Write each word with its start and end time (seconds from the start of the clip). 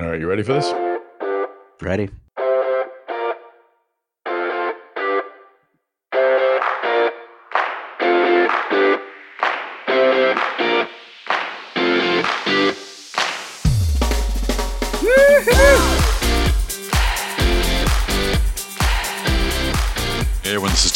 All 0.00 0.10
right, 0.10 0.20
you 0.20 0.28
ready 0.28 0.44
for 0.44 0.52
this? 0.52 0.72
Ready. 1.82 2.08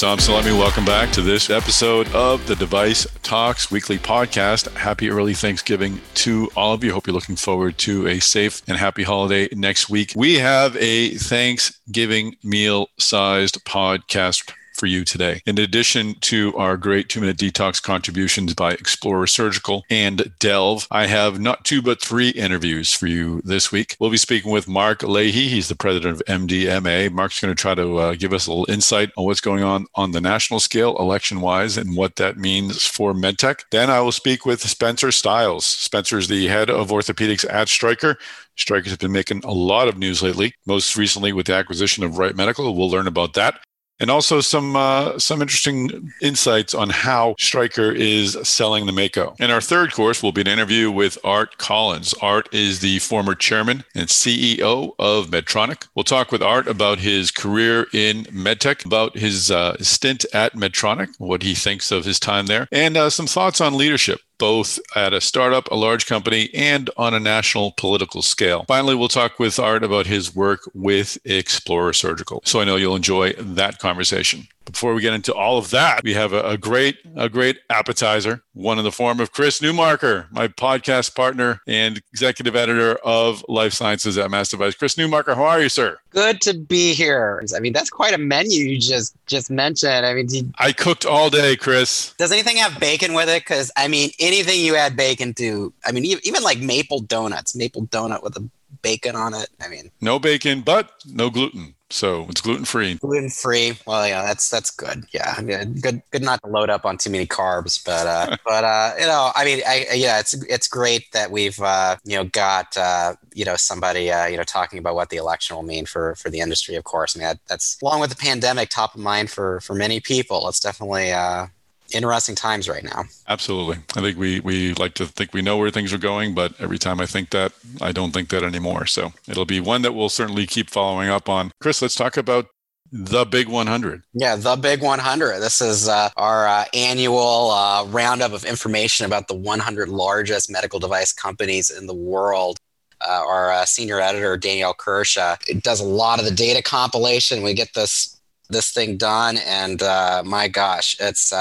Tom. 0.03 0.19
Me 0.45 0.51
welcome 0.51 0.85
back 0.85 1.13
to 1.13 1.23
this 1.23 1.49
episode 1.49 2.09
of 2.13 2.45
the 2.49 2.57
Device 2.57 3.07
Talks 3.23 3.71
weekly 3.71 3.99
podcast. 3.99 4.69
Happy 4.77 5.09
early 5.09 5.33
Thanksgiving 5.33 6.01
to 6.15 6.51
all 6.57 6.75
of 6.75 6.83
you. 6.83 6.93
Hope 6.93 7.07
you're 7.07 7.15
looking 7.15 7.37
forward 7.37 7.79
to 7.79 8.09
a 8.09 8.19
safe 8.19 8.63
and 8.67 8.77
happy 8.77 9.05
holiday 9.05 9.49
next 9.53 9.89
week. 9.89 10.13
We 10.17 10.41
have 10.41 10.77
a 10.77 11.11
Thanksgiving 11.11 12.35
meal 12.43 12.89
sized 12.99 13.65
podcast 13.65 14.53
for 14.75 14.87
you 14.87 15.05
today. 15.05 15.43
In 15.47 15.59
addition 15.59 16.15
to 16.21 16.57
our 16.57 16.77
great 16.77 17.09
two 17.09 17.21
minute 17.21 17.37
detox 17.37 17.83
contributions 17.83 18.55
by 18.55 18.73
Explorer 18.73 19.27
Surgical 19.27 19.85
and 19.91 20.33
Delve, 20.39 20.87
I 20.91 21.07
have 21.07 21.41
not 21.41 21.65
two 21.65 21.83
but 21.83 22.01
three 22.01 22.31
interviews 22.31 22.93
for 22.93 23.07
you 23.07 23.43
this 23.45 23.71
week. 23.71 23.97
We'll 24.01 24.11
be 24.11 24.17
speaking 24.17 24.51
with 24.51 24.69
Mark 24.69 25.03
Leahy. 25.03 25.49
He's 25.49 25.69
the 25.69 25.77
president 25.77 26.21
of 26.21 26.27
MDMA. 26.27 27.13
Mark's 27.13 27.41
going 27.41 27.55
to 27.55 27.61
try 27.61 27.75
to 27.75 27.99
uh, 27.99 28.15
give 28.15 28.33
us 28.33 28.47
a 28.47 28.51
little 28.51 28.71
insight 28.73 29.11
on 29.17 29.25
what's 29.25 29.41
going 29.41 29.63
on 29.63 29.87
on 29.95 30.13
the 30.13 30.21
national 30.21 30.61
scale, 30.61 30.97
election 30.99 31.41
wise, 31.41 31.77
and 31.77 31.97
what 31.97 32.17
that 32.17 32.37
means 32.37 32.87
for 32.87 33.13
medtech. 33.13 33.61
Then 33.71 33.91
I 33.91 34.01
will 34.01 34.13
speak 34.13 34.47
with 34.47 34.61
Spencer 34.61 35.13
Stiles. 35.13 35.67
Spencer 35.67 36.19
is 36.19 36.29
the 36.29 36.47
head 36.47 36.71
of 36.71 36.91
orthopedics 36.91 37.49
at 37.51 37.69
Stryker. 37.69 38.19
Stryker 38.57 38.89
has 38.89 38.99
been 38.99 39.13
making 39.13 39.43
a 39.45 39.53
lot 39.53 39.89
of 39.89 39.97
news 39.97 40.23
lately, 40.23 40.55
most 40.67 40.97
recently 40.97 41.33
with 41.33 41.47
the 41.47 41.55
acquisition 41.55 42.05
of 42.05 42.19
Wright 42.19 42.37
Medical. 42.37 42.75
We'll 42.75 42.91
learn 42.91 43.07
about 43.07 43.35
that 43.35 43.61
and 44.03 44.11
also 44.11 44.41
some 44.41 44.77
uh, 44.77 45.19
some 45.19 45.41
interesting 45.41 46.13
insights 46.21 46.75
on 46.75 46.91
how 46.91 47.37
Stryker 47.39 47.93
is 47.93 48.37
selling 48.43 48.85
the 48.85 48.93
Mako. 48.93 49.35
And 49.39 49.53
our 49.53 49.61
third 49.61 49.93
course 49.93 50.23
will 50.23 50.33
be 50.33 50.41
an 50.43 50.49
interview 50.49 50.91
with 50.91 51.17
Art 51.25 51.57
Collins. 51.57 52.13
Art 52.21 52.53
is 52.53 52.81
the 52.81 52.99
former 52.99 53.35
chairman 53.35 53.85
and 53.95 54.09
CEO 54.09 54.93
of 54.99 55.29
Medtronic. 55.29 55.87
We'll 55.95 56.05
talk 56.05 56.33
with 56.33 56.43
Art 56.43 56.67
about 56.67 56.99
his 56.99 57.31
career 57.31 57.87
in 57.95 58.25
medtech, 58.25 58.85
about 58.85 59.17
his 59.17 59.51
uh, 59.51 59.77
stint 59.79 60.27
at 60.35 60.55
Medtronic, 60.55 61.09
what 61.19 61.43
he 61.43 61.55
thinks 61.55 61.93
of 61.93 62.05
his 62.05 62.19
time 62.19 62.47
there, 62.47 62.69
and 62.73 62.97
uh, 62.97 63.09
some 63.09 63.29
thoughts 63.29 63.61
on 63.61 63.79
leadership 63.79 64.21
both 64.39 64.79
at 64.97 65.13
a 65.13 65.21
startup, 65.21 65.71
a 65.71 65.75
large 65.75 66.07
company, 66.07 66.51
and 66.55 66.91
on 66.97 67.15
a 67.15 67.21
national 67.21 67.73
political 67.73 68.23
scale. 68.23 68.65
Finally, 68.69 68.95
we'll 68.95 69.09
talk 69.09 69.39
with 69.39 69.59
Art 69.59 69.85
about 69.85 70.07
his 70.07 70.35
work 70.35 70.69
with 70.75 71.19
Explorer 71.25 71.93
Surgical. 71.93 72.43
So 72.45 72.61
I 72.61 72.65
know 72.65 72.77
you'll 72.77 72.97
enjoy 72.97 73.33
that 73.35 73.79
conversation. 73.79 74.49
Before 74.65 74.95
we 74.95 75.03
get 75.03 75.13
into 75.13 75.35
all 75.35 75.59
of 75.59 75.71
that, 75.71 76.03
we 76.05 76.15
have 76.15 76.33
a, 76.33 76.43
a, 76.43 76.57
great, 76.57 76.99
a 77.17 77.29
great 77.29 77.59
appetizer, 77.69 78.43
one 78.53 78.79
in 78.79 78.85
the 78.85 78.93
form 78.93 79.19
of 79.21 79.33
Chris 79.33 79.61
Newmarker, 79.61 80.31
my 80.31 80.49
podcast 80.49 81.15
partner 81.15 81.61
and 81.67 82.01
executive 82.13 82.55
editor 82.55 82.95
of 83.05 83.45
Life 83.49 83.73
Sciences 83.73 84.17
at 84.19 84.31
MassDevice. 84.31 84.79
Chris 84.79 84.95
Newmarker, 84.95 85.35
how 85.35 85.45
are 85.45 85.61
you, 85.61 85.69
sir? 85.69 85.99
Good 86.13 86.41
to 86.43 86.55
be 86.55 86.93
here. 86.93 87.43
I 87.57 87.61
mean, 87.61 87.73
that's 87.73 87.91
quite 87.91 88.13
a 88.13 88.19
menu 88.19 88.65
you 88.65 88.79
just 88.79 89.15
just 89.27 89.51
mentioned. 89.51 90.05
I 90.05 90.15
mean, 90.15 90.29
you, 90.29 90.53
I 90.59 90.73
cooked 90.73 91.07
all 91.07 91.31
day, 91.31 91.57
Chris. 91.57 92.13
Does 92.19 92.33
anything 92.33 92.57
have 92.59 92.79
bacon 92.79 93.15
with 93.15 93.29
it? 93.29 93.43
Because 93.43 93.71
I 93.77 93.89
mean, 93.89 94.11
anything 94.19 94.61
you 94.61 94.77
add 94.77 94.97
bacon 94.97 95.33
to, 95.35 95.73
I 95.87 95.93
mean, 95.93 96.05
even 96.05 96.43
like 96.43 96.59
maple 96.61 97.01
donuts, 97.01 97.57
maple 97.57 97.87
donut 97.87 98.23
with 98.23 98.37
a 98.37 98.49
bacon 98.83 99.17
on 99.17 99.33
it. 99.35 99.49
I 99.61 99.69
mean, 99.69 99.91
no 100.01 100.19
bacon, 100.19 100.61
but 100.61 100.91
no 101.07 101.31
gluten. 101.31 101.75
So 101.93 102.27
it's 102.31 102.41
gluten 102.41 102.65
free. 102.65 102.95
Gluten 102.95 103.29
free. 103.29 103.77
Well, 103.87 104.09
yeah, 104.09 104.23
that's 104.23 104.49
that's 104.49 104.71
good. 104.71 105.05
Yeah, 105.13 105.39
good. 105.43 106.03
Good 106.11 106.23
not 106.23 106.43
to 106.43 106.49
load 106.49 106.71
up 106.71 106.87
on 106.87 106.97
too 106.97 107.11
many 107.11 107.27
carbs, 107.27 107.85
but 107.85 108.07
uh, 108.07 108.37
but 108.47 108.65
uh, 108.65 108.95
you 108.99 109.05
know, 109.05 109.31
I 109.35 109.45
mean, 109.45 109.61
I, 109.67 109.87
yeah, 109.93 110.19
it's 110.19 110.33
it's 110.45 110.69
great 110.69 111.13
that 111.13 111.31
we've 111.31 111.61
uh, 111.61 111.97
you 112.05 112.17
know 112.17 112.25
got 112.25 112.75
uh, 112.79 113.15
you 113.35 113.45
know 113.45 113.57
somebody 113.57 114.11
uh, 114.11 114.25
you 114.25 114.39
know 114.39 114.43
talking 114.43 114.79
about 114.79 114.95
what 114.95 115.11
the 115.11 115.19
election 115.19 115.55
will 115.55 115.65
mean 115.65 115.85
for 115.85 116.15
for 116.15 116.31
the 116.31 116.41
industry. 116.41 116.77
Of 116.77 116.85
course, 116.85 117.15
I 117.15 117.19
mean 117.19 117.29
that, 117.29 117.41
that's 117.47 117.77
along 117.83 118.01
with 118.01 118.09
the 118.09 118.17
pandemic 118.17 118.71
top 118.71 118.95
of 118.95 119.01
mind 119.01 119.31
for 119.31 119.61
for 119.61 119.75
many 119.75 120.01
people. 120.01 120.49
It's 120.49 120.61
definitely 120.61 121.13
uh, 121.13 121.49
interesting 121.95 122.35
times 122.35 122.69
right 122.69 122.85
now. 122.85 123.05
Absolutely. 123.29 123.79
I 123.97 124.01
think 124.01 124.19
we 124.19 124.41
we 124.41 124.75
like 124.75 124.95
to 124.95 125.07
think 125.07 125.33
we 125.33 125.43
know 125.43 125.57
where 125.57 125.71
things 125.71 125.93
are 125.93 125.99
going, 125.99 126.35
but 126.35 126.55
every 126.61 126.79
time 126.79 127.01
I 127.01 127.07
think 127.07 127.31
that, 127.31 127.53
I 127.81 127.93
don't 127.93 128.13
think 128.13 128.29
that 128.31 128.43
anymore. 128.43 128.87
So 128.87 129.13
it'll 129.29 129.45
be 129.45 129.61
one 129.61 129.83
that 129.83 129.93
we'll 129.93 130.09
certainly 130.09 130.47
keep 130.47 130.71
following 130.71 131.09
up 131.09 131.29
on. 131.29 131.53
Chris, 131.61 131.83
let's 131.83 131.95
talk 131.95 132.17
about 132.17 132.47
the 132.93 133.25
Big 133.25 133.49
100. 133.49 134.03
Yeah, 134.13 134.37
the 134.37 134.57
Big 134.57 134.83
100. 134.83 135.41
This 135.41 135.63
is 135.63 135.89
uh, 135.89 136.11
our 136.17 136.47
uh, 136.47 136.65
annual 136.75 137.51
uh, 137.51 137.87
roundup 137.87 138.33
of 138.33 138.45
information 138.45 139.07
about 139.07 139.29
the 139.29 139.35
100 139.35 139.89
largest 139.89 140.51
medical 140.51 140.79
device 140.79 141.13
companies 141.13 141.71
in 141.71 141.87
the 141.87 141.95
world. 141.95 142.59
Uh, 143.01 143.25
our 143.27 143.51
uh, 143.51 143.65
senior 143.65 143.99
editor 143.99 144.37
Danielle 144.37 144.75
Kirsch 144.75 145.17
does 145.63 145.81
a 145.81 145.85
lot 145.85 146.19
of 146.19 146.25
the 146.25 146.31
data 146.31 146.63
compilation. 146.63 147.43
We 147.43 147.55
get 147.55 147.73
this 147.75 148.21
this 148.49 148.71
thing 148.71 148.97
done, 148.99 149.39
and 149.47 149.83
uh, 149.83 150.23
my 150.25 150.47
gosh, 150.47 150.95
it's 151.01 151.33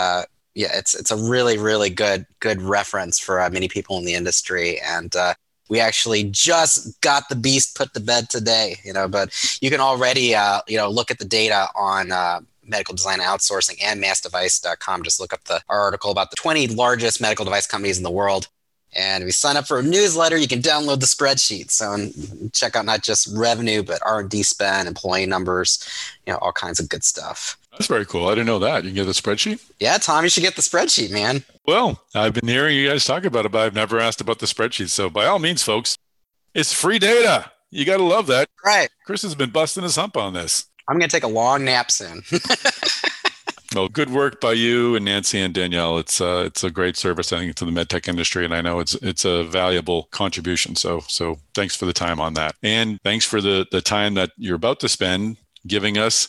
yeah, 0.55 0.69
it's 0.73 0.93
it's 0.95 1.11
a 1.11 1.15
really 1.15 1.57
really 1.57 1.89
good 1.89 2.25
good 2.39 2.61
reference 2.61 3.19
for 3.19 3.39
uh, 3.39 3.49
many 3.49 3.67
people 3.67 3.97
in 3.97 4.05
the 4.05 4.13
industry, 4.13 4.79
and 4.81 5.15
uh, 5.15 5.33
we 5.69 5.79
actually 5.79 6.23
just 6.25 6.99
got 7.01 7.29
the 7.29 7.35
beast 7.35 7.75
put 7.75 7.93
to 7.93 7.99
bed 7.99 8.29
today. 8.29 8.77
You 8.83 8.93
know, 8.93 9.07
but 9.07 9.57
you 9.61 9.69
can 9.69 9.79
already 9.79 10.35
uh, 10.35 10.61
you 10.67 10.77
know 10.77 10.89
look 10.89 11.11
at 11.11 11.19
the 11.19 11.25
data 11.25 11.67
on. 11.75 12.11
Uh, 12.11 12.41
medical 12.63 12.95
design 12.95 13.19
outsourcing 13.19 13.75
and 13.83 14.01
massdevice.com 14.01 15.03
just 15.03 15.19
look 15.19 15.33
up 15.33 15.43
the 15.45 15.61
our 15.67 15.81
article 15.81 16.09
about 16.09 16.29
the 16.29 16.37
20 16.37 16.67
largest 16.67 17.19
medical 17.19 17.43
device 17.43 17.67
companies 17.67 17.97
in 17.97 18.03
the 18.03 18.11
world 18.11 18.47
and 18.93 19.23
if 19.23 19.27
you 19.27 19.31
sign 19.31 19.57
up 19.57 19.67
for 19.67 19.79
a 19.79 19.83
newsletter, 19.83 20.37
you 20.37 20.47
can 20.47 20.61
download 20.61 20.99
the 20.99 21.05
spreadsheet. 21.05 21.71
So 21.71 22.09
check 22.51 22.75
out 22.75 22.85
not 22.85 23.03
just 23.03 23.29
revenue, 23.35 23.83
but 23.83 24.01
R 24.05 24.19
and 24.19 24.29
D 24.29 24.43
spend, 24.43 24.87
employee 24.87 25.25
numbers, 25.25 25.87
you 26.25 26.33
know, 26.33 26.39
all 26.39 26.51
kinds 26.51 26.79
of 26.79 26.89
good 26.89 27.03
stuff. 27.03 27.57
That's 27.71 27.87
very 27.87 28.05
cool. 28.05 28.27
I 28.27 28.31
didn't 28.31 28.47
know 28.47 28.59
that. 28.59 28.83
You 28.83 28.89
can 28.89 28.95
get 28.95 29.05
the 29.05 29.11
spreadsheet. 29.11 29.61
Yeah, 29.79 29.97
Tom, 29.97 30.23
you 30.23 30.29
should 30.29 30.43
get 30.43 30.55
the 30.55 30.61
spreadsheet, 30.61 31.11
man. 31.11 31.43
Well, 31.65 32.01
I've 32.13 32.33
been 32.33 32.47
hearing 32.47 32.75
you 32.75 32.89
guys 32.89 33.05
talk 33.05 33.23
about 33.23 33.45
it, 33.45 33.51
but 33.51 33.61
I've 33.61 33.73
never 33.73 33.99
asked 33.99 34.21
about 34.21 34.39
the 34.39 34.45
spreadsheet. 34.45 34.89
So 34.89 35.09
by 35.09 35.25
all 35.25 35.39
means, 35.39 35.63
folks, 35.63 35.97
it's 36.53 36.73
free 36.73 36.99
data. 36.99 37.51
You 37.69 37.85
got 37.85 37.97
to 37.97 38.03
love 38.03 38.27
that. 38.27 38.49
Right. 38.65 38.89
Chris 39.05 39.21
has 39.21 39.35
been 39.35 39.51
busting 39.51 39.83
his 39.83 39.95
hump 39.95 40.17
on 40.17 40.33
this. 40.33 40.65
I'm 40.89 40.99
going 40.99 41.09
to 41.09 41.15
take 41.15 41.23
a 41.23 41.27
long 41.27 41.63
nap 41.63 41.91
soon. 41.91 42.23
Well, 43.73 43.87
good 43.87 44.09
work 44.09 44.41
by 44.41 44.51
you 44.51 44.97
and 44.97 45.05
Nancy 45.05 45.39
and 45.39 45.53
Danielle. 45.53 45.97
It's 45.97 46.19
uh, 46.19 46.43
it's 46.45 46.61
a 46.61 46.69
great 46.69 46.97
service, 46.97 47.31
I 47.31 47.37
think, 47.37 47.55
to 47.55 47.65
the 47.65 47.71
medtech 47.71 48.09
industry, 48.09 48.43
and 48.43 48.53
I 48.53 48.59
know 48.59 48.79
it's 48.79 48.95
it's 48.95 49.23
a 49.23 49.45
valuable 49.45 50.09
contribution. 50.11 50.75
So 50.75 50.99
so 51.07 51.37
thanks 51.55 51.75
for 51.75 51.85
the 51.85 51.93
time 51.93 52.19
on 52.19 52.33
that, 52.33 52.55
and 52.63 52.99
thanks 53.03 53.23
for 53.23 53.39
the 53.39 53.65
the 53.71 53.81
time 53.81 54.15
that 54.15 54.31
you're 54.35 54.57
about 54.57 54.81
to 54.81 54.89
spend 54.89 55.37
giving 55.67 55.97
us 55.97 56.27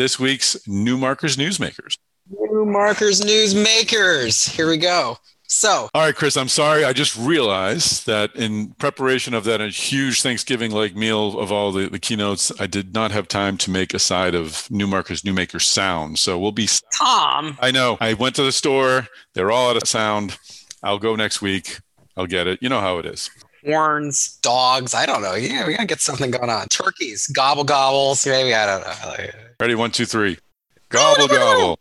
this 0.00 0.18
week's 0.18 0.56
Newmarkers 0.66 1.36
Newsmakers. 1.36 1.98
Newmarkers 2.30 3.20
Newsmakers. 3.20 4.48
Here 4.48 4.66
we 4.66 4.78
go. 4.78 5.18
So, 5.46 5.90
all 5.92 6.02
right, 6.02 6.16
Chris, 6.16 6.38
I'm 6.38 6.48
sorry. 6.48 6.86
I 6.86 6.94
just 6.94 7.14
realized 7.18 8.06
that 8.06 8.34
in 8.34 8.70
preparation 8.78 9.34
of 9.34 9.44
that 9.44 9.60
huge 9.60 10.22
Thanksgiving 10.22 10.70
like 10.70 10.96
meal 10.96 11.38
of 11.38 11.52
all 11.52 11.70
the, 11.70 11.90
the 11.90 11.98
keynotes, 11.98 12.50
I 12.58 12.66
did 12.66 12.94
not 12.94 13.10
have 13.10 13.28
time 13.28 13.58
to 13.58 13.70
make 13.70 13.92
a 13.92 13.98
side 13.98 14.34
of 14.34 14.70
New 14.70 14.86
Newmarker's 14.86 15.20
Newmaker 15.20 15.60
sound. 15.60 16.18
So 16.18 16.38
we'll 16.38 16.52
be. 16.52 16.66
Tom. 16.96 17.58
I 17.60 17.70
know. 17.70 17.98
I 18.00 18.14
went 18.14 18.36
to 18.36 18.42
the 18.42 18.52
store. 18.52 19.06
They're 19.34 19.50
all 19.50 19.68
out 19.68 19.76
of 19.76 19.86
sound. 19.86 20.38
I'll 20.82 20.98
go 20.98 21.14
next 21.14 21.42
week. 21.42 21.78
I'll 22.16 22.26
get 22.26 22.46
it. 22.46 22.58
You 22.62 22.70
know 22.70 22.80
how 22.80 22.96
it 22.96 23.04
is. 23.04 23.28
Horns, 23.64 24.38
dogs. 24.42 24.94
I 24.94 25.06
don't 25.06 25.22
know. 25.22 25.34
Yeah, 25.34 25.66
we 25.66 25.72
gotta 25.74 25.86
get 25.86 26.00
something 26.00 26.30
going 26.30 26.50
on. 26.50 26.68
Turkeys, 26.68 27.26
gobble 27.28 27.64
gobbles. 27.64 28.26
Maybe 28.26 28.54
I 28.54 28.66
don't 28.66 28.86
know. 28.86 29.30
Ready? 29.60 29.74
One, 29.74 29.90
two, 29.90 30.06
three. 30.06 30.38
Gobble 30.88 31.28
gobble. 31.28 31.78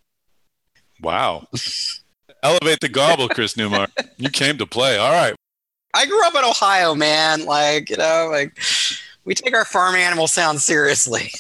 Wow. 1.02 1.48
Elevate 2.44 2.80
the 2.80 2.90
gobble, 2.90 3.28
Chris 3.28 3.58
Newmark. 3.58 3.90
you 4.18 4.30
came 4.30 4.58
to 4.60 4.68
play. 4.68 4.98
All 4.98 5.12
right. 5.12 5.34
I 5.96 6.06
grew 6.06 6.24
up 6.28 6.36
in 6.36 6.44
Ohio, 6.44 6.94
man. 6.94 7.46
Like, 7.46 7.90
you 7.90 7.98
know, 7.98 8.30
like 8.32 8.58
we 9.26 9.34
take 9.34 9.56
our 9.56 9.66
farm 9.66 9.96
animal 9.96 10.28
sound 10.28 10.62
seriously. 10.62 11.32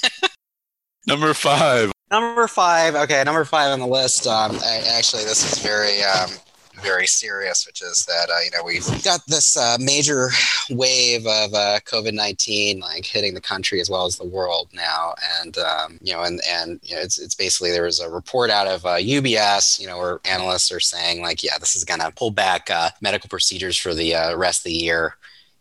number 1.08 1.34
five. 1.34 1.92
Number 2.12 2.48
five. 2.48 2.96
Okay, 2.96 3.24
number 3.24 3.46
five 3.46 3.72
on 3.72 3.80
the 3.80 3.88
list. 3.88 4.25
Um, 4.25 4.58
I, 4.63 4.84
actually, 4.98 5.24
this 5.25 5.52
is 5.52 5.60
very 5.60 6.02
um, 6.04 6.31
very 6.81 7.08
serious, 7.08 7.66
which 7.66 7.81
is 7.81 8.06
that 8.06 8.30
uh, 8.30 8.40
you 8.44 8.52
know 8.52 8.64
we've 8.64 9.04
got 9.04 9.26
this 9.28 9.58
uh, 9.58 9.78
major 9.80 10.30
wave 10.70 11.22
of 11.22 11.54
uh, 11.54 11.80
COVID 11.86 12.14
nineteen 12.14 12.80
like 12.80 13.06
hitting 13.06 13.34
the 13.34 13.42
country 13.42 13.80
as 13.80 13.90
well 13.90 14.06
as 14.06 14.18
the 14.18 14.26
world 14.26 14.70
now, 14.74 15.14
and 15.40 15.58
um, 15.58 16.00
you 16.02 16.14
know, 16.14 16.24
and 16.24 16.42
and 16.48 16.80
you 16.84 16.96
know, 16.96 17.02
it's 17.02 17.20
it's 17.20 17.36
basically 17.36 17.72
there 17.72 17.84
was 17.84 18.00
a 18.00 18.10
report 18.10 18.50
out 18.50 18.68
of 18.68 18.84
UBS, 18.84 19.80
uh, 19.80 19.81
you 19.81 19.88
know, 19.88 19.98
where 19.98 20.20
analysts 20.26 20.72
are 20.72 20.80
saying 20.80 21.22
like, 21.22 21.44
yeah, 21.44 21.58
this 21.60 21.76
is 21.76 21.84
going 21.84 22.00
to 22.00 22.12
pull 22.12 22.31
back 22.31 22.70
uh, 22.70 22.90
medical 23.02 23.30
procedures 23.30 23.78
for 23.78 23.94
the 23.94 24.16
uh, 24.16 24.36
rest 24.36 24.62
of 24.62 24.66
the 24.66 24.74
year 24.74 25.16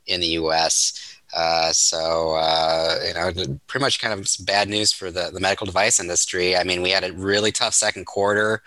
in 0.07 0.21
the 0.21 0.29
U.S. 0.29 1.19
Uh, 1.37 1.73
so 1.73 2.35
uh, 2.37 2.99
you 3.07 3.15
know, 3.15 3.59
pretty 3.67 3.83
much 3.83 4.01
kind 4.01 4.19
of 4.19 4.27
bad 4.47 4.69
news 4.69 4.93
for 4.93 5.11
the 5.11 5.31
the 5.33 5.41
medical 5.41 5.67
device 5.67 6.01
industry. 6.01 6.57
I 6.57 6.65
mean, 6.65 6.83
we 6.83 6.91
had 6.91 7.05
a 7.05 7.13
really 7.13 7.53
tough 7.53 7.75
second 7.75 8.07
quarter 8.07 8.63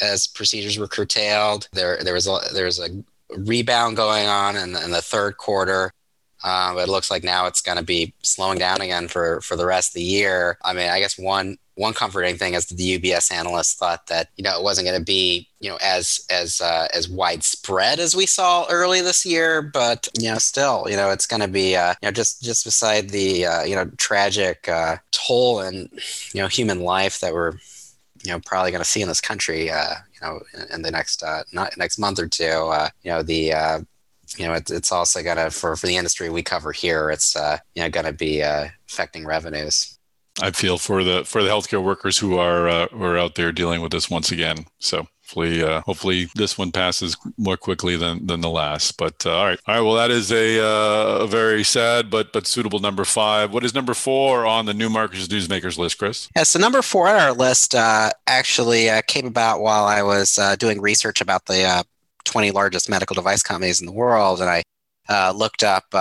as 0.00 0.26
procedures 0.26 0.78
were 0.78 0.88
curtailed. 0.88 1.68
There 1.72 1.98
there 2.02 2.14
was 2.14 2.26
a 2.26 2.38
there 2.52 2.66
was 2.66 2.78
a 2.78 2.88
rebound 3.36 3.96
going 3.96 4.26
on 4.26 4.56
in 4.56 4.72
the, 4.72 4.84
in 4.84 4.90
the 4.90 5.02
third 5.02 5.36
quarter. 5.36 5.92
Uh, 6.44 6.74
but 6.74 6.88
it 6.88 6.92
looks 6.92 7.10
like 7.10 7.24
now 7.24 7.46
it's 7.46 7.62
going 7.62 7.78
to 7.78 7.82
be 7.82 8.14
slowing 8.22 8.58
down 8.58 8.80
again 8.80 9.08
for, 9.08 9.40
for 9.40 9.56
the 9.56 9.66
rest 9.66 9.90
of 9.90 9.94
the 9.94 10.02
year. 10.02 10.58
I 10.62 10.74
mean, 10.74 10.88
I 10.88 11.00
guess 11.00 11.18
one 11.18 11.56
one 11.76 11.92
comforting 11.92 12.36
thing 12.36 12.54
is 12.54 12.66
that 12.66 12.76
the 12.76 12.98
UBS 12.98 13.30
analysts 13.30 13.74
thought 13.74 14.06
that 14.06 14.28
you 14.36 14.42
know 14.42 14.56
it 14.56 14.62
wasn't 14.62 14.86
going 14.86 14.98
to 14.98 15.04
be 15.04 15.46
you 15.60 15.70
know 15.70 15.78
as 15.82 16.24
as 16.30 16.60
uh, 16.60 16.88
as 16.92 17.08
widespread 17.08 18.00
as 18.00 18.16
we 18.16 18.26
saw 18.26 18.66
early 18.70 19.00
this 19.00 19.26
year, 19.26 19.60
but 19.62 20.08
you 20.18 20.30
know 20.30 20.38
still 20.38 20.86
you 20.88 20.96
know 20.96 21.10
it's 21.10 21.26
going 21.26 21.42
to 21.42 21.48
be 21.48 21.76
uh, 21.76 21.94
you 22.00 22.06
know 22.06 22.12
just 22.12 22.42
just 22.42 22.64
beside 22.64 23.10
the 23.10 23.46
uh, 23.46 23.62
you 23.64 23.74
know 23.74 23.86
tragic 23.98 24.68
uh, 24.68 24.96
toll 25.12 25.60
and 25.60 25.90
you 26.32 26.40
know 26.40 26.48
human 26.48 26.80
life 26.80 27.20
that 27.20 27.34
we're 27.34 27.52
you 28.26 28.32
know 28.32 28.40
probably 28.44 28.70
going 28.70 28.82
to 28.82 28.88
see 28.88 29.02
in 29.02 29.08
this 29.08 29.20
country 29.20 29.70
uh, 29.70 29.94
you 30.12 30.26
know 30.26 30.40
in, 30.54 30.74
in 30.74 30.82
the 30.82 30.90
next 30.90 31.22
uh, 31.22 31.42
not 31.52 31.76
next 31.76 31.98
month 31.98 32.18
or 32.18 32.26
two 32.26 32.44
uh, 32.44 32.88
you 33.02 33.10
know 33.10 33.22
the 33.22 33.52
uh, 33.52 33.80
you 34.36 34.46
know 34.46 34.54
it, 34.54 34.70
it's 34.70 34.92
also 34.92 35.22
going 35.22 35.36
to 35.36 35.50
for 35.50 35.76
for 35.76 35.86
the 35.86 35.96
industry 35.96 36.28
we 36.28 36.42
cover 36.42 36.72
here 36.72 37.10
it's 37.10 37.36
uh, 37.36 37.58
you 37.74 37.82
know 37.82 37.88
going 37.88 38.06
to 38.06 38.12
be 38.12 38.42
uh, 38.42 38.66
affecting 38.88 39.24
revenues 39.24 39.96
I 40.40 40.50
feel 40.50 40.76
for 40.76 41.02
the 41.02 41.24
for 41.24 41.42
the 41.42 41.48
healthcare 41.48 41.82
workers 41.82 42.18
who 42.18 42.36
are 42.36 42.68
uh, 42.68 42.88
who 42.88 43.04
are 43.04 43.18
out 43.18 43.36
there 43.36 43.52
dealing 43.52 43.80
with 43.80 43.92
this 43.92 44.10
once 44.10 44.30
again. 44.30 44.66
So 44.78 45.06
hopefully, 45.26 45.62
uh, 45.62 45.80
hopefully 45.82 46.28
this 46.34 46.56
one 46.56 46.70
passes 46.70 47.16
more 47.36 47.56
quickly 47.56 47.96
than 47.96 48.26
than 48.26 48.40
the 48.40 48.48
last. 48.48 48.96
But 48.96 49.26
uh, 49.26 49.36
all 49.36 49.46
right, 49.46 49.60
all 49.66 49.74
right. 49.74 49.80
Well, 49.80 49.94
that 49.94 50.10
is 50.10 50.30
a, 50.30 50.60
uh, 50.64 51.24
a 51.24 51.26
very 51.26 51.64
sad 51.64 52.10
but 52.10 52.32
but 52.32 52.46
suitable 52.46 52.78
number 52.78 53.04
five. 53.04 53.52
What 53.52 53.64
is 53.64 53.74
number 53.74 53.94
four 53.94 54.46
on 54.46 54.66
the 54.66 54.74
Newmarker's 54.74 55.28
newsmakers 55.28 55.78
list, 55.78 55.98
Chris? 55.98 56.28
Yeah, 56.36 56.44
so 56.44 56.58
number 56.58 56.82
four 56.82 57.08
on 57.08 57.16
our 57.16 57.32
list 57.32 57.74
uh, 57.74 58.10
actually 58.26 58.88
uh, 58.88 59.02
came 59.06 59.26
about 59.26 59.60
while 59.60 59.84
I 59.84 60.02
was 60.02 60.38
doing 60.58 60.80
research 60.80 61.20
about 61.20 61.46
the 61.46 61.84
20 62.24 62.50
largest 62.52 62.88
medical 62.88 63.14
device 63.14 63.42
companies 63.42 63.80
in 63.80 63.86
the 63.86 63.92
world, 63.92 64.40
and 64.40 64.62
I 65.08 65.30
looked 65.32 65.64
up 65.64 65.94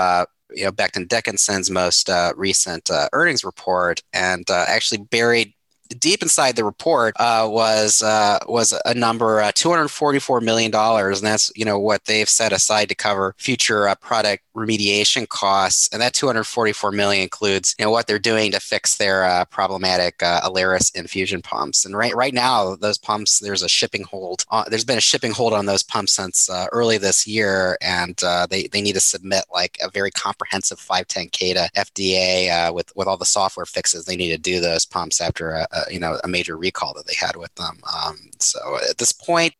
you 0.55 0.65
know 0.65 0.71
Becton 0.71 1.07
Dickinson's 1.07 1.69
most 1.69 2.09
uh, 2.09 2.33
recent 2.35 2.89
uh, 2.91 3.09
earnings 3.13 3.43
report, 3.43 4.01
and 4.13 4.49
uh, 4.49 4.65
actually 4.67 4.99
buried 4.99 5.53
deep 5.89 6.21
inside 6.21 6.55
the 6.55 6.63
report 6.63 7.15
uh, 7.19 7.47
was 7.49 8.01
uh, 8.01 8.39
was 8.47 8.73
a 8.85 8.93
number 8.93 9.41
uh, 9.41 9.51
two 9.53 9.69
hundred 9.69 9.89
forty 9.89 10.19
four 10.19 10.41
million 10.41 10.71
dollars, 10.71 11.19
and 11.19 11.27
that's 11.27 11.51
you 11.55 11.65
know 11.65 11.79
what 11.79 12.05
they've 12.05 12.29
set 12.29 12.53
aside 12.53 12.89
to 12.89 12.95
cover 12.95 13.35
future 13.37 13.87
uh, 13.87 13.95
product 13.95 14.43
remediation 14.55 15.27
costs, 15.27 15.89
and 15.91 16.01
that 16.01 16.13
two 16.13 16.27
hundred 16.27 16.45
forty 16.45 16.71
four 16.71 16.91
million 16.91 17.23
includes 17.23 17.75
you 17.77 17.85
know 17.85 17.91
what 17.91 18.07
they're 18.07 18.19
doing 18.19 18.51
to 18.51 18.59
fix 18.59 18.97
their 18.97 19.23
uh, 19.23 19.45
problematic 19.45 20.21
uh, 20.23 20.41
Alaris 20.41 20.95
infusion 20.95 21.41
pumps. 21.41 21.85
And 21.85 21.95
right 21.95 22.15
right 22.15 22.33
now, 22.33 22.75
those 22.75 22.97
pumps 22.97 23.39
there's 23.39 23.63
a 23.63 23.69
shipping 23.69 24.03
hold. 24.03 24.45
there's 24.69 24.85
been 24.85 24.97
a 24.97 25.01
shipping 25.01 25.31
hold 25.31 25.53
on 25.53 25.65
those 25.65 25.83
pumps 25.83 26.13
since 26.13 26.49
early 26.71 26.97
this 26.97 27.27
year, 27.27 27.77
and 27.81 28.15
they 28.49 28.67
they 28.67 28.81
need 28.81 28.93
to 28.93 29.01
submit 29.01 29.45
like 29.53 29.77
a 29.81 29.89
very 29.89 30.11
comprehensive 30.11 30.79
510k 30.79 31.53
to 31.53 31.69
FDA 31.75 32.73
with 32.73 32.95
with 32.95 33.07
all 33.07 33.17
the 33.17 33.25
software 33.25 33.65
fixes 33.65 34.05
they 34.05 34.15
need 34.15 34.29
to 34.29 34.37
do 34.37 34.59
those 34.59 34.85
pumps 34.85 35.21
after 35.21 35.51
a, 35.51 35.67
a, 35.75 35.93
you 35.93 35.99
know 35.99 36.19
a 36.23 36.27
major 36.27 36.57
recall 36.57 36.93
that 36.93 37.07
they 37.07 37.15
had 37.15 37.35
with 37.35 37.53
them. 37.55 37.79
Um, 38.05 38.17
so 38.39 38.77
at 38.89 38.97
this 38.97 39.11
point, 39.11 39.53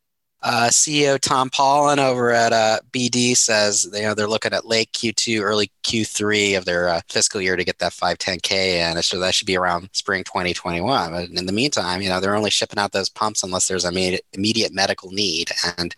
uh, 0.44 0.70
CEO 0.70 1.20
Tom 1.20 1.50
Polen 1.50 1.98
over 2.00 2.32
at 2.32 2.54
uh, 2.54 2.80
BD 2.92 3.36
says 3.36 3.90
you 3.92 4.04
know 4.04 4.14
they're 4.14 4.28
looking 4.28 4.54
at 4.54 4.66
late 4.66 4.92
Q2, 4.94 5.42
early 5.42 5.72
Q3 5.84 6.58
of 6.58 6.66
their 6.66 6.88
uh, 6.90 7.02
fiscal 7.10 7.42
year 7.42 7.56
to 7.56 7.64
get 7.64 7.80
that 7.80 7.94
510k 7.94 8.52
in. 8.96 9.02
So 9.02 9.20
that 9.20 9.34
should 9.34 9.48
be 9.48 9.58
around 9.58 9.90
spring 9.94 10.24
2021. 10.24 11.12
But 11.12 11.30
in 11.30 11.46
the 11.46 11.52
meantime, 11.52 12.02
you 12.02 12.10
know 12.10 12.20
they're 12.20 12.36
only 12.36 12.52
shipping 12.52 12.80
out 12.80 12.92
those 12.92 13.10
pumps 13.10 13.44
unless 13.44 13.68
there's 13.68 13.86
immediate, 13.86 14.26
immediate 14.34 14.74
medical 14.74 15.12
need, 15.12 15.52
and 15.78 15.96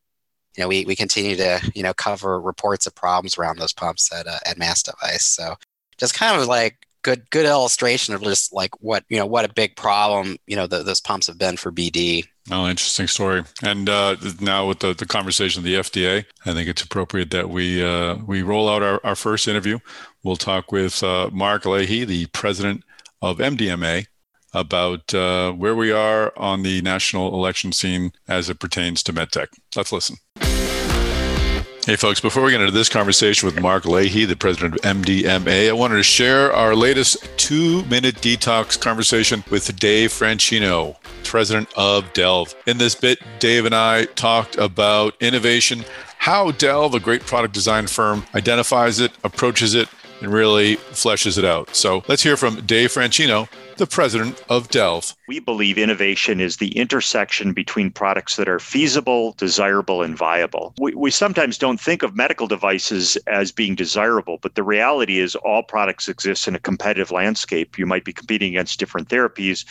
you 0.55 0.63
know 0.63 0.69
we, 0.69 0.85
we 0.85 0.95
continue 0.95 1.35
to 1.35 1.71
you 1.75 1.83
know 1.83 1.93
cover 1.93 2.39
reports 2.39 2.87
of 2.87 2.95
problems 2.95 3.37
around 3.37 3.59
those 3.59 3.73
pumps 3.73 4.13
at 4.13 4.27
uh, 4.27 4.39
at 4.45 4.57
MassDevice. 4.57 5.21
So 5.21 5.55
just 5.97 6.13
kind 6.13 6.39
of 6.39 6.47
like 6.47 6.86
good 7.07 7.30
good 7.30 7.45
illustration 7.45 8.13
of 8.13 8.21
just 8.21 8.51
like 8.51 8.71
what 8.81 9.06
you 9.07 9.18
know 9.18 9.25
what 9.25 9.45
a 9.45 9.54
big 9.54 9.77
problem 9.77 10.36
you 10.45 10.57
know 10.57 10.68
the, 10.68 10.83
those 10.83 11.00
pumps 11.00 11.27
have 11.27 11.38
been 11.38 11.56
for 11.56 11.71
BD. 11.71 12.25
Oh, 12.51 12.68
interesting 12.68 13.07
story. 13.07 13.44
And 13.62 13.89
uh, 13.89 14.15
now 14.39 14.68
with 14.68 14.80
the, 14.80 14.94
the 14.94 15.06
conversation 15.06 15.59
of 15.59 15.63
the 15.65 15.75
FDA, 15.75 16.25
I 16.45 16.54
think 16.54 16.69
it's 16.69 16.81
appropriate 16.81 17.31
that 17.31 17.50
we 17.50 17.83
uh, 17.83 18.15
we 18.25 18.42
roll 18.42 18.69
out 18.69 18.83
our, 18.83 19.00
our 19.06 19.15
first 19.15 19.48
interview. 19.48 19.80
We'll 20.24 20.36
talk 20.36 20.71
with 20.71 21.01
uh, 21.01 21.30
Mark 21.31 21.65
Leahy, 21.65 22.04
the 22.04 22.25
president 22.27 22.83
of 23.21 23.38
MDMA, 23.38 24.07
about 24.54 25.13
uh, 25.13 25.54
where 25.54 25.75
we 25.75 25.92
are 25.92 26.33
on 26.38 26.63
the 26.63 26.81
national 26.81 27.33
election 27.33 27.71
scene 27.71 28.12
as 28.27 28.50
it 28.50 28.59
pertains 28.59 29.01
to 29.04 29.13
medtech. 29.13 29.48
Let's 29.75 29.94
listen. 29.94 30.18
Hey, 31.87 31.95
folks, 31.95 32.19
before 32.19 32.43
we 32.43 32.51
get 32.51 32.59
into 32.59 32.73
this 32.73 32.89
conversation 32.89 33.45
with 33.45 33.61
Mark 33.61 33.85
Leahy, 33.85 34.25
the 34.25 34.35
president 34.35 34.75
of 34.75 34.81
MDMA, 34.81 35.69
I 35.69 35.71
wanted 35.71 35.95
to 35.95 36.03
share 36.03 36.51
our 36.51 36.75
latest 36.75 37.15
two 37.37 37.85
minute 37.85 38.15
detox 38.15 38.77
conversation 38.77 39.41
with 39.49 39.73
Dave 39.79 40.09
Franchino, 40.09 40.97
president 41.23 41.69
of 41.77 42.11
Delve. 42.11 42.53
In 42.65 42.77
this 42.77 42.93
bit, 42.93 43.19
Dave 43.39 43.63
and 43.63 43.73
I 43.73 44.03
talked 44.03 44.57
about 44.57 45.15
innovation, 45.21 45.85
how 46.17 46.51
Delve, 46.51 46.93
a 46.93 46.99
great 46.99 47.21
product 47.21 47.53
design 47.53 47.87
firm, 47.87 48.25
identifies 48.35 48.99
it, 48.99 49.13
approaches 49.23 49.73
it, 49.73 49.87
and 50.19 50.33
really 50.33 50.75
fleshes 50.91 51.37
it 51.37 51.45
out. 51.45 51.73
So 51.73 52.03
let's 52.09 52.21
hear 52.21 52.35
from 52.35 52.65
Dave 52.65 52.91
Franchino 52.91 53.47
the 53.77 53.88
president 53.88 54.44
of 54.50 54.69
Delve. 54.69 55.15
We 55.27 55.39
believe 55.39 55.77
innovation 55.77 56.39
is 56.39 56.57
the 56.57 56.75
intersection 56.77 57.53
between 57.53 57.91
products 57.91 58.35
that 58.35 58.50
are 58.50 58.59
feasible, 58.59 59.33
desirable, 59.38 60.01
and 60.01 60.18
viable. 60.18 60.74
We, 60.79 60.94
we 60.95 61.12
sometimes 61.12 61.57
don't 61.57 61.79
think 61.79 62.03
of 62.03 62.15
medical 62.15 62.47
devices 62.47 63.18
as 63.27 63.51
being 63.51 63.75
desirable, 63.75 64.39
but 64.41 64.56
the 64.56 64.63
reality 64.63 65.19
is 65.19 65.35
all 65.35 65.63
products 65.63 66.07
exist 66.07 66.47
in 66.47 66.56
a 66.56 66.59
competitive 66.59 67.12
landscape. 67.12 67.77
You 67.77 67.85
might 67.85 68.06
be 68.06 68.13
competing 68.13 68.56
against 68.56 68.79
different 68.79 69.09
therapies, 69.09 69.65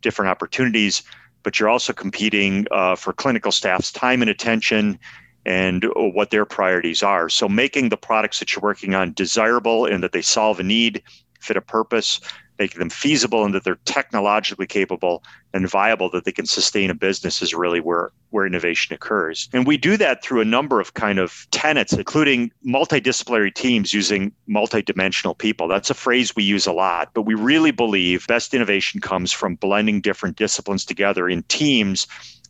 different 0.00 0.30
opportunities, 0.30 1.02
but 1.42 1.58
you're 1.58 1.68
also 1.68 1.92
competing 1.92 2.66
uh, 2.70 2.96
for 2.96 3.12
clinical 3.12 3.52
staff's 3.52 3.92
time 3.92 4.22
and 4.22 4.30
attention 4.30 4.98
and 5.44 5.84
what 5.96 6.30
their 6.30 6.44
priorities 6.44 7.02
are. 7.02 7.28
So 7.28 7.48
making 7.48 7.88
the 7.88 7.96
products 7.96 8.38
that 8.38 8.54
you're 8.54 8.62
working 8.62 8.94
on 8.94 9.12
desirable 9.12 9.86
and 9.86 10.02
that 10.02 10.12
they 10.12 10.22
solve 10.22 10.60
a 10.60 10.62
need, 10.62 11.02
fit 11.40 11.56
a 11.56 11.60
purpose, 11.60 12.20
making 12.58 12.78
them 12.78 12.90
feasible 12.90 13.44
and 13.44 13.54
that 13.54 13.64
they're 13.64 13.78
technologically 13.84 14.66
capable 14.66 15.22
and 15.54 15.68
viable 15.68 16.10
that 16.10 16.24
they 16.24 16.32
can 16.32 16.46
sustain 16.46 16.90
a 16.90 16.94
business 16.94 17.42
is 17.42 17.54
really 17.54 17.80
where 17.80 18.10
where 18.30 18.46
innovation 18.46 18.94
occurs. 18.94 19.48
And 19.52 19.66
we 19.66 19.76
do 19.76 19.96
that 19.98 20.22
through 20.22 20.40
a 20.40 20.44
number 20.46 20.80
of 20.80 20.94
kind 20.94 21.18
of 21.18 21.46
tenets 21.50 21.92
including 21.92 22.50
multidisciplinary 22.66 23.54
teams 23.54 23.92
using 23.92 24.32
multidimensional 24.48 25.36
people. 25.36 25.68
That's 25.68 25.90
a 25.90 25.94
phrase 25.94 26.34
we 26.34 26.44
use 26.44 26.66
a 26.66 26.72
lot 26.72 27.10
but 27.14 27.22
we 27.22 27.34
really 27.34 27.70
believe 27.70 28.26
best 28.26 28.54
innovation 28.54 29.00
comes 29.00 29.32
from 29.32 29.56
blending 29.56 30.00
different 30.00 30.36
disciplines 30.36 30.84
together 30.84 31.28
in 31.28 31.42
teams 31.44 32.06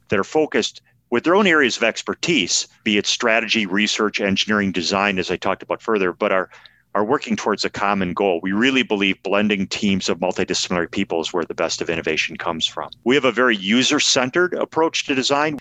that 0.08 0.18
are 0.18 0.24
focused 0.24 0.82
with 1.12 1.24
their 1.24 1.34
own 1.34 1.46
areas 1.46 1.76
of 1.76 1.82
expertise, 1.82 2.66
be 2.84 2.96
it 2.96 3.06
strategy, 3.06 3.66
research, 3.66 4.18
engineering, 4.18 4.72
design, 4.72 5.18
as 5.18 5.30
I 5.30 5.36
talked 5.36 5.62
about 5.62 5.82
further, 5.82 6.10
but 6.10 6.32
are 6.32 6.48
are 6.94 7.04
working 7.04 7.36
towards 7.36 7.64
a 7.64 7.70
common 7.70 8.12
goal. 8.12 8.40
We 8.42 8.52
really 8.52 8.82
believe 8.82 9.22
blending 9.22 9.66
teams 9.66 10.08
of 10.08 10.18
multidisciplinary 10.18 10.90
people 10.90 11.20
is 11.20 11.32
where 11.32 11.44
the 11.44 11.54
best 11.54 11.80
of 11.80 11.88
innovation 11.88 12.36
comes 12.36 12.66
from. 12.66 12.90
We 13.04 13.14
have 13.14 13.24
a 13.24 13.32
very 13.32 13.56
user 13.56 14.00
centered 14.00 14.54
approach 14.54 15.06
to 15.06 15.14
design. 15.14 15.58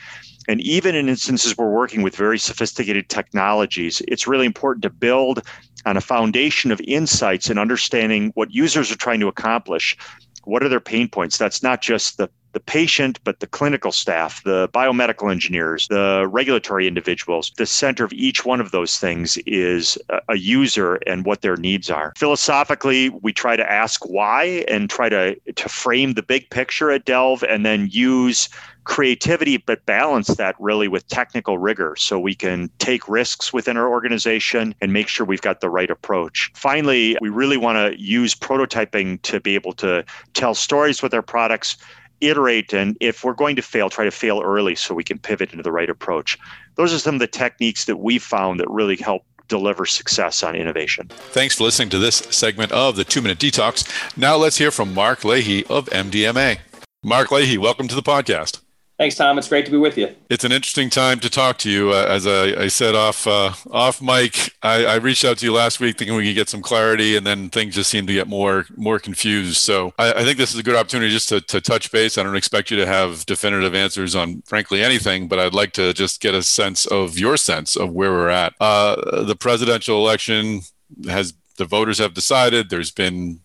And 0.48 0.60
even 0.62 0.96
in 0.96 1.08
instances 1.08 1.58
we're 1.58 1.70
working 1.70 2.02
with 2.02 2.16
very 2.16 2.40
sophisticated 2.40 3.10
technologies, 3.10 4.02
it's 4.08 4.28
really 4.28 4.46
important 4.46 4.84
to 4.84 4.90
build 4.90 5.42
on 5.86 5.98
a 5.98 6.02
foundation 6.02 6.72
of 6.72 6.82
insights 6.82 7.50
and 7.50 7.60
understanding 7.60 8.32
what 8.36 8.54
users 8.54 8.92
are 8.92 8.98
trying 8.98 9.20
to 9.22 9.28
accomplish. 9.28 9.96
What 10.44 10.64
are 10.64 10.70
their 10.70 10.80
pain 10.80 11.08
points? 11.08 11.38
That's 11.38 11.64
not 11.64 11.82
just 11.82 12.18
the 12.18 12.30
the 12.54 12.60
patient, 12.60 13.20
but 13.24 13.40
the 13.40 13.48
clinical 13.48 13.92
staff, 13.92 14.44
the 14.44 14.70
biomedical 14.70 15.32
engineers, 15.32 15.88
the 15.88 16.28
regulatory 16.30 16.88
individuals. 16.88 17.52
The 17.58 17.66
center 17.66 18.04
of 18.04 18.14
each 18.14 18.46
one 18.46 18.62
of 18.62 18.72
those 18.72 18.98
things 18.98 19.38
is 19.46 19.98
a 20.30 20.38
user 20.38 20.96
and 21.08 21.26
what 21.26 21.42
their 21.42 21.56
needs 21.56 21.90
are. 21.90 22.14
Philosophically, 22.18 23.10
we 23.10 23.34
try 23.34 23.56
to 23.56 23.72
ask 23.72 24.06
why 24.08 24.66
and 24.68 24.90
try 24.90 25.10
to, 25.10 25.36
to 25.56 25.70
frame 25.70 26.14
the 26.14 26.24
big 26.24 26.50
picture 26.50 26.92
at 26.92 27.06
Delve 27.06 27.44
and 27.44 27.66
then 27.66 27.88
use 27.92 28.50
creativity, 28.84 29.58
but 29.58 29.86
balance 29.86 30.28
that 30.28 30.56
really 30.60 30.88
with 30.88 31.08
technical 31.08 31.58
rigor 31.60 31.96
so 31.98 32.20
we 32.20 32.34
can 32.34 32.70
take 32.80 33.08
risks 33.08 33.54
within 33.54 33.78
our 33.78 33.88
organization 33.88 34.74
and 34.82 34.92
make 34.92 35.08
sure 35.08 35.26
we've 35.26 35.42
got 35.42 35.62
the 35.62 35.70
right 35.70 35.92
approach. 35.92 36.52
Finally, 36.56 37.16
we 37.22 37.30
really 37.30 37.58
want 37.58 37.78
to 37.78 38.00
use 38.02 38.34
prototyping 38.34 39.22
to 39.22 39.40
be 39.40 39.56
able 39.56 39.74
to 39.74 40.04
tell 40.34 40.56
stories 40.56 41.04
with 41.04 41.14
our 41.14 41.22
products 41.22 41.78
iterate 42.22 42.74
and 42.74 42.98
if 43.00 43.24
we're 43.24 43.34
going 43.34 43.56
to 43.56 43.62
fail 43.62 43.90
try 43.90 44.06
to 44.06 44.12
fail 44.12 44.42
early 44.44 44.76
so 44.76 44.94
we 44.94 45.04
can 45.04 45.18
pivot 45.18 45.52
into 45.52 45.64
the 45.64 45.72
right 45.72 45.90
approach 45.90 46.38
those 46.76 46.94
are 46.94 47.00
some 47.00 47.16
of 47.16 47.20
the 47.20 47.28
techniques 47.28 47.86
that 47.86 47.98
we 47.98 48.18
found 48.18 48.60
that 48.60 48.70
really 48.70 48.96
help 48.96 49.24
deliver 49.52 49.86
success 49.86 50.44
on 50.44 50.56
innovation. 50.56 51.10
Thanks 51.10 51.58
for 51.58 51.66
listening 51.66 51.90
to 51.90 52.00
this 52.00 52.16
segment 52.30 52.72
of 52.72 52.96
the 52.96 53.04
Two 53.04 53.22
Minute 53.22 53.38
Detox. 53.38 53.86
Now 54.18 54.38
let's 54.38 54.58
hear 54.58 54.72
from 54.72 54.94
Mark 54.94 55.26
Leahy 55.26 55.66
of 55.66 55.88
MDMA. 55.90 56.60
Mark 57.04 57.32
Leahy, 57.32 57.58
welcome 57.58 57.90
to 57.90 57.96
the 57.96 58.02
podcast. 58.02 58.61
Thanks, 59.02 59.16
Tom. 59.16 59.40
It's 59.40 59.48
great 59.48 59.66
to 59.66 59.72
be 59.72 59.78
with 59.78 59.98
you. 59.98 60.16
It's 60.30 60.44
an 60.44 60.52
interesting 60.52 60.92
time 60.92 61.20
to 61.22 61.30
talk 61.32 61.58
to 61.58 61.72
you. 61.72 61.90
Uh, 61.90 62.06
as 62.08 62.28
I, 62.28 62.66
I, 62.66 62.68
said 62.68 62.94
off 62.94 63.26
uh, 63.26 63.52
off 63.72 64.00
mic, 64.00 64.54
I, 64.62 64.86
I, 64.86 64.96
reached 64.98 65.26
out 65.26 65.40
to 65.40 65.46
you 65.48 65.52
last 65.52 65.80
week 65.80 65.98
thinking 65.98 66.16
we 66.16 66.28
could 66.28 66.36
get 66.36 66.50
some 66.50 66.62
clarity, 66.62 67.18
and 67.18 67.26
then 67.26 67.50
things 67.50 67.74
just 67.74 67.90
seem 67.90 68.06
to 68.06 68.14
get 68.14 68.28
more 68.28 68.68
more 68.78 69.00
confused. 69.00 69.58
So 69.58 69.92
I, 69.98 70.14
I 70.14 70.24
think 70.24 70.38
this 70.38 70.54
is 70.54 70.60
a 70.60 70.64
good 70.64 70.76
opportunity 70.76 71.10
just 71.10 71.30
to, 71.30 71.42
to 71.42 71.60
touch 71.60 71.92
base. 71.92 72.20
I 72.20 72.22
don't 72.22 72.36
expect 72.36 72.70
you 72.70 72.78
to 72.78 72.86
have 72.86 73.26
definitive 73.26 73.74
answers 73.74 74.16
on 74.16 74.44
frankly 74.44 74.84
anything, 74.84 75.28
but 75.28 75.40
I'd 75.40 75.56
like 75.56 75.72
to 75.74 75.94
just 75.94 76.22
get 76.22 76.36
a 76.36 76.44
sense 76.44 76.86
of 76.86 77.18
your 77.18 77.38
sense 77.38 77.76
of 77.76 77.92
where 77.94 78.12
we're 78.12 78.30
at. 78.30 78.54
Uh, 78.60 79.24
the 79.24 79.36
presidential 79.36 79.98
election 79.98 80.62
has 81.10 81.34
the 81.58 81.66
voters 81.66 81.98
have 81.98 82.14
decided. 82.14 82.70
There's 82.70 82.92
been 82.92 83.40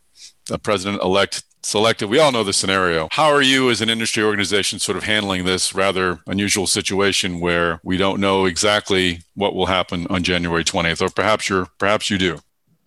a 0.50 0.58
president 0.58 1.02
elect 1.02 1.44
selected. 1.66 2.08
We 2.08 2.18
all 2.18 2.32
know 2.32 2.44
the 2.44 2.52
scenario. 2.52 3.08
How 3.10 3.26
are 3.26 3.42
you 3.42 3.70
as 3.70 3.80
an 3.80 3.90
industry 3.90 4.22
organization 4.22 4.78
sort 4.78 4.96
of 4.96 5.04
handling 5.04 5.44
this 5.44 5.74
rather 5.74 6.20
unusual 6.26 6.66
situation 6.66 7.40
where 7.40 7.80
we 7.82 7.96
don't 7.96 8.20
know 8.20 8.46
exactly 8.46 9.20
what 9.34 9.54
will 9.54 9.66
happen 9.66 10.06
on 10.08 10.22
January 10.22 10.64
20th, 10.64 11.02
or 11.02 11.10
perhaps 11.10 11.48
you're 11.48 11.66
perhaps 11.78 12.08
you 12.10 12.18
do? 12.18 12.38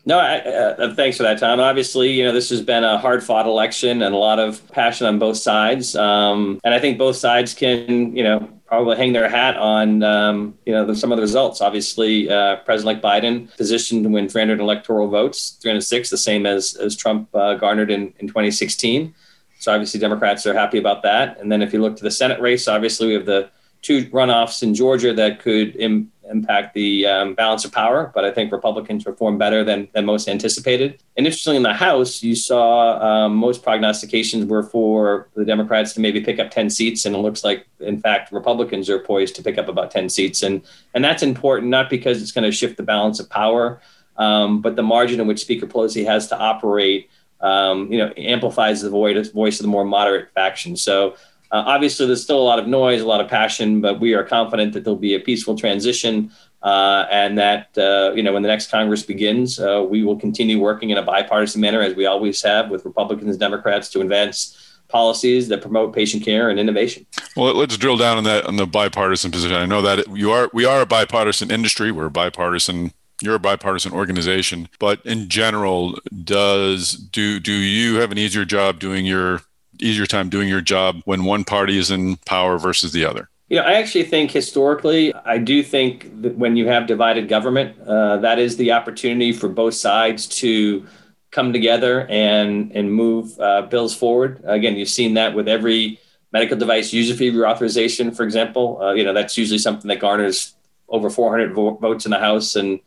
No, 0.06 0.18
I, 0.18 0.40
uh, 0.40 0.96
thanks 0.96 1.18
for 1.18 1.24
that, 1.24 1.40
Tom. 1.40 1.60
Obviously, 1.60 2.10
you 2.12 2.24
know 2.24 2.32
this 2.32 2.50
has 2.50 2.62
been 2.62 2.84
a 2.84 2.98
hard-fought 2.98 3.46
election 3.46 4.02
and 4.02 4.16
a 4.16 4.18
lot 4.18 4.40
of 4.40 4.66
passion 4.72 5.06
on 5.06 5.20
both 5.20 5.38
sides, 5.38 5.96
um, 5.96 6.60
and 6.64 6.74
I 6.74 6.80
think 6.80 6.98
both 6.98 7.18
sides 7.18 7.54
can, 7.54 8.16
you 8.16 8.24
know, 8.24 8.50
probably 8.70 8.96
hang 8.96 9.14
their 9.14 9.28
hat 9.28 9.58
on 9.58 10.04
um, 10.04 10.54
you 10.66 10.72
know 10.72 10.86
the, 10.86 10.96
some 10.96 11.12
of 11.12 11.18
the 11.18 11.24
results. 11.24 11.60
Obviously, 11.60 12.30
uh, 12.30 12.58
President 12.58 12.86
like 12.86 13.02
Biden 13.02 13.56
positioned 13.58 14.04
to 14.04 14.10
win 14.10 14.30
300 14.30 14.60
electoral 14.60 15.10
votes, 15.10 15.58
306, 15.62 16.12
the 16.12 16.18
same 16.18 16.46
as 16.46 16.76
as 16.76 16.96
Trump 16.96 17.28
uh, 17.34 17.56
garnered 17.56 17.90
in, 17.90 18.14
in 18.20 18.28
2016. 18.28 19.14
So 19.60 19.74
obviously, 19.74 20.00
Democrats 20.00 20.46
are 20.46 20.54
happy 20.54 20.78
about 20.78 21.02
that. 21.02 21.40
And 21.40 21.52
then 21.52 21.62
if 21.62 21.74
you 21.74 21.82
look 21.82 21.98
to 21.98 22.04
the 22.04 22.12
Senate 22.12 22.40
race, 22.40 22.68
obviously 22.68 23.08
we 23.08 23.14
have 23.16 23.26
the 23.26 23.50
two 23.82 24.06
runoffs 24.08 24.62
in 24.62 24.74
Georgia 24.74 25.14
that 25.14 25.40
could 25.40 25.76
Im- 25.78 26.12
impact 26.30 26.74
the 26.74 27.06
um, 27.06 27.34
balance 27.34 27.66
of 27.66 27.72
power, 27.72 28.12
but 28.14 28.24
I 28.24 28.32
think 28.32 28.52
Republicans 28.52 29.04
performed 29.04 29.40
better 29.40 29.64
than, 29.64 29.88
than 29.94 30.06
most 30.06 30.30
anticipated. 30.30 31.02
And 31.18 31.26
interestingly, 31.26 31.58
in 31.58 31.64
the 31.64 31.74
House, 31.74 32.22
you 32.22 32.36
saw 32.36 33.00
um, 33.00 33.36
most 33.36 33.64
prognostications 33.64 34.46
were 34.46 34.64
for 34.64 35.30
the 35.36 35.46
Democrats 35.46 35.94
to 35.94 36.02
maybe 36.02 36.22
pick 36.22 36.40
up 36.40 36.52
10 36.52 36.70
seats, 36.70 37.06
and 37.06 37.16
it 37.16 37.20
looks 37.20 37.44
like, 37.44 37.68
in 37.80 38.00
fact, 38.00 38.32
Republicans 38.32 38.90
are 38.90 39.00
poised 39.00 39.36
to 39.36 39.44
pick 39.44 39.58
up 39.58 39.68
about 39.68 39.92
10 39.92 40.10
seats. 40.10 40.44
And, 40.44 40.62
and 40.94 41.04
that's 41.04 41.24
important, 41.24 41.70
not 41.70 41.90
because 41.90 42.22
it's 42.22 42.32
going 42.32 42.46
to 42.46 42.52
shift 42.52 42.78
the 42.78 42.84
balance 42.84 43.20
of 43.20 43.30
power, 43.30 43.82
um, 44.18 44.62
but 44.62 44.76
the 44.76 44.84
margin 44.84 45.20
in 45.20 45.28
which 45.28 45.42
Speaker 45.42 45.66
Pelosi 45.68 46.06
has 46.06 46.28
to 46.28 46.38
operate. 46.38 47.10
Um, 47.42 47.90
you 47.90 48.00
know, 48.00 48.12
amplifies 48.18 48.82
the 48.82 48.90
voice, 48.90 49.30
voice 49.30 49.62
of 49.62 49.64
the 49.64 49.70
more 49.70 49.86
moderate 49.86 50.30
faction. 50.34 50.76
So 50.76 51.16
uh, 51.52 51.64
obviously, 51.66 52.06
there's 52.06 52.22
still 52.22 52.40
a 52.40 52.44
lot 52.44 52.60
of 52.60 52.68
noise, 52.68 53.02
a 53.02 53.06
lot 53.06 53.22
of 53.22 53.28
passion, 53.28 53.82
but 53.82 54.00
we 54.00 54.14
are 54.14 54.24
confident 54.24 54.74
that 54.74 54.84
there'll 54.84 54.98
be 55.00 55.16
a 55.16 55.20
peaceful 55.20 55.58
transition, 55.58 56.32
uh, 56.62 57.06
and 57.10 57.38
that 57.38 57.76
uh, 57.78 58.12
you 58.14 58.22
know 58.22 58.34
when 58.34 58.44
the 58.44 58.48
next 58.48 58.70
Congress 58.70 59.02
begins, 59.02 59.60
uh, 59.60 59.86
we 59.88 60.04
will 60.04 60.18
continue 60.18 60.60
working 60.60 60.92
in 60.92 60.98
a 60.98 61.02
bipartisan 61.02 61.60
manner 61.62 61.82
as 61.82 61.96
we 61.96 62.06
always 62.06 62.42
have 62.44 62.70
with 62.70 62.86
Republicans 62.86 63.32
and 63.32 63.40
Democrats 63.40 63.90
to 63.90 64.02
advance 64.02 64.56
policies 64.90 65.48
that 65.48 65.62
promote 65.62 65.94
patient 65.94 66.24
care 66.24 66.50
and 66.50 66.60
innovation. 66.60 67.06
Well, 67.36 67.54
let's 67.54 67.78
drill 67.78 67.98
down 67.98 68.18
on 68.18 68.24
that 68.26 68.46
on 68.46 68.58
the 68.58 68.68
bipartisan 68.68 69.32
position. 69.32 69.56
I 69.56 69.66
know 69.66 69.82
that 69.82 70.08
you 70.16 70.32
are 70.32 70.52
we 70.54 70.66
are 70.66 70.82
a 70.82 70.86
bipartisan 70.86 71.50
industry. 71.50 71.92
We're 71.92 72.08
a 72.08 72.12
bipartisan 72.12 72.94
you're 73.22 73.36
a 73.36 73.40
bipartisan 73.40 73.92
organization, 73.92 74.70
but 74.80 75.06
in 75.06 75.30
general, 75.30 75.98
does 76.24 76.94
do 76.94 77.40
do 77.40 77.54
you 77.54 77.96
have 77.96 78.12
an 78.12 78.20
easier 78.20 78.46
job 78.46 78.80
doing 78.80 79.06
your 79.06 79.42
easier 79.82 80.06
time 80.06 80.30
doing 80.30 80.48
your 80.48 80.62
job 80.62 81.02
when 81.06 81.24
one 81.24 81.44
party 81.44 81.78
is 81.78 81.92
in 81.92 82.18
power 82.18 82.58
versus 82.58 82.92
the 82.92 83.06
other? 83.06 83.30
You 83.50 83.58
know, 83.58 83.64
I 83.64 83.74
actually 83.74 84.04
think 84.04 84.30
historically, 84.30 85.14
I 85.14 85.40
do 85.40 85.64
think 85.64 86.22
that 86.22 86.38
when 86.38 86.56
you 86.56 86.68
have 86.68 86.86
divided 86.86 87.28
government, 87.28 87.80
uh, 87.82 88.18
that 88.18 88.38
is 88.38 88.58
the 88.58 88.72
opportunity 88.72 89.34
for 89.34 89.50
both 89.50 89.74
sides 89.74 90.28
to 90.28 90.86
come 91.32 91.54
together 91.54 92.08
and 92.10 92.72
and 92.74 92.94
move 92.94 93.40
uh, 93.40 93.64
bills 93.64 93.96
forward. 93.96 94.42
Again, 94.46 94.76
you've 94.78 94.90
seen 94.90 95.16
that 95.16 95.34
with 95.34 95.48
every 95.48 96.00
medical 96.32 96.58
device 96.58 96.94
user 96.94 97.16
fee 97.16 97.32
reauthorization, 97.32 98.16
for 98.16 98.24
example. 98.24 98.82
Uh, 98.82 98.94
you 98.94 99.04
know, 99.04 99.14
that's 99.14 99.36
usually 99.36 99.58
something 99.58 99.88
that 99.88 100.00
garners 100.00 100.54
over 100.88 101.10
400 101.10 101.54
vo- 101.54 101.76
votes 101.76 102.06
in 102.06 102.12
the 102.12 102.20
House 102.20 102.56
and 102.56 102.80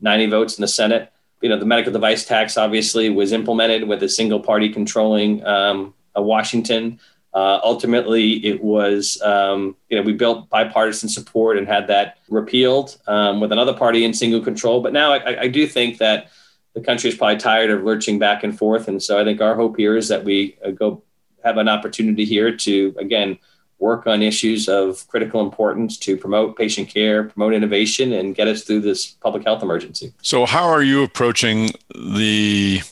90 0.00 0.26
votes 0.26 0.58
in 0.58 0.62
the 0.62 0.68
Senate. 0.68 1.12
You 1.40 1.48
know, 1.48 1.58
the 1.58 1.66
medical 1.66 1.92
device 1.92 2.26
tax 2.26 2.58
obviously 2.58 3.08
was 3.08 3.32
implemented 3.32 3.88
with 3.88 4.02
a 4.02 4.08
single 4.08 4.40
party 4.40 4.68
controlling 4.68 5.44
um, 5.46 5.94
Washington. 6.16 6.98
Uh, 7.32 7.60
ultimately, 7.62 8.44
it 8.44 8.62
was 8.62 9.20
um, 9.22 9.76
you 9.88 9.96
know 9.96 10.02
we 10.02 10.12
built 10.12 10.48
bipartisan 10.48 11.08
support 11.08 11.56
and 11.58 11.66
had 11.66 11.86
that 11.86 12.18
repealed 12.28 12.98
um, 13.06 13.40
with 13.40 13.52
another 13.52 13.74
party 13.74 14.04
in 14.04 14.12
single 14.12 14.40
control. 14.40 14.82
But 14.82 14.92
now 14.92 15.12
I, 15.12 15.42
I, 15.42 15.48
do 15.48 15.66
think 15.66 15.98
that 15.98 16.28
the 16.74 16.80
country 16.80 17.08
is 17.08 17.16
probably 17.16 17.36
tired 17.36 17.70
of 17.70 17.84
lurching 17.84 18.18
back 18.18 18.42
and 18.42 18.56
forth, 18.56 18.88
and 18.88 19.00
so 19.00 19.20
I 19.20 19.24
think 19.24 19.40
our 19.40 19.54
hope 19.54 19.76
here 19.76 19.96
is 19.96 20.08
that 20.08 20.24
we 20.24 20.58
uh, 20.64 20.70
go 20.70 21.04
have 21.44 21.56
an 21.56 21.68
opportunity 21.68 22.24
here 22.24 22.56
to 22.56 22.94
again 22.98 23.38
work 23.80 24.06
on 24.06 24.22
issues 24.22 24.68
of 24.68 25.06
critical 25.08 25.40
importance 25.40 25.96
to 25.96 26.16
promote 26.16 26.56
patient 26.56 26.88
care, 26.88 27.24
promote 27.24 27.54
innovation, 27.54 28.12
and 28.12 28.34
get 28.34 28.46
us 28.46 28.62
through 28.62 28.80
this 28.80 29.06
public 29.06 29.44
health 29.44 29.62
emergency. 29.62 30.12
So, 30.22 30.46
how 30.46 30.68
are 30.68 30.82
you 30.82 31.02
approaching 31.02 31.70
the 31.94 32.82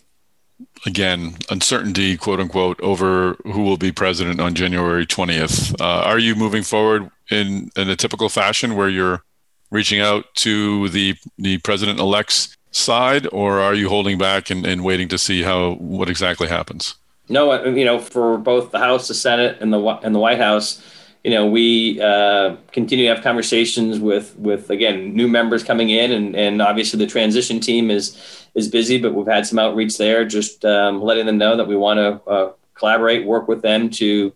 again, 0.87 1.37
uncertainty, 1.51 2.17
quote 2.17 2.41
unquote, 2.41 2.81
over 2.81 3.37
who 3.45 3.63
will 3.63 3.77
be 3.77 3.93
president 3.93 4.41
on 4.41 4.55
January 4.55 5.07
20th. 5.07 5.81
Uh, 5.81 6.03
are 6.03 6.19
you 6.19 6.35
moving 6.35 6.63
forward 6.63 7.11
in, 7.31 7.71
in 7.77 7.89
a 7.89 7.97
typical 7.97 8.29
fashion 8.29 8.77
where 8.77 8.89
you're 8.89 9.23
reaching 9.71 10.01
out 10.01 10.25
to 10.35 10.89
the, 10.89 11.15
the 11.37 11.59
president 11.59 11.99
elect's 11.99 12.57
side, 12.71 13.27
or 13.33 13.61
are 13.61 13.75
you 13.75 13.89
holding 13.89 14.19
back 14.19 14.51
and, 14.51 14.67
and 14.67 14.85
waiting 14.85 15.09
to 15.09 15.19
see 15.19 15.43
how 15.43 15.73
what 15.75 16.09
exactly 16.09 16.49
happens? 16.49 16.95
No, 17.29 17.65
you 17.65 17.85
know, 17.85 17.99
for 17.99 18.39
both 18.39 18.71
the 18.71 18.79
House, 18.79 19.09
the 19.09 19.15
Senate, 19.15 19.59
and 19.61 19.73
the 19.73 19.79
and 19.79 20.15
the 20.15 20.19
White 20.19 20.39
House, 20.39 20.83
you 21.29 21.35
know, 21.35 21.45
we 21.45 22.01
uh, 22.01 22.57
continue 22.73 23.07
to 23.07 23.15
have 23.15 23.23
conversations 23.23 24.01
with 24.01 24.35
with 24.39 24.71
again 24.71 25.15
new 25.15 25.29
members 25.29 25.63
coming 25.63 25.91
in, 25.91 26.11
and 26.11 26.35
and 26.35 26.63
obviously 26.63 26.99
the 26.99 27.07
transition 27.07 27.61
team 27.61 27.91
is 27.91 28.17
is 28.55 28.67
busy, 28.67 28.97
but 28.99 29.13
we've 29.13 29.27
had 29.27 29.47
some 29.47 29.59
outreach 29.59 29.99
there, 29.99 30.25
just 30.25 30.65
um, 30.65 31.03
letting 31.03 31.27
them 31.27 31.37
know 31.37 31.55
that 31.55 31.69
we 31.69 31.77
want 31.77 31.99
to 31.99 32.31
uh, 32.31 32.53
collaborate, 32.73 33.27
work 33.27 33.47
with 33.47 33.61
them 33.61 33.91
to 33.91 34.33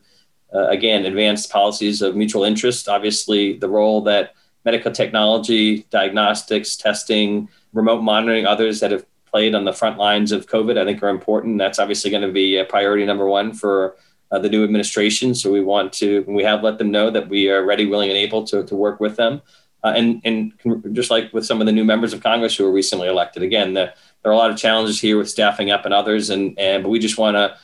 uh, 0.54 0.66
again 0.68 1.06
advance 1.06 1.46
policies 1.46 2.02
of 2.02 2.14
mutual 2.14 2.44
interest. 2.44 2.90
Obviously, 2.90 3.56
the 3.56 3.70
role 3.70 4.02
that 4.02 4.34
medical 4.66 4.92
technology, 4.92 5.86
diagnostics, 5.88 6.76
testing, 6.76 7.48
remote 7.72 8.02
monitoring, 8.02 8.44
others 8.44 8.80
that 8.80 8.90
have 8.90 9.06
played 9.30 9.54
on 9.54 9.64
the 9.64 9.72
front 9.72 9.96
lines 9.96 10.30
of 10.30 10.46
COVID, 10.46 10.76
I 10.76 10.84
think 10.84 11.02
are 11.02 11.08
important. 11.08 11.56
That's 11.56 11.78
obviously 11.78 12.10
going 12.10 12.28
to 12.28 12.32
be 12.32 12.58
a 12.58 12.66
priority 12.66 13.06
number 13.06 13.24
one 13.24 13.54
for 13.54 13.96
uh, 14.32 14.38
the 14.38 14.48
new 14.48 14.64
administration. 14.64 15.34
So 15.34 15.52
we 15.52 15.62
want 15.62 15.92
to, 15.94 16.24
we 16.26 16.42
have 16.42 16.64
let 16.64 16.78
them 16.78 16.90
know 16.90 17.10
that 17.10 17.28
we 17.28 17.50
are 17.50 17.64
ready, 17.64 17.86
willing, 17.86 18.08
and 18.08 18.16
able 18.16 18.44
to, 18.46 18.64
to 18.64 18.74
work 18.74 18.98
with 18.98 19.16
them. 19.16 19.42
Uh, 19.84 19.92
and, 19.96 20.20
and 20.24 20.52
just 20.92 21.10
like 21.10 21.32
with 21.32 21.44
some 21.44 21.60
of 21.60 21.66
the 21.66 21.72
new 21.72 21.84
members 21.84 22.12
of 22.12 22.22
Congress 22.22 22.56
who 22.56 22.64
were 22.64 22.72
recently 22.72 23.08
elected, 23.08 23.42
again, 23.42 23.74
the, 23.74 23.92
there 24.22 24.32
are 24.32 24.34
a 24.34 24.38
lot 24.38 24.50
of 24.50 24.56
challenges 24.56 25.00
here 25.00 25.18
with 25.18 25.28
staffing 25.28 25.70
up 25.70 25.84
and 25.84 25.92
others. 25.92 26.30
And, 26.30 26.58
and 26.58 26.82
but 26.82 26.88
we 26.88 26.98
just 26.98 27.18
want 27.18 27.34
to, 27.34 27.56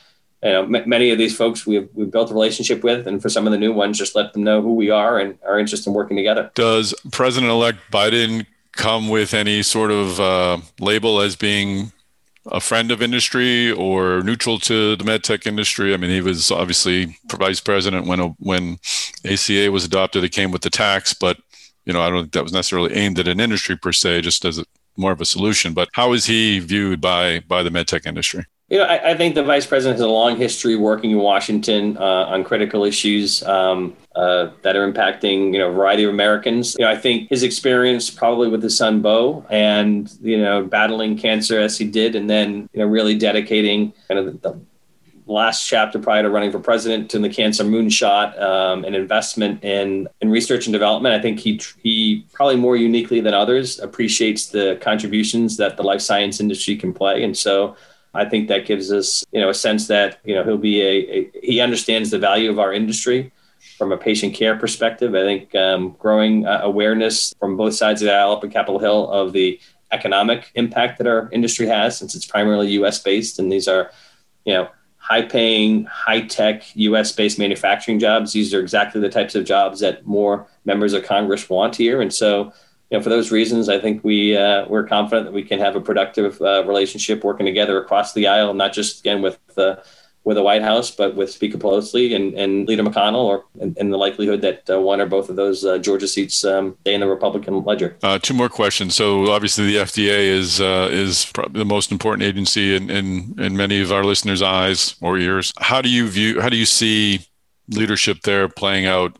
you 0.43 0.51
know, 0.51 0.63
m- 0.63 0.87
many 0.87 1.11
of 1.11 1.17
these 1.17 1.35
folks 1.35 1.65
we've, 1.65 1.89
we've 1.93 2.11
built 2.11 2.29
a 2.29 2.33
relationship 2.33 2.83
with. 2.83 3.07
And 3.07 3.21
for 3.21 3.29
some 3.29 3.47
of 3.47 3.51
the 3.51 3.57
new 3.57 3.73
ones, 3.73 3.97
just 3.97 4.15
let 4.15 4.33
them 4.33 4.43
know 4.43 4.61
who 4.61 4.75
we 4.75 4.89
are 4.89 5.17
and 5.17 5.39
our 5.47 5.57
interest 5.57 5.87
in 5.87 5.93
working 5.93 6.17
together. 6.17 6.51
Does 6.55 6.93
President 7.11 7.51
elect 7.51 7.79
Biden 7.91 8.45
come 8.73 9.09
with 9.09 9.33
any 9.33 9.63
sort 9.63 9.91
of 9.91 10.19
uh, 10.19 10.57
label 10.79 11.21
as 11.21 11.35
being 11.35 11.91
a 12.45 12.59
friend 12.59 12.91
of 12.91 13.01
industry 13.01 13.71
or 13.71 14.21
neutral 14.21 14.59
to 14.59 14.95
the 14.95 15.03
medtech 15.03 15.45
industry. 15.45 15.93
I 15.93 15.97
mean, 15.97 16.09
he 16.09 16.21
was 16.21 16.51
obviously 16.51 17.17
vice 17.31 17.59
president 17.59 18.07
when 18.07 18.19
when 18.39 18.79
ACA 19.25 19.71
was 19.71 19.85
adopted. 19.85 20.23
It 20.23 20.29
came 20.29 20.51
with 20.51 20.61
the 20.61 20.69
tax, 20.69 21.13
but 21.13 21.37
you 21.85 21.93
know, 21.93 22.01
I 22.01 22.09
don't 22.09 22.23
think 22.23 22.33
that 22.33 22.43
was 22.43 22.53
necessarily 22.53 22.93
aimed 22.93 23.19
at 23.19 23.27
an 23.27 23.39
industry 23.39 23.75
per 23.75 23.91
se, 23.91 24.21
just 24.21 24.45
as 24.45 24.59
a, 24.59 24.65
more 24.95 25.11
of 25.11 25.21
a 25.21 25.25
solution. 25.25 25.73
But 25.73 25.89
how 25.93 26.13
is 26.13 26.25
he 26.25 26.59
viewed 26.59 27.01
by 27.01 27.39
by 27.41 27.63
the 27.63 27.69
medtech 27.69 28.05
industry? 28.05 28.45
You 28.69 28.77
know, 28.77 28.83
I, 28.83 29.11
I, 29.11 29.17
think 29.17 29.33
the 29.33 29.43
vice 29.43 29.65
president 29.65 29.97
has 29.97 30.05
a 30.05 30.07
long 30.07 30.37
history 30.37 30.75
working 30.75 31.09
in 31.09 31.17
Washington 31.17 31.97
uh, 31.97 32.25
on 32.27 32.43
critical 32.43 32.83
issues 32.83 33.41
um, 33.43 33.97
uh, 34.15 34.51
that 34.61 34.75
are 34.75 34.91
impacting, 34.91 35.53
you 35.53 35.59
know, 35.59 35.69
a 35.69 35.73
variety 35.73 36.03
of 36.03 36.11
Americans. 36.11 36.75
You 36.77 36.85
know, 36.85 36.91
I 36.91 36.95
think 36.95 37.29
his 37.29 37.41
experience 37.41 38.11
probably 38.11 38.47
with 38.47 38.61
his 38.61 38.77
son 38.77 39.01
Beau 39.01 39.43
and, 39.49 40.11
you 40.21 40.37
know, 40.37 40.63
battling 40.63 41.17
cancer 41.17 41.59
as 41.59 41.79
he 41.79 41.85
did, 41.85 42.15
and 42.15 42.29
then, 42.29 42.69
you 42.71 42.79
know, 42.79 42.85
really 42.85 43.17
dedicating 43.17 43.91
kind 44.07 44.19
of 44.19 44.41
the, 44.41 44.59
last 45.29 45.67
chapter 45.67 45.99
prior 45.99 46.23
to 46.23 46.29
running 46.29 46.51
for 46.51 46.59
president 46.59 47.09
to 47.11 47.19
the 47.19 47.29
cancer 47.29 47.63
moonshot, 47.63 48.39
um, 48.41 48.83
an 48.83 48.95
investment 48.95 49.63
in 49.63 50.07
in 50.21 50.29
research 50.29 50.65
and 50.65 50.73
development. 50.73 51.13
I 51.13 51.21
think 51.21 51.39
he 51.39 51.61
he 51.81 52.25
probably 52.33 52.55
more 52.55 52.75
uniquely 52.75 53.21
than 53.21 53.33
others 53.33 53.79
appreciates 53.79 54.47
the 54.47 54.77
contributions 54.81 55.57
that 55.57 55.77
the 55.77 55.83
life 55.83 56.01
science 56.01 56.39
industry 56.39 56.75
can 56.75 56.93
play, 56.93 57.23
and 57.23 57.37
so. 57.37 57.75
I 58.13 58.25
think 58.25 58.47
that 58.47 58.65
gives 58.65 58.91
us, 58.91 59.23
you 59.31 59.39
know, 59.39 59.49
a 59.49 59.53
sense 59.53 59.87
that 59.87 60.19
you 60.23 60.35
know 60.35 60.43
he'll 60.43 60.57
be 60.57 60.81
a, 60.81 60.93
a 61.11 61.31
he 61.43 61.59
understands 61.59 62.09
the 62.09 62.19
value 62.19 62.49
of 62.49 62.59
our 62.59 62.73
industry 62.73 63.31
from 63.77 63.91
a 63.91 63.97
patient 63.97 64.33
care 64.33 64.57
perspective. 64.57 65.13
I 65.15 65.23
think 65.23 65.53
um, 65.55 65.95
growing 65.99 66.45
uh, 66.45 66.61
awareness 66.63 67.33
from 67.39 67.57
both 67.57 67.75
sides 67.75 68.01
of 68.01 68.07
the 68.07 68.13
aisle 68.13 68.31
up 68.31 68.43
in 68.43 68.51
Capitol 68.51 68.79
Hill 68.79 69.09
of 69.09 69.33
the 69.33 69.59
economic 69.91 70.51
impact 70.55 70.97
that 70.97 71.07
our 71.07 71.29
industry 71.31 71.67
has, 71.67 71.97
since 71.97 72.15
it's 72.15 72.25
primarily 72.25 72.71
U.S. 72.71 73.01
based, 73.01 73.39
and 73.39 73.51
these 73.51 73.67
are, 73.67 73.91
you 74.45 74.53
know, 74.53 74.69
high-paying, 74.97 75.85
high-tech 75.85 76.75
U.S.-based 76.75 77.39
manufacturing 77.39 77.99
jobs. 77.99 78.33
These 78.33 78.53
are 78.53 78.59
exactly 78.59 79.01
the 79.01 79.09
types 79.09 79.33
of 79.33 79.45
jobs 79.45 79.79
that 79.79 80.05
more 80.05 80.47
members 80.65 80.93
of 80.93 81.03
Congress 81.03 81.49
want 81.49 81.75
here, 81.75 82.01
and 82.01 82.13
so. 82.13 82.53
You 82.89 82.97
know, 82.97 83.03
for 83.03 83.09
those 83.09 83.31
reasons, 83.31 83.69
I 83.69 83.79
think 83.79 84.03
we 84.03 84.35
uh, 84.35 84.65
we're 84.67 84.87
confident 84.87 85.25
that 85.27 85.33
we 85.33 85.43
can 85.43 85.59
have 85.59 85.75
a 85.75 85.81
productive 85.81 86.41
uh, 86.41 86.63
relationship 86.65 87.23
working 87.23 87.45
together 87.45 87.77
across 87.77 88.13
the 88.13 88.27
aisle, 88.27 88.53
not 88.53 88.73
just 88.73 89.01
again 89.01 89.21
with 89.21 89.37
the 89.55 89.83
with 90.23 90.35
the 90.35 90.43
White 90.43 90.61
House, 90.61 90.91
but 90.91 91.15
with 91.15 91.31
Speaker 91.31 91.57
Pelosi 91.57 92.15
and, 92.15 92.33
and 92.33 92.67
Leader 92.67 92.83
McConnell, 92.83 93.23
or 93.23 93.45
in, 93.59 93.89
the 93.89 93.97
likelihood 93.97 94.41
that 94.41 94.69
uh, 94.69 94.79
one 94.79 94.99
or 94.99 95.05
both 95.05 95.29
of 95.29 95.35
those 95.35 95.63
uh, 95.63 95.77
Georgia 95.77 96.07
seats 96.07 96.43
um, 96.43 96.77
stay 96.81 96.93
in 96.93 97.01
the 97.01 97.07
Republican 97.07 97.63
ledger. 97.63 97.97
Uh, 98.03 98.19
two 98.19 98.33
more 98.33 98.49
questions. 98.49 98.95
So 98.95 99.31
obviously 99.31 99.65
the 99.65 99.77
FDA 99.77 100.27
is 100.27 100.59
uh, 100.59 100.89
is 100.91 101.25
probably 101.33 101.59
the 101.59 101.65
most 101.65 101.91
important 101.91 102.23
agency 102.23 102.75
in, 102.75 102.89
in 102.89 103.35
in 103.39 103.55
many 103.55 103.81
of 103.81 103.91
our 103.91 104.03
listeners' 104.03 104.41
eyes 104.41 104.95
or 105.01 105.17
ears. 105.17 105.53
How 105.57 105.81
do 105.81 105.89
you 105.89 106.07
view? 106.07 106.41
How 106.41 106.49
do 106.49 106.57
you 106.57 106.65
see 106.65 107.25
leadership 107.69 108.21
there 108.21 108.47
playing 108.49 108.85
out? 108.85 109.17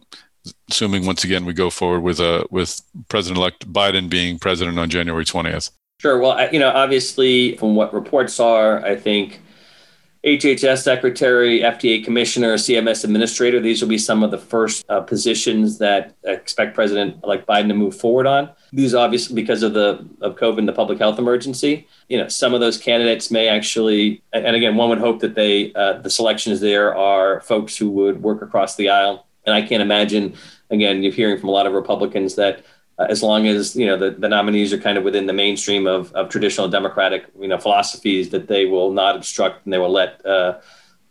Assuming 0.70 1.06
once 1.06 1.24
again 1.24 1.46
we 1.46 1.54
go 1.54 1.70
forward 1.70 2.02
with 2.02 2.20
uh, 2.20 2.44
with 2.50 2.82
President-elect 3.10 3.72
Biden 3.72 4.10
being 4.10 4.40
president 4.40 4.80
on 4.80 4.90
January 4.90 5.26
twentieth. 5.26 5.72
Sure. 6.00 6.18
Well, 6.18 6.52
you 6.54 6.60
know, 6.60 6.70
obviously, 6.70 7.58
from 7.58 7.76
what 7.76 7.94
reports 7.94 8.40
are, 8.40 8.86
I 8.86 8.96
think 8.96 9.42
HHS 10.26 10.84
secretary, 10.84 11.62
FDA 11.62 12.04
commissioner, 12.04 12.56
CMS 12.56 13.06
administrator. 13.06 13.62
These 13.62 13.82
will 13.82 13.88
be 13.88 13.98
some 13.98 14.22
of 14.22 14.32
the 14.32 14.38
first 14.38 14.86
uh, 14.90 15.00
positions 15.00 15.78
that 15.78 16.14
I 16.28 16.32
expect 16.32 16.76
President 16.76 17.26
like 17.26 17.46
Biden 17.46 17.70
to 17.70 17.74
move 17.74 17.96
forward 17.96 18.28
on. 18.28 18.50
These 18.74 18.94
obviously 18.94 19.34
because 19.34 19.64
of 19.64 19.74
the 19.74 20.06
of 20.20 20.36
COVID 20.36 20.60
and 20.60 20.68
the 20.68 20.74
public 20.74 21.00
health 21.00 21.20
emergency. 21.20 21.88
You 22.10 22.18
know, 22.18 22.28
some 22.28 22.54
of 22.54 22.60
those 22.60 22.78
candidates 22.78 23.32
may 23.32 23.48
actually, 23.48 24.22
and 24.34 24.56
again, 24.56 24.76
one 24.76 24.90
would 24.90 25.00
hope 25.00 25.22
that 25.22 25.36
they 25.36 25.72
uh, 25.74 25.94
the 26.00 26.10
selections 26.10 26.60
there 26.60 26.96
are 26.96 27.40
folks 27.42 27.78
who 27.78 27.90
would 27.92 28.22
work 28.22 28.42
across 28.42 28.76
the 28.76 28.90
aisle. 28.90 29.26
And 29.46 29.56
I 29.56 29.62
can't 29.62 29.82
imagine, 29.82 30.36
again, 30.70 31.02
you're 31.02 31.14
hearing 31.14 31.40
from 31.40 31.50
a 31.50 31.52
lot 31.52 31.66
of 31.66 31.74
Republicans 31.74 32.36
that 32.36 32.64
uh, 33.00 33.08
as 33.10 33.24
long 33.24 33.48
as 33.48 33.76
you 33.76 33.86
know 33.88 33.98
the, 33.98 34.12
the 34.12 34.28
nominees 34.28 34.74
are 34.74 34.78
kind 34.78 34.98
of 34.98 35.06
within 35.06 35.26
the 35.26 35.34
mainstream 35.34 35.88
of, 35.88 36.12
of 36.14 36.28
traditional 36.28 36.68
democratic 36.68 37.26
you 37.40 37.48
know 37.48 37.58
philosophies 37.58 38.30
that 38.30 38.48
they 38.48 38.66
will 38.66 38.92
not 38.92 39.16
obstruct 39.16 39.64
and 39.64 39.74
they 39.74 39.78
will 39.78 39.92
let 39.92 40.24
uh, 40.26 40.60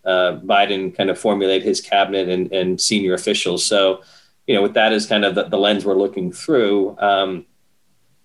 uh, 0.04 0.38
Biden 0.40 0.94
kind 0.94 1.08
of 1.11 1.18
formulate 1.18 1.62
his 1.62 1.80
cabinet 1.80 2.28
and, 2.28 2.52
and 2.52 2.80
senior 2.80 3.14
officials. 3.14 3.64
So 3.64 4.02
you 4.47 4.54
know 4.54 4.62
with 4.62 4.75
that 4.75 4.92
as 4.92 5.06
kind 5.06 5.25
of 5.25 5.35
the, 5.35 5.44
the 5.44 5.56
lens 5.58 5.85
we're 5.85 5.94
looking 5.94 6.30
through. 6.30 6.97
Um, 6.99 7.47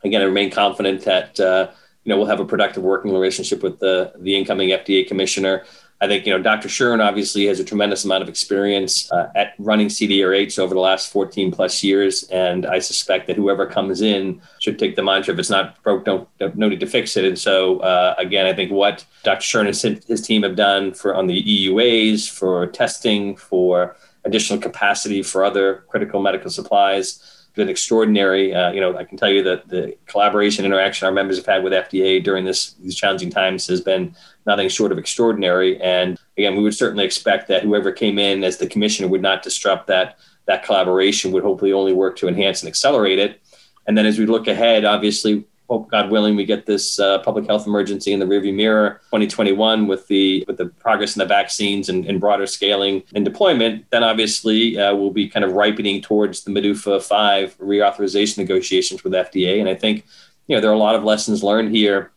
again, 0.04 0.22
I 0.22 0.26
remain 0.26 0.52
confident 0.52 1.04
that 1.06 1.40
uh, 1.40 1.72
you 2.04 2.10
know 2.10 2.18
we'll 2.18 2.28
have 2.28 2.42
a 2.42 2.46
productive 2.46 2.84
working 2.84 3.14
relationship 3.14 3.64
with 3.64 3.80
the 3.80 4.12
the 4.18 4.36
incoming 4.36 4.70
FDA 4.70 5.08
commissioner. 5.08 5.64
I 6.04 6.08
think 6.08 6.26
you 6.26 6.34
know 6.34 6.44
Dr. 6.44 6.68
Shuren 6.68 7.02
obviously 7.02 7.46
has 7.46 7.62
a 7.62 7.64
tremendous 7.64 8.04
amount 8.04 8.24
of 8.24 8.28
experience 8.28 9.10
uh, 9.10 9.30
at 9.36 9.54
running 9.58 9.88
CDRH 9.88 10.60
over 10.60 10.74
the 10.74 10.82
last 10.82 11.10
14 11.14 11.50
plus 11.50 11.82
years, 11.82 12.24
and 12.24 12.66
I 12.66 12.80
suspect 12.80 13.28
that 13.28 13.38
whoever 13.38 13.66
comes 13.66 14.02
in 14.02 14.42
should 14.60 14.78
take 14.78 14.98
the 14.98 15.02
mantra: 15.02 15.34
if 15.34 15.40
it's 15.40 15.50
not 15.50 15.82
broke, 15.82 16.04
don't, 16.04 16.28
no 16.58 16.68
need 16.68 16.82
to 16.82 16.88
fix 16.88 17.16
it. 17.16 17.24
And 17.24 17.40
so 17.40 17.80
uh, 17.80 18.16
again, 18.18 18.46
I 18.46 18.54
think 18.54 18.70
what 18.70 19.06
Dr. 19.24 19.44
Shuren 19.44 19.86
and 19.86 20.04
his 20.04 20.22
team 20.22 20.44
have 20.44 20.58
done 20.58 20.94
for 20.94 21.16
on 21.16 21.28
the 21.28 21.42
EUAs 21.42 22.30
for 22.30 22.68
testing, 22.68 23.38
for 23.38 23.96
additional 24.26 24.60
capacity 24.60 25.24
for 25.24 25.46
other 25.46 25.86
critical 25.88 26.22
medical 26.22 26.50
supplies 26.50 27.33
been 27.54 27.70
extraordinary. 27.70 28.54
Uh, 28.54 28.72
you 28.72 28.82
know, 28.82 28.98
I 28.98 29.04
can 29.04 29.18
tell 29.18 29.30
you 29.30 29.44
that 29.44 29.68
the 29.68 29.96
collaboration 30.08 30.66
interaction 30.66 31.06
our 31.06 31.12
members 31.12 31.38
have 31.38 31.46
had 31.46 31.64
with 31.64 31.74
FDA 31.74 32.24
during 32.24 32.46
this 32.46 32.74
these 32.74 32.96
challenging 32.96 33.30
times 33.30 33.68
has 33.68 33.82
been 33.82 34.16
nothing 34.46 34.70
short 34.70 34.92
of 34.92 34.98
extraordinary. 34.98 35.80
And 35.82 36.20
again, 36.38 36.56
we 36.56 36.64
would 36.64 36.76
certainly 36.76 37.06
expect 37.06 37.48
that 37.50 37.64
whoever 37.64 37.92
came 37.92 38.18
in 38.18 38.44
as 38.44 38.58
the 38.58 38.68
commissioner 38.68 39.08
would 39.08 39.22
not 39.22 39.44
disrupt 39.44 39.88
that 39.88 40.18
that 40.46 40.64
collaboration. 40.64 41.32
Would 41.32 41.44
hopefully 41.44 41.74
only 41.74 41.94
work 41.94 42.16
to 42.18 42.28
enhance 42.28 42.62
and 42.62 42.68
accelerate 42.68 43.20
it. 43.20 43.40
And 43.86 43.98
then 43.98 44.06
as 44.06 44.18
we 44.18 44.26
look 44.26 44.48
ahead, 44.48 44.86
obviously 44.86 45.46
hope 45.74 45.90
God 45.90 46.12
willing 46.12 46.36
we 46.36 46.46
get 46.46 46.68
this 46.68 47.00
uh, 47.00 47.18
public 47.20 47.48
health 47.48 47.66
emergency 47.66 48.14
in 48.14 48.20
the 48.20 48.28
rearview 48.28 48.54
mirror 48.54 49.02
2021 49.06 49.88
with 49.88 50.08
the 50.08 50.46
with 50.48 50.58
the 50.58 50.68
progress 50.68 51.16
in 51.16 51.20
the 51.20 51.26
vaccines 51.26 51.90
and, 51.90 52.06
and 52.06 52.20
broader 52.20 52.46
scaling 52.46 53.02
and 53.16 53.26
deployment. 53.26 53.90
Then 53.90 54.04
obviously 54.04 54.78
uh, 54.78 54.94
we'll 54.94 55.10
be 55.10 55.28
kind 55.28 55.44
of 55.44 55.54
ripening 55.54 56.02
towards 56.04 56.44
the 56.44 56.52
MDUFA 56.52 57.02
5 57.02 57.58
reauthorization 57.58 58.38
negotiations 58.38 59.04
with 59.04 59.14
fda 59.14 59.60
and 59.60 59.70
i 59.70 59.76
think 59.76 60.06
you 60.48 60.56
know 60.56 60.62
there 60.62 60.70
are 60.70 60.76
a 60.82 60.86
lot 60.88 60.96
of 60.96 61.04
lessons 61.04 61.44
learned 61.44 61.74
here 61.76 62.12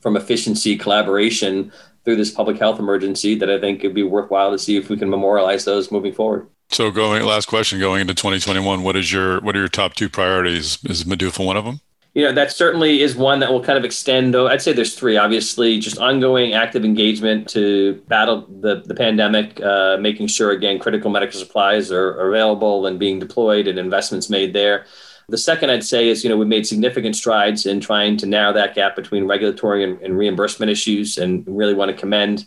from 0.00 0.16
efficiency 0.16 0.76
collaboration 0.76 1.72
through 2.04 2.16
this 2.16 2.30
public 2.30 2.58
health 2.58 2.78
emergency 2.78 3.34
that 3.34 3.50
i 3.50 3.58
think 3.58 3.80
it'd 3.80 3.94
be 3.94 4.02
worthwhile 4.02 4.50
to 4.50 4.58
see 4.58 4.76
if 4.76 4.88
we 4.88 4.96
can 4.96 5.10
memorialize 5.10 5.64
those 5.64 5.90
moving 5.90 6.12
forward. 6.12 6.48
So 6.70 6.90
going 6.90 7.24
last 7.24 7.46
question 7.46 7.78
going 7.78 8.00
into 8.00 8.14
2021 8.14 8.82
what 8.82 8.96
is 8.96 9.12
your 9.12 9.40
what 9.40 9.56
are 9.56 9.60
your 9.60 9.68
top 9.68 9.94
two 9.94 10.08
priorities? 10.08 10.78
Is 10.84 11.04
MDUFA 11.04 11.44
one 11.44 11.56
of 11.56 11.64
them 11.64 11.80
you 12.16 12.22
know 12.22 12.32
that 12.32 12.50
certainly 12.50 13.02
is 13.02 13.14
one 13.14 13.40
that 13.40 13.52
will 13.52 13.62
kind 13.62 13.78
of 13.78 13.84
extend 13.84 14.32
though 14.32 14.48
i'd 14.48 14.62
say 14.62 14.72
there's 14.72 14.94
three 14.94 15.18
obviously 15.18 15.78
just 15.78 15.98
ongoing 15.98 16.54
active 16.54 16.82
engagement 16.82 17.46
to 17.46 18.02
battle 18.08 18.46
the, 18.60 18.82
the 18.86 18.94
pandemic 18.94 19.60
uh, 19.60 19.98
making 20.00 20.26
sure 20.26 20.50
again 20.50 20.78
critical 20.78 21.10
medical 21.10 21.38
supplies 21.38 21.92
are, 21.92 22.12
available 22.30 22.86
and 22.86 22.98
being 22.98 23.18
deployed 23.18 23.68
and 23.68 23.78
investments 23.78 24.30
made 24.30 24.54
there. 24.54 24.86
The 25.28 25.36
second 25.36 25.70
i'd 25.70 25.84
say 25.84 26.08
is 26.08 26.24
you 26.24 26.30
know 26.30 26.38
we've 26.38 26.48
made 26.48 26.66
significant 26.66 27.16
strides 27.16 27.66
in 27.66 27.80
trying 27.80 28.16
to 28.18 28.26
narrow 28.26 28.52
that 28.54 28.74
gap 28.74 28.96
between 28.96 29.26
regulatory 29.26 29.84
and, 29.84 30.00
and 30.00 30.16
reimbursement 30.16 30.70
issues 30.70 31.18
and 31.18 31.44
really 31.46 31.74
want 31.74 31.90
to 31.90 31.96
commend 31.96 32.46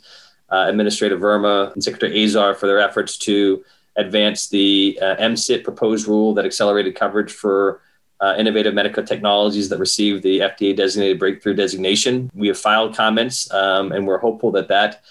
uh, 0.50 0.66
administrator 0.68 1.18
verma 1.18 1.72
and 1.74 1.84
secretary 1.84 2.24
azar 2.24 2.56
for 2.56 2.66
their 2.66 2.80
efforts 2.80 3.18
to 3.18 3.64
advance 3.98 4.48
the 4.48 4.98
uh, 5.00 5.36
proposed 5.64 6.08
rule 6.08 6.34
that 6.34 6.46
accelerated 6.46 6.96
coverage 6.96 7.32
for 7.32 7.82
uh, 8.22 8.36
innovative 8.38 8.74
medical 8.74 9.04
technologies 9.04 9.70
that 9.70 9.80
received 9.80 10.24
the 10.24 10.40
FDA 10.40 10.76
designated 10.76 11.20
breakthrough 11.20 11.54
designation. 11.54 12.30
We 12.34 12.48
have 12.48 12.58
filed 12.58 12.96
comments, 12.96 13.52
um, 13.54 13.92
and 13.92 14.06
we're 14.06 14.20
hopeful 14.20 14.52
that 14.52 14.68
that 14.68 15.04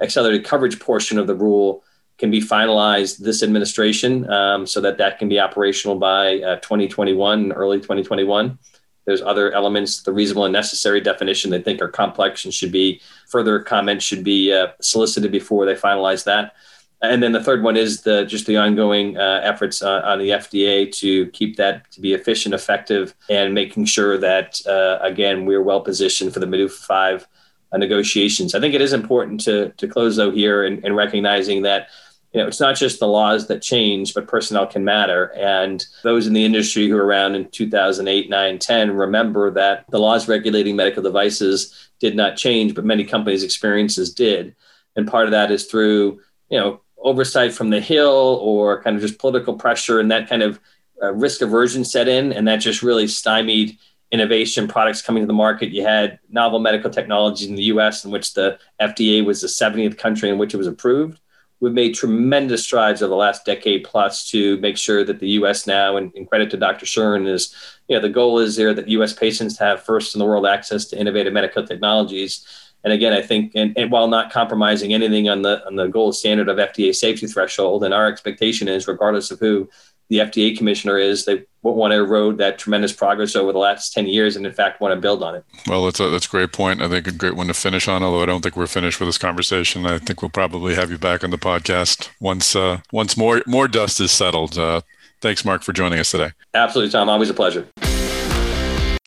accelerated 0.00 0.44
coverage 0.44 0.78
portion 0.80 1.18
of 1.18 1.26
the 1.26 1.34
rule 1.34 1.84
can 2.18 2.30
be 2.30 2.40
finalized 2.40 3.18
this 3.18 3.42
administration 3.42 4.28
um, 4.30 4.66
so 4.66 4.80
that 4.80 4.98
that 4.98 5.18
can 5.18 5.28
be 5.28 5.38
operational 5.38 5.96
by 5.96 6.40
uh, 6.40 6.56
2021, 6.56 7.52
early 7.52 7.78
2021. 7.78 8.58
There's 9.04 9.22
other 9.22 9.52
elements, 9.52 10.02
the 10.02 10.12
reasonable 10.12 10.46
and 10.46 10.52
necessary 10.52 11.00
definition 11.00 11.50
they 11.50 11.62
think 11.62 11.80
are 11.80 11.88
complex 11.88 12.44
and 12.44 12.52
should 12.52 12.72
be 12.72 13.00
further 13.28 13.60
comments 13.60 14.04
should 14.04 14.24
be 14.24 14.52
uh, 14.52 14.68
solicited 14.80 15.30
before 15.30 15.64
they 15.66 15.74
finalize 15.74 16.24
that 16.24 16.54
and 17.02 17.22
then 17.22 17.32
the 17.32 17.42
third 17.42 17.62
one 17.62 17.76
is 17.76 18.02
the 18.02 18.24
just 18.24 18.46
the 18.46 18.56
ongoing 18.56 19.16
uh, 19.16 19.40
efforts 19.42 19.82
uh, 19.82 20.02
on 20.04 20.18
the 20.18 20.30
FDA 20.30 20.90
to 20.98 21.26
keep 21.28 21.56
that 21.56 21.90
to 21.92 22.00
be 22.00 22.14
efficient, 22.14 22.54
effective, 22.54 23.14
and 23.28 23.54
making 23.54 23.84
sure 23.84 24.16
that 24.18 24.60
uh, 24.66 24.98
again 25.02 25.44
we're 25.44 25.62
well 25.62 25.80
positioned 25.80 26.32
for 26.32 26.40
the 26.40 26.46
MDUFA 26.46 26.70
five 26.70 27.26
uh, 27.72 27.76
negotiations. 27.76 28.54
I 28.54 28.60
think 28.60 28.74
it 28.74 28.80
is 28.80 28.92
important 28.92 29.40
to 29.42 29.70
to 29.76 29.88
close 29.88 30.16
though 30.16 30.30
here 30.30 30.64
and, 30.64 30.84
and 30.84 30.96
recognizing 30.96 31.62
that 31.62 31.88
you 32.32 32.42
know, 32.42 32.48
it's 32.48 32.60
not 32.60 32.76
just 32.76 33.00
the 33.00 33.08
laws 33.08 33.46
that 33.46 33.62
change, 33.62 34.12
but 34.12 34.28
personnel 34.28 34.66
can 34.66 34.84
matter. 34.84 35.32
And 35.36 35.82
those 36.02 36.26
in 36.26 36.34
the 36.34 36.44
industry 36.44 36.86
who 36.86 36.94
were 36.94 37.06
around 37.06 37.34
in 37.34 37.48
2008, 37.48 38.28
9, 38.28 38.58
10 38.58 38.90
remember 38.90 39.50
that 39.52 39.86
the 39.90 39.98
laws 39.98 40.28
regulating 40.28 40.76
medical 40.76 41.02
devices 41.02 41.88
did 41.98 42.14
not 42.14 42.36
change, 42.36 42.74
but 42.74 42.84
many 42.84 43.04
companies' 43.04 43.42
experiences 43.42 44.12
did. 44.12 44.54
And 44.96 45.08
part 45.08 45.24
of 45.24 45.30
that 45.30 45.50
is 45.50 45.64
through, 45.64 46.20
you 46.50 46.58
know, 46.58 46.80
oversight 46.98 47.52
from 47.52 47.70
the 47.70 47.80
Hill 47.80 48.38
or 48.42 48.82
kind 48.82 48.96
of 48.96 49.02
just 49.02 49.18
political 49.18 49.54
pressure 49.54 50.00
and 50.00 50.10
that 50.10 50.28
kind 50.28 50.42
of 50.42 50.60
uh, 51.02 51.12
risk 51.12 51.42
aversion 51.42 51.84
set 51.84 52.08
in, 52.08 52.32
and 52.32 52.48
that 52.48 52.56
just 52.56 52.82
really 52.82 53.06
stymied 53.06 53.78
innovation 54.12 54.68
products 54.68 55.02
coming 55.02 55.22
to 55.22 55.26
the 55.26 55.32
market. 55.32 55.70
You 55.70 55.82
had 55.82 56.18
novel 56.30 56.58
medical 56.58 56.90
technologies 56.90 57.48
in 57.48 57.56
the 57.56 57.64
US, 57.64 58.04
in 58.04 58.10
which 58.10 58.34
the 58.34 58.58
FDA 58.80 59.24
was 59.24 59.40
the 59.40 59.48
70th 59.48 59.98
country 59.98 60.30
in 60.30 60.38
which 60.38 60.54
it 60.54 60.58
was 60.58 60.66
approved. 60.66 61.20
We've 61.58 61.72
made 61.72 61.94
tremendous 61.94 62.62
strides 62.64 63.02
over 63.02 63.08
the 63.08 63.16
last 63.16 63.44
decade 63.44 63.84
plus 63.84 64.28
to 64.30 64.58
make 64.58 64.76
sure 64.76 65.04
that 65.04 65.20
the 65.20 65.30
US 65.30 65.66
now, 65.66 65.96
and, 65.96 66.12
and 66.14 66.28
credit 66.28 66.50
to 66.50 66.56
Dr. 66.56 66.86
Shuren, 66.86 67.26
is 67.28 67.54
you 67.88 67.96
know, 67.96 68.02
the 68.02 68.08
goal 68.08 68.38
is 68.38 68.56
there 68.56 68.74
that 68.74 68.88
US 68.88 69.12
patients 69.12 69.58
have 69.58 69.82
first 69.82 70.14
in 70.14 70.18
the 70.18 70.24
world 70.24 70.46
access 70.46 70.84
to 70.86 70.98
innovative 70.98 71.32
medical 71.32 71.66
technologies 71.66 72.46
And 72.86 72.92
again, 72.92 73.12
I 73.12 73.20
think, 73.20 73.50
and, 73.56 73.76
and, 73.76 73.90
while 73.90 74.06
not 74.06 74.30
compromising 74.30 74.94
anything 74.94 75.28
on 75.28 75.42
the 75.42 75.66
on 75.66 75.74
the 75.74 75.88
gold 75.88 76.14
standard 76.14 76.48
of 76.48 76.56
FDA 76.58 76.94
safety 76.94 77.26
threshold, 77.26 77.82
and 77.82 77.92
our 77.92 78.06
expectation 78.06 78.68
is, 78.68 78.86
regardless 78.86 79.32
of 79.32 79.40
who 79.40 79.68
the 80.08 80.18
FDA 80.18 80.56
commissioner 80.56 80.96
is, 80.96 81.24
they 81.24 81.44
want 81.62 81.90
to 81.90 81.96
erode 81.96 82.38
that 82.38 82.60
tremendous 82.60 82.92
progress 82.92 83.34
over 83.34 83.50
the 83.52 83.58
last 83.58 83.92
10 83.92 84.06
years 84.06 84.36
and 84.36 84.46
in 84.46 84.52
fact 84.52 84.80
want 84.80 84.94
to 84.94 85.00
build 85.00 85.24
on 85.24 85.34
it. 85.34 85.44
Well, 85.66 85.84
that's 85.84 85.98
a, 85.98 86.08
that's 86.10 86.26
a 86.26 86.28
great 86.28 86.52
point. 86.52 86.80
I 86.80 86.88
think 86.88 87.08
a 87.08 87.10
great 87.10 87.34
one 87.34 87.48
to 87.48 87.54
finish 87.54 87.88
on, 87.88 88.04
although 88.04 88.22
I 88.22 88.26
don't 88.26 88.40
think 88.40 88.56
we're 88.56 88.68
finished 88.68 89.00
with 89.00 89.08
this 89.08 89.18
conversation. 89.18 89.84
I 89.84 89.98
think 89.98 90.22
we'll 90.22 90.28
probably 90.28 90.76
have 90.76 90.92
you 90.92 90.98
back 90.98 91.24
on 91.24 91.30
the 91.30 91.38
podcast 91.38 92.08
once 92.20 92.54
uh, 92.54 92.82
once 92.92 93.16
more 93.16 93.42
more 93.48 93.66
dust 93.66 94.00
is 94.00 94.12
settled. 94.12 94.56
Uh, 94.56 94.82
thanks, 95.20 95.44
Mark, 95.44 95.64
for 95.64 95.72
joining 95.72 95.98
us 95.98 96.12
today. 96.12 96.30
Absolutely, 96.54 96.92
Tom. 96.92 97.08
Always 97.08 97.30
a 97.30 97.34
pleasure. 97.34 97.66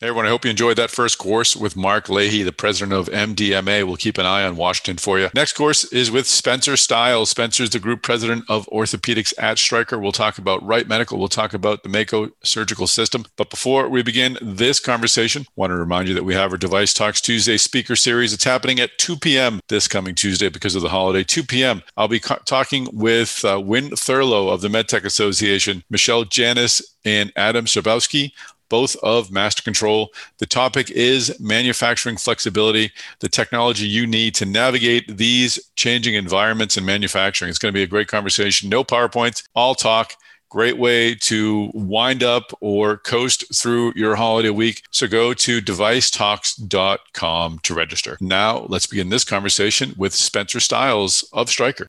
Hey 0.02 0.08
everyone, 0.08 0.28
I 0.28 0.30
hope 0.30 0.46
you 0.46 0.52
enjoyed 0.52 0.78
that 0.78 0.92
first 0.92 1.18
course 1.18 1.58
with 1.58 1.76
Mark 1.76 2.08
Leahy, 2.08 2.42
the 2.42 2.54
president 2.54 2.94
of 2.94 3.14
MDMA. 3.14 3.86
We'll 3.86 3.98
keep 3.98 4.18
an 4.18 4.26
eye 4.26 4.46
on 4.46 4.56
Washington 4.56 4.96
for 4.96 5.20
you. 5.20 5.28
Next 5.36 5.52
course 5.52 5.84
is 5.92 6.10
with 6.10 6.26
Spencer 6.26 6.78
Stiles. 6.78 7.32
Spencer 7.32 7.64
is 7.64 7.72
the 7.72 7.80
group 7.80 8.02
president 8.02 8.46
of 8.48 8.66
orthopedics 8.68 9.34
at 9.38 9.60
Stryker. 9.60 10.00
We'll 10.00 10.14
talk 10.14 10.38
about 10.38 10.66
Wright 10.66 10.88
Medical. 10.88 11.20
We'll 11.20 11.28
talk 11.28 11.54
about 11.54 11.84
the 11.84 11.90
Mako 11.90 12.32
surgical 12.46 12.88
system. 12.88 13.26
But 13.36 13.50
before 13.50 13.90
we 13.90 14.02
begin 14.02 14.38
this 14.42 14.80
conversation, 14.80 15.42
I 15.42 15.52
want 15.58 15.72
to 15.72 15.76
remind 15.76 16.08
you 16.08 16.14
that 16.14 16.24
we 16.24 16.34
have 16.34 16.54
our 16.54 16.58
Device 16.58 16.94
Talks 16.94 17.20
Tuesday 17.20 17.58
speaker 17.58 17.98
series. 17.98 18.32
It's 18.32 18.46
happening 18.46 18.80
at 18.80 18.98
2 19.00 19.18
p.m. 19.18 19.60
this 19.68 19.90
coming 19.90 20.16
Tuesday 20.16 20.48
because 20.48 20.76
of 20.76 20.82
the 20.82 20.88
holiday. 20.88 21.26
2 21.26 21.44
p.m. 21.44 21.84
I'll 21.98 22.08
be 22.08 22.22
talking 22.22 22.88
with 22.94 23.44
uh, 23.44 23.60
Win 23.60 23.90
Thurlow 23.90 24.48
of 24.48 24.62
the 24.62 24.70
MedTech 24.70 25.04
Association, 25.04 25.84
Michelle 25.90 26.24
Janis, 26.24 26.96
and 27.04 27.34
Adam 27.36 27.66
Sarbowski 27.66 28.32
both 28.69 28.95
of 28.97 29.29
MasterControl. 29.29 30.08
The 30.38 30.45
topic 30.45 30.89
is 30.91 31.38
manufacturing 31.39 32.17
flexibility, 32.17 32.91
the 33.19 33.29
technology 33.29 33.88
you 33.88 34.08
need 34.08 34.36
to 34.36 34.45
navigate 34.45 35.17
these 35.17 35.60
changing 35.75 36.15
environments 36.15 36.77
in 36.77 36.86
manufacturing. 36.86 37.49
It's 37.49 37.60
going 37.60 37.73
to 37.73 37.77
be 37.77 37.84
a 37.84 37.88
great 37.88 38.08
conversation. 38.08 38.69
No 38.69 38.84
PowerPoints, 38.84 39.43
all 39.55 39.75
talk. 39.75 40.13
Great 40.49 40.79
way 40.79 41.13
to 41.13 41.69
wind 41.75 42.23
up 42.23 42.51
or 42.60 42.97
coast 42.97 43.45
through 43.55 43.93
your 43.95 44.15
holiday 44.15 44.49
week. 44.49 44.82
So 44.89 45.08
go 45.08 45.36
to 45.36 45.62
devicetalks.com 45.62 47.60
to 47.60 47.73
register. 47.75 48.17
Now, 48.19 48.65
let's 48.67 48.88
begin 48.88 49.10
this 49.10 49.23
conversation 49.23 49.93
with 49.95 50.15
Spencer 50.15 50.60
Stiles 50.60 51.29
of 51.34 51.49
Stryker. 51.49 51.86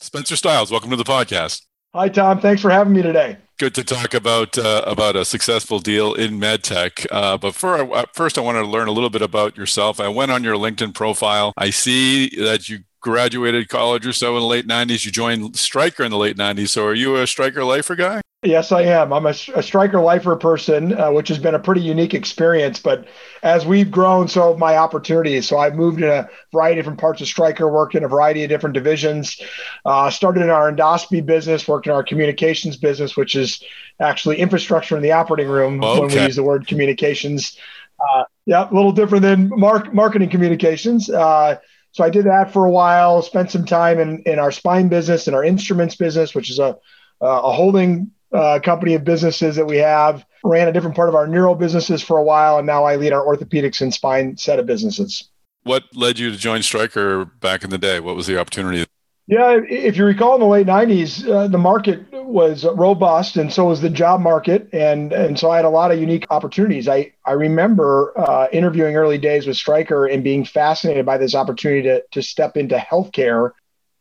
Spencer 0.00 0.34
Stiles, 0.34 0.72
welcome 0.72 0.90
to 0.90 0.96
the 0.96 1.04
podcast. 1.04 1.62
Hi, 1.94 2.08
Tom. 2.08 2.40
Thanks 2.40 2.60
for 2.60 2.70
having 2.70 2.94
me 2.94 3.02
today 3.02 3.36
good 3.62 3.74
to 3.76 3.84
talk 3.84 4.12
about 4.12 4.58
uh, 4.58 4.82
about 4.88 5.14
a 5.14 5.24
successful 5.24 5.78
deal 5.78 6.14
in 6.14 6.40
medtech. 6.40 7.06
Uh, 7.12 7.38
but 7.38 7.54
for, 7.54 7.94
uh, 7.94 8.06
first, 8.12 8.36
I 8.36 8.40
want 8.40 8.58
to 8.58 8.66
learn 8.66 8.88
a 8.88 8.90
little 8.90 9.08
bit 9.08 9.22
about 9.22 9.56
yourself. 9.56 10.00
I 10.00 10.08
went 10.08 10.32
on 10.32 10.42
your 10.42 10.56
LinkedIn 10.56 10.94
profile. 10.94 11.52
I 11.56 11.70
see 11.70 12.28
that 12.40 12.68
you 12.68 12.80
graduated 13.00 13.68
college 13.68 14.04
or 14.04 14.12
so 14.12 14.34
in 14.34 14.40
the 14.40 14.48
late 14.48 14.66
90s. 14.66 15.04
You 15.04 15.12
joined 15.12 15.56
Stryker 15.56 16.02
in 16.02 16.10
the 16.10 16.18
late 16.18 16.36
90s. 16.36 16.70
So 16.70 16.84
are 16.86 16.94
you 16.94 17.14
a 17.14 17.24
Stryker 17.24 17.62
lifer 17.62 17.94
guy? 17.94 18.22
Yes, 18.44 18.72
I 18.72 18.82
am. 18.82 19.12
I'm 19.12 19.26
a, 19.26 19.34
a 19.54 19.62
Stryker 19.62 20.00
lifer 20.00 20.34
person, 20.34 20.98
uh, 20.98 21.12
which 21.12 21.28
has 21.28 21.38
been 21.38 21.54
a 21.54 21.60
pretty 21.60 21.80
unique 21.80 22.12
experience. 22.12 22.80
But 22.80 23.06
as 23.44 23.64
we've 23.64 23.88
grown, 23.88 24.26
so 24.26 24.48
have 24.48 24.58
my 24.58 24.76
opportunities. 24.76 25.46
So 25.46 25.58
I've 25.58 25.76
moved 25.76 26.02
in 26.02 26.08
a 26.08 26.28
variety 26.52 26.80
of 26.80 26.84
different 26.84 26.98
parts 26.98 27.20
of 27.20 27.28
Stryker, 27.28 27.70
worked 27.70 27.94
in 27.94 28.02
a 28.02 28.08
variety 28.08 28.42
of 28.42 28.48
different 28.48 28.74
divisions. 28.74 29.40
Uh, 29.84 30.10
started 30.10 30.42
in 30.42 30.50
our 30.50 30.72
endoscopy 30.72 31.24
business, 31.24 31.68
worked 31.68 31.86
in 31.86 31.92
our 31.92 32.02
communications 32.02 32.76
business, 32.76 33.16
which 33.16 33.36
is 33.36 33.62
actually 34.00 34.38
infrastructure 34.38 34.96
in 34.96 35.04
the 35.04 35.12
operating 35.12 35.48
room 35.48 35.82
okay. 35.82 36.00
when 36.00 36.08
we 36.08 36.20
use 36.22 36.34
the 36.34 36.42
word 36.42 36.66
communications. 36.66 37.56
Uh, 38.00 38.24
yeah, 38.46 38.68
a 38.68 38.74
little 38.74 38.90
different 38.90 39.22
than 39.22 39.50
mark, 39.50 39.94
marketing 39.94 40.30
communications. 40.30 41.08
Uh, 41.08 41.58
so 41.92 42.02
I 42.02 42.10
did 42.10 42.24
that 42.24 42.52
for 42.52 42.64
a 42.64 42.70
while. 42.70 43.22
Spent 43.22 43.52
some 43.52 43.66
time 43.66 44.00
in 44.00 44.18
in 44.22 44.40
our 44.40 44.50
spine 44.50 44.88
business 44.88 45.28
and 45.28 45.36
our 45.36 45.44
instruments 45.44 45.94
business, 45.94 46.34
which 46.34 46.50
is 46.50 46.58
a 46.58 46.76
a 47.20 47.52
holding 47.52 48.10
uh, 48.32 48.60
company 48.60 48.94
of 48.94 49.04
businesses 49.04 49.56
that 49.56 49.66
we 49.66 49.76
have. 49.78 50.24
Ran 50.44 50.68
a 50.68 50.72
different 50.72 50.96
part 50.96 51.08
of 51.08 51.14
our 51.14 51.26
neural 51.26 51.54
businesses 51.54 52.02
for 52.02 52.18
a 52.18 52.22
while, 52.22 52.58
and 52.58 52.66
now 52.66 52.84
I 52.84 52.96
lead 52.96 53.12
our 53.12 53.24
orthopedics 53.24 53.80
and 53.80 53.92
spine 53.94 54.36
set 54.36 54.58
of 54.58 54.66
businesses. 54.66 55.28
What 55.64 55.84
led 55.94 56.18
you 56.18 56.30
to 56.30 56.36
join 56.36 56.62
Stryker 56.62 57.24
back 57.24 57.62
in 57.62 57.70
the 57.70 57.78
day? 57.78 58.00
What 58.00 58.16
was 58.16 58.26
the 58.26 58.38
opportunity? 58.40 58.84
Yeah, 59.28 59.60
if 59.68 59.96
you 59.96 60.04
recall 60.04 60.34
in 60.34 60.40
the 60.40 60.46
late 60.46 60.66
90s, 60.66 61.28
uh, 61.28 61.46
the 61.46 61.58
market 61.58 62.12
was 62.12 62.64
robust 62.64 63.36
and 63.36 63.52
so 63.52 63.66
was 63.66 63.80
the 63.80 63.88
job 63.88 64.20
market. 64.20 64.68
And, 64.72 65.12
and 65.12 65.38
so 65.38 65.48
I 65.48 65.56
had 65.56 65.64
a 65.64 65.70
lot 65.70 65.92
of 65.92 66.00
unique 66.00 66.26
opportunities. 66.30 66.88
I, 66.88 67.12
I 67.24 67.32
remember 67.32 68.12
uh, 68.18 68.48
interviewing 68.52 68.96
early 68.96 69.18
days 69.18 69.46
with 69.46 69.56
Stryker 69.56 70.06
and 70.06 70.24
being 70.24 70.44
fascinated 70.44 71.06
by 71.06 71.18
this 71.18 71.36
opportunity 71.36 71.82
to, 71.82 72.02
to 72.10 72.20
step 72.20 72.56
into 72.56 72.76
healthcare 72.76 73.52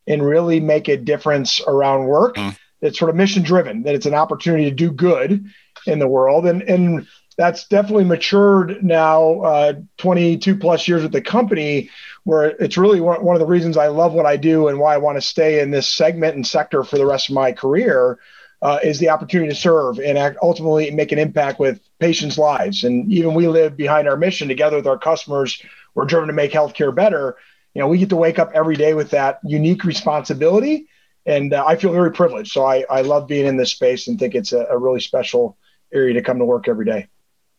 and 0.08 0.26
really 0.26 0.60
make 0.60 0.88
a 0.88 0.98
difference 0.98 1.62
around 1.68 2.06
work. 2.06 2.36
Mm 2.36 2.58
it's 2.82 2.98
sort 2.98 3.10
of 3.10 3.16
mission 3.16 3.44
driven, 3.44 3.84
that 3.84 3.96
it's 3.96 4.06
an 4.06 4.14
opportunity 4.14 4.66
to 4.66 4.76
do 4.76 4.92
good 4.92 5.46
in 5.86 6.00
the 6.00 6.08
world. 6.08 6.46
And, 6.46 6.62
and 6.64 7.08
that's 7.38 7.68
definitely 7.68 8.04
matured 8.04 8.84
now, 8.84 9.42
uh, 9.42 9.74
22 9.98 10.56
plus 10.58 10.88
years 10.88 11.04
with 11.04 11.12
the 11.12 11.22
company, 11.22 11.90
where 12.24 12.50
it's 12.50 12.78
really 12.78 13.00
one, 13.00 13.24
one 13.24 13.36
of 13.36 13.40
the 13.40 13.46
reasons 13.46 13.78
I 13.78 13.88
love 13.88 14.14
what 14.14 14.26
I 14.26 14.38
do 14.38 14.68
and 14.68 14.80
why 14.80 14.94
I 14.94 14.98
want 14.98 15.18
to 15.18 15.22
stay 15.22 15.62
in 15.62 15.72
this 15.72 15.92
segment 15.92 16.36
and 16.36 16.46
sector 16.46 16.84
for 16.84 16.98
the 16.98 17.06
rest 17.06 17.30
of 17.30 17.36
my 17.36 17.52
career. 17.52 18.20
Uh, 18.64 18.78
is 18.84 19.00
the 19.00 19.10
opportunity 19.10 19.50
to 19.50 19.56
serve 19.56 20.00
and 20.00 20.20
act, 20.20 20.38
ultimately 20.44 20.92
make 20.92 21.12
an 21.12 21.18
impact 21.18 21.60
with 21.60 21.82
patients' 21.98 22.38
lives. 22.38 22.84
And 22.84 23.12
even 23.12 23.34
we 23.34 23.48
live 23.48 23.76
behind 23.76 24.08
our 24.08 24.16
mission 24.16 24.48
together 24.48 24.76
with 24.76 24.86
our 24.86 25.00
customers. 25.00 25.60
We're 25.96 26.06
driven 26.06 26.28
to 26.28 26.34
make 26.34 26.52
healthcare 26.52 26.94
better. 26.94 27.38
You 27.74 27.82
know, 27.82 27.88
we 27.88 27.98
get 27.98 28.10
to 28.10 28.16
wake 28.16 28.38
up 28.38 28.52
every 28.54 28.76
day 28.76 28.94
with 28.94 29.10
that 29.12 29.40
unique 29.44 29.84
responsibility 29.84 30.86
and 31.26 31.54
uh, 31.54 31.64
I 31.66 31.76
feel 31.76 31.92
very 31.92 32.12
privileged. 32.12 32.52
So 32.52 32.66
I, 32.66 32.86
I 32.90 33.02
love 33.02 33.28
being 33.28 33.46
in 33.46 33.58
this 33.58 33.72
space 33.72 34.08
and 34.08 34.20
think 34.20 34.36
it's 34.36 34.54
a, 34.54 34.66
a 34.66 34.78
really 34.78 35.00
special 35.00 35.58
area 35.94 36.14
to 36.14 36.22
come 36.22 36.40
to 36.40 36.46
work 36.46 36.68
every 36.68 36.86
day. 36.86 37.08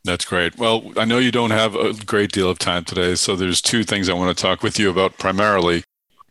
That's 0.04 0.24
great. 0.24 0.58
Well, 0.58 0.92
I 0.96 1.04
know 1.04 1.18
you 1.18 1.30
don't 1.30 1.50
have 1.50 1.76
a 1.76 1.92
great 1.92 2.32
deal 2.32 2.50
of 2.50 2.58
time 2.58 2.84
today, 2.84 3.14
so 3.14 3.36
there's 3.36 3.62
two 3.62 3.84
things 3.84 4.08
I 4.08 4.14
want 4.14 4.36
to 4.36 4.42
talk 4.42 4.62
with 4.62 4.78
you 4.78 4.90
about 4.90 5.16
primarily. 5.18 5.84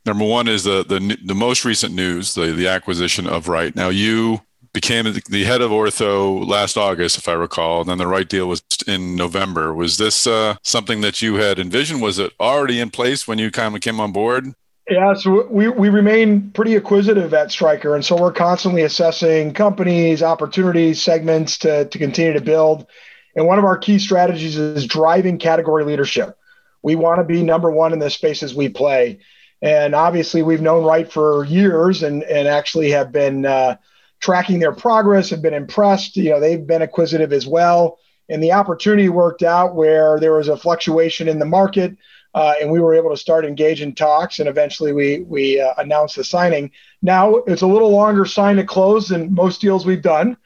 Number 0.05 0.25
one 0.25 0.47
is 0.47 0.63
the 0.63 0.83
the, 0.83 1.17
the 1.23 1.35
most 1.35 1.63
recent 1.63 1.93
news, 1.93 2.33
the 2.33 2.47
the 2.51 2.67
acquisition 2.67 3.27
of 3.27 3.47
Wright. 3.47 3.75
Now 3.75 3.89
you 3.89 4.41
became 4.73 5.13
the 5.29 5.43
head 5.43 5.61
of 5.61 5.71
ortho 5.71 6.45
last 6.47 6.77
August, 6.77 7.17
if 7.17 7.27
I 7.27 7.33
recall, 7.33 7.81
and 7.81 7.89
then 7.89 7.97
the 7.97 8.07
Wright 8.07 8.27
deal 8.27 8.47
was 8.47 8.63
in 8.87 9.15
November. 9.15 9.73
Was 9.73 9.97
this 9.97 10.25
uh, 10.25 10.55
something 10.63 11.01
that 11.01 11.21
you 11.21 11.35
had 11.35 11.59
envisioned? 11.59 12.01
Was 12.01 12.19
it 12.19 12.33
already 12.39 12.79
in 12.79 12.89
place 12.89 13.27
when 13.27 13.37
you 13.37 13.51
kind 13.51 13.75
of 13.75 13.81
came 13.81 13.99
on 13.99 14.11
board? 14.11 14.53
Yeah, 14.89 15.13
so 15.13 15.47
we, 15.47 15.69
we 15.69 15.89
remain 15.89 16.51
pretty 16.51 16.75
acquisitive 16.75 17.33
at 17.33 17.51
Stryker. 17.51 17.95
And 17.95 18.03
so 18.03 18.19
we're 18.19 18.33
constantly 18.33 18.81
assessing 18.81 19.53
companies, 19.53 20.23
opportunities, 20.23 21.01
segments 21.01 21.59
to, 21.59 21.85
to 21.85 21.97
continue 21.97 22.33
to 22.33 22.41
build. 22.41 22.87
And 23.35 23.47
one 23.47 23.59
of 23.59 23.63
our 23.63 23.77
key 23.77 23.99
strategies 23.99 24.57
is 24.57 24.85
driving 24.87 25.37
category 25.37 25.85
leadership. 25.85 26.37
We 26.81 26.95
want 26.95 27.19
to 27.19 27.23
be 27.23 27.43
number 27.43 27.71
one 27.71 27.93
in 27.93 27.99
the 27.99 28.09
spaces 28.09 28.55
we 28.55 28.69
play. 28.69 29.19
And 29.61 29.93
obviously, 29.93 30.41
we've 30.41 30.61
known 30.61 30.83
Wright 30.83 31.09
for 31.09 31.45
years 31.45 32.01
and, 32.01 32.23
and 32.23 32.47
actually 32.47 32.91
have 32.91 33.11
been 33.11 33.45
uh, 33.45 33.77
tracking 34.19 34.59
their 34.59 34.73
progress, 34.73 35.29
have 35.29 35.43
been 35.43 35.53
impressed. 35.53 36.17
You 36.17 36.31
know, 36.31 36.39
they've 36.39 36.65
been 36.65 36.81
acquisitive 36.81 37.31
as 37.31 37.45
well. 37.45 37.99
And 38.27 38.41
the 38.41 38.53
opportunity 38.53 39.09
worked 39.09 39.43
out 39.43 39.75
where 39.75 40.19
there 40.19 40.33
was 40.33 40.47
a 40.47 40.57
fluctuation 40.57 41.27
in 41.27 41.37
the 41.37 41.45
market 41.45 41.95
uh, 42.33 42.53
and 42.61 42.71
we 42.71 42.79
were 42.79 42.93
able 42.93 43.09
to 43.09 43.17
start 43.17 43.45
engaging 43.45 43.93
talks, 43.93 44.39
and 44.39 44.47
eventually 44.47 44.93
we 44.93 45.19
we 45.21 45.59
uh, 45.59 45.73
announced 45.77 46.15
the 46.15 46.23
signing. 46.23 46.71
Now 47.01 47.37
it's 47.47 47.61
a 47.61 47.67
little 47.67 47.91
longer 47.91 48.25
sign 48.25 48.55
to 48.57 48.63
close 48.63 49.09
than 49.09 49.33
most 49.33 49.61
deals 49.61 49.85
we've 49.85 50.01
done. 50.01 50.37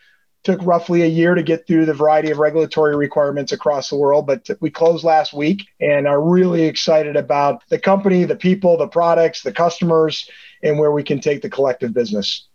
Took 0.43 0.61
roughly 0.63 1.01
a 1.01 1.07
year 1.07 1.33
to 1.33 1.41
get 1.41 1.65
through 1.65 1.85
the 1.85 1.93
variety 1.93 2.29
of 2.29 2.37
regulatory 2.37 2.95
requirements 2.95 3.51
across 3.51 3.89
the 3.89 3.95
world, 3.95 4.27
but 4.27 4.47
we 4.61 4.69
closed 4.69 5.03
last 5.03 5.33
week 5.33 5.65
and 5.79 6.07
are 6.07 6.21
really 6.21 6.63
excited 6.63 7.15
about 7.15 7.63
the 7.69 7.79
company, 7.79 8.25
the 8.25 8.35
people, 8.35 8.77
the 8.77 8.87
products, 8.87 9.41
the 9.41 9.51
customers, 9.51 10.29
and 10.61 10.77
where 10.77 10.91
we 10.91 11.03
can 11.03 11.19
take 11.19 11.41
the 11.41 11.49
collective 11.49 11.93
business. 11.93 12.47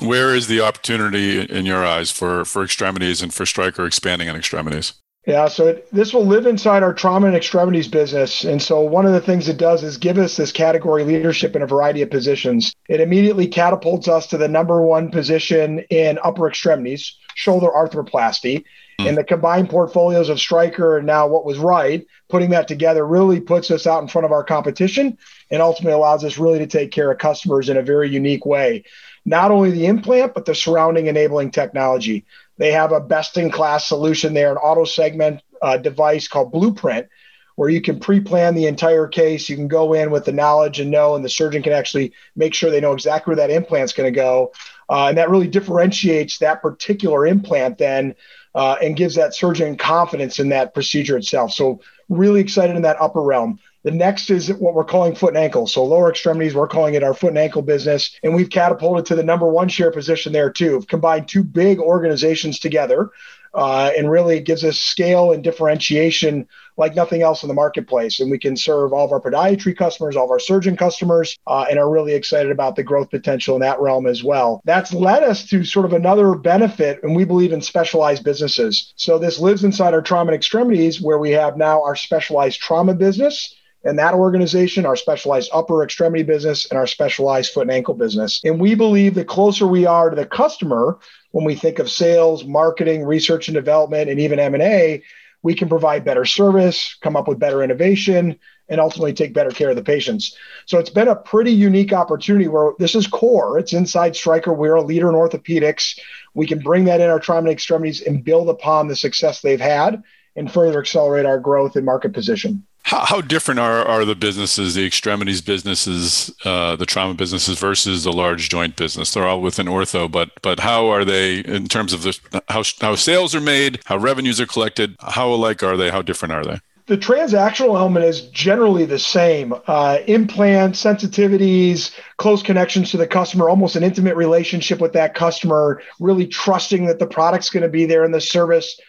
Where 0.00 0.34
is 0.34 0.46
the 0.46 0.60
opportunity 0.60 1.40
in 1.40 1.66
your 1.66 1.84
eyes 1.84 2.10
for 2.10 2.44
for 2.44 2.64
extremities 2.64 3.22
and 3.22 3.34
for 3.34 3.44
Stryker 3.44 3.86
expanding 3.86 4.28
on 4.28 4.36
extremities? 4.36 4.94
Yeah, 5.26 5.48
so 5.48 5.66
it, 5.68 5.88
this 5.92 6.14
will 6.14 6.24
live 6.24 6.46
inside 6.46 6.82
our 6.82 6.94
trauma 6.94 7.26
and 7.26 7.36
extremities 7.36 7.88
business. 7.88 8.44
And 8.44 8.60
so 8.60 8.80
one 8.80 9.04
of 9.04 9.12
the 9.12 9.20
things 9.20 9.48
it 9.48 9.58
does 9.58 9.82
is 9.82 9.98
give 9.98 10.16
us 10.16 10.36
this 10.36 10.50
category 10.50 11.04
leadership 11.04 11.54
in 11.54 11.60
a 11.60 11.66
variety 11.66 12.00
of 12.00 12.10
positions. 12.10 12.74
It 12.88 13.00
immediately 13.00 13.46
catapults 13.46 14.08
us 14.08 14.26
to 14.28 14.38
the 14.38 14.48
number 14.48 14.80
one 14.80 15.10
position 15.10 15.80
in 15.90 16.18
upper 16.24 16.48
extremities, 16.48 17.18
shoulder 17.34 17.68
arthroplasty. 17.68 18.64
Mm. 18.98 19.08
And 19.08 19.18
the 19.18 19.24
combined 19.24 19.68
portfolios 19.68 20.30
of 20.30 20.40
Stryker 20.40 20.96
and 20.96 21.06
now 21.06 21.26
what 21.26 21.44
was 21.44 21.58
Wright, 21.58 22.06
putting 22.30 22.50
that 22.50 22.66
together 22.66 23.06
really 23.06 23.40
puts 23.40 23.70
us 23.70 23.86
out 23.86 24.00
in 24.00 24.08
front 24.08 24.24
of 24.24 24.32
our 24.32 24.44
competition 24.44 25.18
and 25.50 25.60
ultimately 25.60 25.92
allows 25.92 26.24
us 26.24 26.38
really 26.38 26.60
to 26.60 26.66
take 26.66 26.92
care 26.92 27.10
of 27.10 27.18
customers 27.18 27.68
in 27.68 27.76
a 27.76 27.82
very 27.82 28.08
unique 28.08 28.46
way. 28.46 28.84
Not 29.26 29.50
only 29.50 29.70
the 29.70 29.86
implant, 29.86 30.32
but 30.32 30.46
the 30.46 30.54
surrounding 30.54 31.08
enabling 31.08 31.50
technology. 31.50 32.24
They 32.60 32.72
have 32.72 32.92
a 32.92 33.00
best 33.00 33.38
in 33.38 33.50
class 33.50 33.88
solution 33.88 34.34
there, 34.34 34.52
an 34.52 34.58
auto 34.58 34.84
segment 34.84 35.40
uh, 35.62 35.78
device 35.78 36.28
called 36.28 36.52
Blueprint, 36.52 37.08
where 37.56 37.70
you 37.70 37.80
can 37.80 37.98
pre-plan 37.98 38.54
the 38.54 38.66
entire 38.66 39.08
case. 39.08 39.48
You 39.48 39.56
can 39.56 39.66
go 39.66 39.94
in 39.94 40.10
with 40.10 40.26
the 40.26 40.32
knowledge 40.32 40.78
and 40.78 40.90
know, 40.90 41.14
and 41.14 41.24
the 41.24 41.30
surgeon 41.30 41.62
can 41.62 41.72
actually 41.72 42.12
make 42.36 42.52
sure 42.52 42.70
they 42.70 42.82
know 42.82 42.92
exactly 42.92 43.34
where 43.34 43.48
that 43.48 43.50
implant's 43.50 43.94
going 43.94 44.12
to 44.12 44.14
go. 44.14 44.52
Uh, 44.90 45.06
and 45.08 45.16
that 45.16 45.30
really 45.30 45.48
differentiates 45.48 46.36
that 46.38 46.60
particular 46.60 47.26
implant 47.26 47.78
then 47.78 48.14
uh, 48.54 48.76
and 48.82 48.94
gives 48.94 49.14
that 49.14 49.34
surgeon 49.34 49.74
confidence 49.74 50.38
in 50.38 50.50
that 50.50 50.74
procedure 50.74 51.16
itself. 51.16 51.52
So 51.52 51.80
really 52.10 52.40
excited 52.40 52.76
in 52.76 52.82
that 52.82 53.00
upper 53.00 53.22
realm. 53.22 53.58
The 53.82 53.90
next 53.90 54.30
is 54.30 54.52
what 54.52 54.74
we're 54.74 54.84
calling 54.84 55.14
foot 55.14 55.34
and 55.34 55.38
ankle. 55.38 55.66
So 55.66 55.84
lower 55.84 56.10
extremities, 56.10 56.54
we're 56.54 56.68
calling 56.68 56.94
it 56.94 57.02
our 57.02 57.14
foot 57.14 57.30
and 57.30 57.38
ankle 57.38 57.62
business. 57.62 58.14
And 58.22 58.34
we've 58.34 58.50
catapulted 58.50 59.06
to 59.06 59.14
the 59.14 59.22
number 59.22 59.48
one 59.48 59.68
share 59.68 59.90
position 59.90 60.32
there 60.32 60.50
too. 60.50 60.78
We've 60.78 60.86
combined 60.86 61.28
two 61.28 61.42
big 61.42 61.78
organizations 61.78 62.58
together 62.58 63.10
uh, 63.54 63.90
and 63.96 64.10
really 64.10 64.40
gives 64.40 64.64
us 64.64 64.78
scale 64.78 65.32
and 65.32 65.42
differentiation 65.42 66.46
like 66.76 66.94
nothing 66.94 67.20
else 67.20 67.42
in 67.42 67.48
the 67.48 67.54
marketplace. 67.54 68.20
And 68.20 68.30
we 68.30 68.38
can 68.38 68.56
serve 68.56 68.92
all 68.92 69.04
of 69.04 69.12
our 69.12 69.20
podiatry 69.20 69.76
customers, 69.76 70.16
all 70.16 70.24
of 70.24 70.30
our 70.30 70.38
surgeon 70.38 70.76
customers, 70.76 71.36
uh, 71.46 71.66
and 71.68 71.78
are 71.78 71.90
really 71.90 72.14
excited 72.14 72.52
about 72.52 72.76
the 72.76 72.82
growth 72.82 73.10
potential 73.10 73.54
in 73.54 73.60
that 73.60 73.80
realm 73.80 74.06
as 74.06 74.22
well. 74.22 74.62
That's 74.64 74.92
led 74.92 75.22
us 75.22 75.46
to 75.48 75.64
sort 75.64 75.84
of 75.84 75.92
another 75.92 76.34
benefit, 76.34 77.02
and 77.02 77.14
we 77.14 77.24
believe 77.24 77.52
in 77.52 77.60
specialized 77.60 78.24
businesses. 78.24 78.92
So 78.96 79.18
this 79.18 79.38
lives 79.38 79.64
inside 79.64 79.94
our 79.94 80.02
trauma 80.02 80.30
and 80.30 80.36
extremities, 80.36 81.00
where 81.00 81.18
we 81.18 81.30
have 81.30 81.56
now 81.56 81.82
our 81.82 81.96
specialized 81.96 82.60
trauma 82.60 82.94
business 82.94 83.54
and 83.84 83.98
that 83.98 84.14
organization, 84.14 84.84
our 84.84 84.96
specialized 84.96 85.50
upper 85.52 85.82
extremity 85.82 86.22
business, 86.22 86.68
and 86.70 86.78
our 86.78 86.86
specialized 86.86 87.52
foot 87.52 87.62
and 87.62 87.70
ankle 87.70 87.94
business. 87.94 88.40
And 88.44 88.60
we 88.60 88.74
believe 88.74 89.14
the 89.14 89.24
closer 89.24 89.66
we 89.66 89.86
are 89.86 90.10
to 90.10 90.16
the 90.16 90.26
customer, 90.26 90.98
when 91.30 91.44
we 91.44 91.54
think 91.54 91.78
of 91.78 91.90
sales, 91.90 92.44
marketing, 92.44 93.04
research 93.04 93.48
and 93.48 93.54
development, 93.54 94.10
and 94.10 94.20
even 94.20 94.38
M&A, 94.38 95.02
we 95.42 95.54
can 95.54 95.68
provide 95.68 96.04
better 96.04 96.24
service, 96.24 96.96
come 97.00 97.16
up 97.16 97.26
with 97.26 97.38
better 97.38 97.62
innovation, 97.62 98.38
and 98.68 98.80
ultimately 98.80 99.12
take 99.12 99.34
better 99.34 99.50
care 99.50 99.70
of 99.70 99.76
the 99.76 99.82
patients. 99.82 100.36
So 100.66 100.78
it's 100.78 100.90
been 100.90 101.08
a 101.08 101.16
pretty 101.16 101.50
unique 101.50 101.92
opportunity 101.92 102.46
where 102.46 102.72
this 102.78 102.94
is 102.94 103.06
core. 103.06 103.58
It's 103.58 103.72
inside 103.72 104.14
Stryker. 104.14 104.52
We're 104.52 104.74
a 104.74 104.82
leader 104.82 105.08
in 105.08 105.14
orthopedics. 105.14 105.98
We 106.34 106.46
can 106.46 106.60
bring 106.60 106.84
that 106.84 107.00
in 107.00 107.10
our 107.10 107.18
trauma 107.18 107.48
and 107.48 107.52
extremities 107.52 108.02
and 108.02 108.22
build 108.22 108.48
upon 108.48 108.86
the 108.86 108.94
success 108.94 109.40
they've 109.40 109.60
had 109.60 110.02
and 110.36 110.52
further 110.52 110.78
accelerate 110.78 111.26
our 111.26 111.40
growth 111.40 111.74
and 111.74 111.84
market 111.84 112.12
position. 112.12 112.64
How, 112.82 113.04
how 113.04 113.20
different 113.20 113.60
are, 113.60 113.84
are 113.86 114.04
the 114.04 114.14
businesses, 114.14 114.74
the 114.74 114.86
extremities 114.86 115.40
businesses, 115.40 116.34
uh, 116.44 116.76
the 116.76 116.86
trauma 116.86 117.14
businesses 117.14 117.58
versus 117.58 118.04
the 118.04 118.12
large 118.12 118.48
joint 118.48 118.76
business? 118.76 119.12
They're 119.12 119.26
all 119.26 119.40
within 119.40 119.66
ortho, 119.66 120.10
but 120.10 120.30
but 120.42 120.60
how 120.60 120.88
are 120.88 121.04
they 121.04 121.40
in 121.40 121.66
terms 121.66 121.92
of 121.92 122.02
the, 122.02 122.42
how 122.48 122.64
how 122.80 122.94
sales 122.94 123.34
are 123.34 123.40
made, 123.40 123.80
how 123.84 123.96
revenues 123.96 124.40
are 124.40 124.46
collected? 124.46 124.96
How 125.00 125.32
alike 125.32 125.62
are 125.62 125.76
they? 125.76 125.90
How 125.90 126.02
different 126.02 126.32
are 126.32 126.44
they? 126.44 126.60
The 126.86 126.98
transactional 126.98 127.78
element 127.78 128.04
is 128.04 128.22
generally 128.22 128.84
the 128.84 128.98
same. 128.98 129.54
Uh, 129.68 129.98
implants, 130.08 130.82
sensitivities, 130.82 131.92
close 132.16 132.42
connections 132.42 132.90
to 132.90 132.96
the 132.96 133.06
customer, 133.06 133.48
almost 133.48 133.76
an 133.76 133.84
intimate 133.84 134.16
relationship 134.16 134.80
with 134.80 134.92
that 134.94 135.14
customer, 135.14 135.80
really 136.00 136.26
trusting 136.26 136.86
that 136.86 136.98
the 136.98 137.06
product's 137.06 137.48
going 137.48 137.62
to 137.62 137.68
be 137.68 137.84
there 137.84 138.02
and 138.02 138.12
the 138.12 138.20
service 138.20 138.80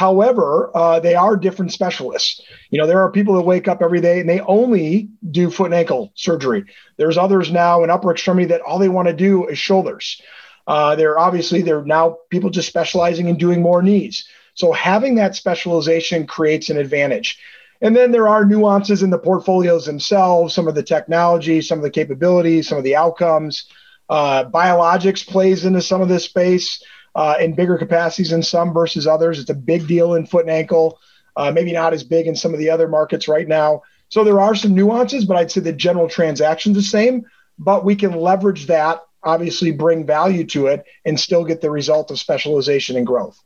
However, 0.00 0.70
uh, 0.74 0.98
they 1.00 1.14
are 1.14 1.36
different 1.36 1.72
specialists. 1.72 2.40
You 2.70 2.78
know, 2.78 2.86
there 2.86 3.00
are 3.00 3.12
people 3.12 3.34
that 3.34 3.42
wake 3.42 3.68
up 3.68 3.82
every 3.82 4.00
day 4.00 4.18
and 4.18 4.26
they 4.26 4.40
only 4.40 5.10
do 5.30 5.50
foot 5.50 5.66
and 5.66 5.74
ankle 5.74 6.10
surgery. 6.14 6.64
There's 6.96 7.18
others 7.18 7.52
now 7.52 7.84
in 7.84 7.90
upper 7.90 8.10
extremity 8.10 8.46
that 8.46 8.62
all 8.62 8.78
they 8.78 8.88
want 8.88 9.08
to 9.08 9.12
do 9.12 9.46
is 9.46 9.58
shoulders. 9.58 10.22
Uh, 10.66 10.96
they're 10.96 11.18
obviously 11.18 11.60
they're 11.60 11.84
now 11.84 12.16
people 12.30 12.48
just 12.48 12.66
specializing 12.66 13.28
in 13.28 13.36
doing 13.36 13.60
more 13.60 13.82
knees. 13.82 14.26
So 14.54 14.72
having 14.72 15.16
that 15.16 15.36
specialization 15.36 16.26
creates 16.26 16.70
an 16.70 16.78
advantage. 16.78 17.38
And 17.82 17.94
then 17.94 18.10
there 18.10 18.26
are 18.26 18.46
nuances 18.46 19.02
in 19.02 19.10
the 19.10 19.18
portfolios 19.18 19.84
themselves, 19.84 20.54
some 20.54 20.66
of 20.66 20.74
the 20.74 20.82
technology, 20.82 21.60
some 21.60 21.78
of 21.78 21.82
the 21.82 21.90
capabilities, 21.90 22.68
some 22.68 22.78
of 22.78 22.84
the 22.84 22.96
outcomes. 22.96 23.66
Uh, 24.08 24.44
biologics 24.44 25.26
plays 25.26 25.66
into 25.66 25.82
some 25.82 26.00
of 26.00 26.08
this 26.08 26.24
space 26.24 26.82
uh, 27.14 27.36
in 27.40 27.54
bigger 27.54 27.78
capacities 27.78 28.32
in 28.32 28.42
some 28.42 28.72
versus 28.72 29.06
others. 29.06 29.38
It's 29.38 29.50
a 29.50 29.54
big 29.54 29.86
deal 29.86 30.14
in 30.14 30.26
foot 30.26 30.42
and 30.42 30.50
ankle, 30.50 30.98
uh, 31.36 31.50
maybe 31.52 31.72
not 31.72 31.92
as 31.92 32.04
big 32.04 32.26
in 32.26 32.36
some 32.36 32.52
of 32.52 32.58
the 32.58 32.70
other 32.70 32.88
markets 32.88 33.28
right 33.28 33.48
now. 33.48 33.82
So 34.08 34.24
there 34.24 34.40
are 34.40 34.54
some 34.54 34.74
nuances, 34.74 35.24
but 35.24 35.36
I'd 35.36 35.50
say 35.50 35.60
the 35.60 35.72
general 35.72 36.08
transaction's 36.08 36.76
the 36.76 36.82
same. 36.82 37.24
But 37.58 37.84
we 37.84 37.94
can 37.94 38.12
leverage 38.12 38.66
that, 38.66 39.02
obviously, 39.22 39.70
bring 39.70 40.06
value 40.06 40.44
to 40.46 40.66
it, 40.66 40.84
and 41.04 41.20
still 41.20 41.44
get 41.44 41.60
the 41.60 41.70
result 41.70 42.10
of 42.10 42.18
specialization 42.18 42.96
and 42.96 43.06
growth. 43.06 43.38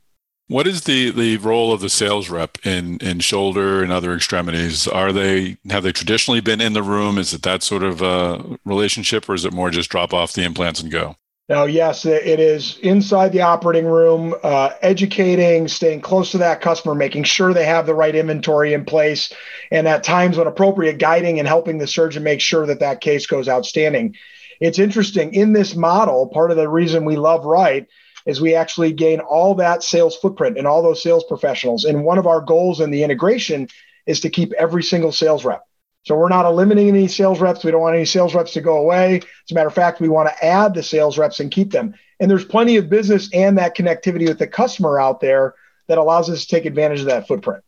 What 0.47 0.67
is 0.67 0.83
the, 0.83 1.11
the 1.11 1.39
role 1.39 1.73
of 1.73 1.81
the 1.81 1.89
sales 1.89 2.29
rep 2.29 2.59
in, 2.67 2.99
in 2.99 3.21
shoulder 3.21 3.83
and 3.83 3.91
other 3.91 4.15
extremities? 4.15 4.87
Are 4.87 5.11
they 5.11 5.57
have 5.71 5.83
they 5.83 5.93
traditionally 5.93 6.41
been 6.41 6.61
in 6.61 6.75
the 6.75 6.83
room? 6.83 7.19
Is 7.19 7.33
it 7.33 7.43
that 7.43 7.63
sort 7.63 7.83
of 7.83 8.03
a 8.03 8.59
relationship, 8.65 9.29
or 9.29 9.35
is 9.35 9.45
it 9.45 9.55
more 9.55 9.71
just 9.71 9.91
drop 9.91 10.13
off 10.13 10.35
the 10.35 10.45
implants 10.45 10.81
and 10.81 10.93
go? 10.93 11.17
Now, 11.47 11.65
yes, 11.65 12.07
it 12.07 12.41
is 12.41 12.79
inside 12.79 13.33
the 13.33 13.43
operating 13.43 13.85
room, 13.85 14.35
uh, 14.43 14.71
educating, 14.81 15.69
staying 15.69 16.01
close 16.01 16.31
to 16.31 16.39
that 16.39 16.63
customer, 16.63 16.95
making 16.95 17.25
sure 17.25 17.53
they 17.53 17.67
have 17.67 17.85
the 17.85 17.95
right 17.95 18.15
inventory 18.15 18.73
in 18.73 18.87
place, 18.87 19.31
and 19.71 19.87
at 19.87 20.05
times 20.05 20.39
when 20.39 20.47
appropriate, 20.47 20.99
guiding 20.99 21.39
and 21.39 21.47
helping 21.47 21.77
the 21.77 21.87
surgeon 21.87 22.23
make 22.23 22.41
sure 22.41 22.65
that 22.65 22.81
that 22.81 23.03
case 23.03 23.27
goes 23.27 23.47
outstanding. 23.47 24.17
It's 24.59 24.79
interesting 24.79 25.35
in 25.35 25.53
this 25.53 25.77
model. 25.77 26.29
Part 26.29 26.51
of 26.51 26.57
the 26.57 26.69
reason 26.69 27.05
we 27.05 27.17
love 27.17 27.45
Wright 27.45 27.87
is 28.25 28.41
we 28.41 28.55
actually 28.55 28.95
gain 28.95 29.21
all 29.21 29.55
that 29.57 29.83
sales 29.83 30.17
footprint 30.17 30.57
and 30.57 30.67
all 30.67 30.83
those 30.83 31.03
sales 31.03 31.25
professionals. 31.25 31.85
And 31.85 32.05
one 32.05 32.17
of 32.17 32.27
our 32.27 32.41
goals 32.41 32.81
in 32.81 32.91
the 32.91 33.03
integration 33.03 33.69
is 34.07 34.21
to 34.21 34.31
keep 34.31 34.55
every 34.55 34.83
single 34.83 35.13
sales 35.13 35.45
rep. 35.45 35.67
So 36.05 36.17
we're 36.17 36.29
not 36.29 36.45
eliminating 36.45 36.97
any 36.97 37.09
sales 37.09 37.41
reps. 37.41 37.65
We 37.65 37.71
don't 37.71 37.81
want 37.81 37.97
any 37.97 38.05
sales 38.05 38.35
reps 38.35 38.53
to 38.53 38.61
go 38.61 38.77
away. 38.77 39.17
As 39.17 39.51
a 39.51 39.55
matter 39.55 39.69
of 39.69 39.75
fact, 39.75 40.01
we 40.01 40.09
want 40.09 40.29
to 40.29 40.45
add 40.45 40.75
the 40.75 40.83
sales 40.83 41.17
reps 41.17 41.41
and 41.41 41.51
keep 41.51 41.73
them. 41.73 41.95
And 42.21 42.31
there's 42.31 42.45
plenty 42.45 42.77
of 42.77 42.91
business 42.91 43.29
and 43.33 43.57
that 43.59 43.77
connectivity 43.77 44.29
with 44.29 44.39
the 44.39 44.47
customer 44.47 45.01
out 45.01 45.21
there 45.21 45.55
that 45.89 45.99
allows 45.99 46.29
us 46.29 46.43
to 46.43 46.49
take 46.49 46.67
advantage 46.67 47.01
of 47.01 47.07
that 47.07 47.27
footprint. 47.27 47.65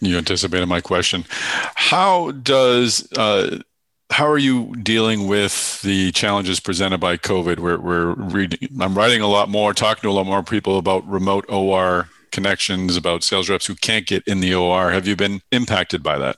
You 0.00 0.18
anticipated 0.18 0.66
my 0.66 0.80
question. 0.80 1.24
How 1.74 2.30
does 2.30 3.10
uh, 3.16 3.58
how 4.10 4.26
are 4.28 4.38
you 4.38 4.74
dealing 4.76 5.26
with 5.26 5.82
the 5.82 6.12
challenges 6.12 6.60
presented 6.60 6.98
by 6.98 7.16
COVID? 7.16 7.58
We're, 7.58 7.80
we're 7.80 8.14
reading. 8.14 8.68
I'm 8.80 8.94
writing 8.94 9.20
a 9.20 9.26
lot 9.26 9.48
more, 9.48 9.72
talking 9.72 10.02
to 10.02 10.10
a 10.10 10.12
lot 10.12 10.26
more 10.26 10.42
people 10.42 10.78
about 10.78 11.08
remote 11.08 11.44
OR 11.48 12.08
connections, 12.30 12.96
about 12.96 13.24
sales 13.24 13.48
reps 13.48 13.66
who 13.66 13.74
can't 13.74 14.06
get 14.06 14.22
in 14.26 14.40
the 14.40 14.54
OR. 14.54 14.90
Have 14.90 15.08
you 15.08 15.16
been 15.16 15.40
impacted 15.50 16.02
by 16.02 16.18
that? 16.18 16.36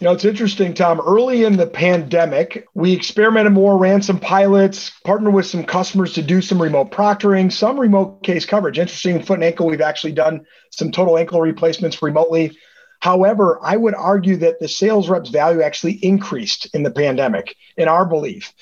You 0.00 0.04
know, 0.04 0.12
it's 0.12 0.24
interesting, 0.24 0.74
Tom. 0.74 1.00
Early 1.00 1.42
in 1.42 1.56
the 1.56 1.66
pandemic, 1.66 2.68
we 2.72 2.92
experimented 2.92 3.52
more, 3.52 3.76
ran 3.76 4.00
some 4.00 4.20
pilots, 4.20 4.92
partnered 5.04 5.34
with 5.34 5.46
some 5.46 5.64
customers 5.64 6.12
to 6.12 6.22
do 6.22 6.40
some 6.40 6.62
remote 6.62 6.92
proctoring, 6.92 7.52
some 7.52 7.80
remote 7.80 8.22
case 8.22 8.46
coverage. 8.46 8.78
Interesting, 8.78 9.20
foot 9.20 9.34
and 9.34 9.44
ankle, 9.44 9.66
we've 9.66 9.80
actually 9.80 10.12
done 10.12 10.46
some 10.70 10.92
total 10.92 11.18
ankle 11.18 11.40
replacements 11.40 12.00
remotely. 12.00 12.56
However, 13.00 13.58
I 13.60 13.76
would 13.76 13.96
argue 13.96 14.36
that 14.36 14.60
the 14.60 14.68
sales 14.68 15.08
reps 15.08 15.30
value 15.30 15.62
actually 15.62 15.94
increased 15.94 16.72
in 16.74 16.84
the 16.84 16.92
pandemic, 16.92 17.56
in 17.76 17.88
our 17.88 18.06
belief. 18.06 18.52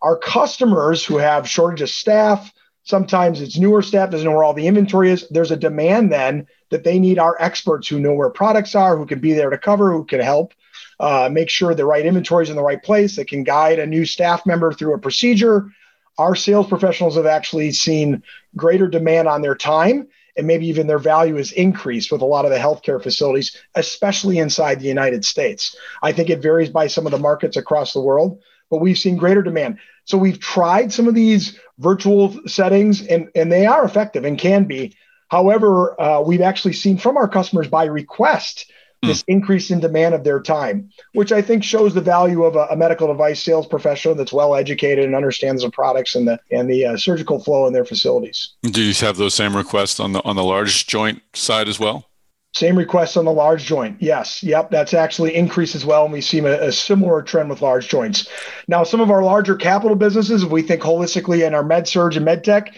Our 0.00 0.16
customers 0.16 1.04
who 1.04 1.16
have 1.18 1.48
shortage 1.48 1.82
of 1.82 1.90
staff, 1.90 2.52
sometimes 2.84 3.40
it's 3.40 3.58
newer 3.58 3.82
staff, 3.82 4.10
doesn't 4.10 4.24
know 4.24 4.30
where 4.30 4.44
all 4.44 4.54
the 4.54 4.68
inventory 4.68 5.10
is. 5.10 5.28
There's 5.28 5.50
a 5.50 5.56
demand 5.56 6.12
then 6.12 6.46
that 6.70 6.84
they 6.84 7.00
need 7.00 7.18
our 7.18 7.36
experts 7.40 7.88
who 7.88 7.98
know 7.98 8.14
where 8.14 8.30
products 8.30 8.76
are, 8.76 8.96
who 8.96 9.06
can 9.06 9.18
be 9.18 9.32
there 9.32 9.50
to 9.50 9.58
cover, 9.58 9.90
who 9.90 10.04
can 10.04 10.20
help 10.20 10.54
uh, 11.00 11.28
make 11.30 11.50
sure 11.50 11.74
the 11.74 11.84
right 11.84 12.06
inventory 12.06 12.44
is 12.44 12.50
in 12.50 12.56
the 12.56 12.62
right 12.62 12.82
place, 12.82 13.16
that 13.16 13.28
can 13.28 13.44
guide 13.44 13.78
a 13.78 13.86
new 13.86 14.04
staff 14.04 14.46
member 14.46 14.72
through 14.72 14.94
a 14.94 14.98
procedure. 14.98 15.70
Our 16.18 16.36
sales 16.36 16.68
professionals 16.68 17.16
have 17.16 17.26
actually 17.26 17.72
seen 17.72 18.22
greater 18.56 18.88
demand 18.88 19.28
on 19.28 19.42
their 19.42 19.56
time 19.56 20.08
and 20.36 20.46
maybe 20.46 20.66
even 20.66 20.86
their 20.86 20.98
value 20.98 21.36
is 21.36 21.52
increased 21.52 22.10
with 22.10 22.20
a 22.20 22.26
lot 22.26 22.44
of 22.44 22.50
the 22.50 22.58
healthcare 22.58 23.02
facilities, 23.02 23.56
especially 23.74 24.38
inside 24.38 24.80
the 24.80 24.88
United 24.88 25.24
States. 25.24 25.76
I 26.02 26.12
think 26.12 26.30
it 26.30 26.42
varies 26.42 26.70
by 26.70 26.88
some 26.88 27.06
of 27.06 27.12
the 27.12 27.18
markets 27.18 27.56
across 27.56 27.92
the 27.92 28.00
world, 28.00 28.40
but 28.70 28.80
we've 28.80 28.98
seen 28.98 29.16
greater 29.16 29.42
demand. 29.42 29.78
So 30.04 30.18
we've 30.18 30.40
tried 30.40 30.92
some 30.92 31.08
of 31.08 31.14
these 31.14 31.58
virtual 31.78 32.36
settings 32.46 33.06
and, 33.06 33.28
and 33.34 33.50
they 33.50 33.66
are 33.66 33.84
effective 33.84 34.24
and 34.24 34.38
can 34.38 34.64
be. 34.64 34.96
However, 35.28 36.00
uh, 36.00 36.20
we've 36.20 36.42
actually 36.42 36.74
seen 36.74 36.98
from 36.98 37.16
our 37.16 37.28
customers 37.28 37.68
by 37.68 37.84
request. 37.84 38.70
This 39.06 39.24
increase 39.26 39.70
in 39.70 39.80
demand 39.80 40.14
of 40.14 40.24
their 40.24 40.40
time, 40.40 40.90
which 41.12 41.32
I 41.32 41.42
think 41.42 41.64
shows 41.64 41.94
the 41.94 42.00
value 42.00 42.44
of 42.44 42.56
a, 42.56 42.66
a, 42.70 42.76
medical 42.76 43.06
device 43.06 43.42
sales 43.42 43.66
professional 43.66 44.14
that's 44.14 44.32
well 44.32 44.54
educated 44.54 45.04
and 45.04 45.14
understands 45.14 45.62
the 45.62 45.70
products 45.70 46.14
and 46.14 46.28
the 46.28 46.38
and 46.50 46.68
the 46.68 46.86
uh, 46.86 46.96
surgical 46.96 47.38
flow 47.38 47.66
in 47.66 47.72
their 47.72 47.84
facilities. 47.84 48.54
Do 48.62 48.82
you 48.82 48.94
have 48.94 49.16
those 49.16 49.34
same 49.34 49.56
requests 49.56 50.00
on 50.00 50.12
the 50.12 50.22
on 50.24 50.36
the 50.36 50.44
large 50.44 50.86
joint 50.86 51.22
side 51.34 51.68
as 51.68 51.78
well? 51.78 52.08
Same 52.54 52.78
requests 52.78 53.16
on 53.16 53.24
the 53.24 53.32
large 53.32 53.64
joint. 53.64 53.96
Yes. 54.00 54.40
Yep. 54.44 54.70
That's 54.70 54.94
actually 54.94 55.34
increased 55.34 55.74
as 55.74 55.84
well. 55.84 56.04
And 56.04 56.12
we 56.12 56.20
see 56.20 56.38
a, 56.38 56.68
a, 56.68 56.72
similar 56.72 57.20
trend 57.20 57.50
with 57.50 57.62
large 57.62 57.88
joints. 57.88 58.28
Now, 58.68 58.84
some 58.84 59.00
of 59.00 59.10
our 59.10 59.24
larger 59.24 59.56
capital 59.56 59.96
businesses, 59.96 60.44
if 60.44 60.50
we 60.50 60.62
think 60.62 60.80
holistically 60.80 61.44
in 61.44 61.52
our 61.52 61.64
MedSurg 61.64 62.14
and 62.14 62.24
med 62.24 62.44
tech, 62.44 62.72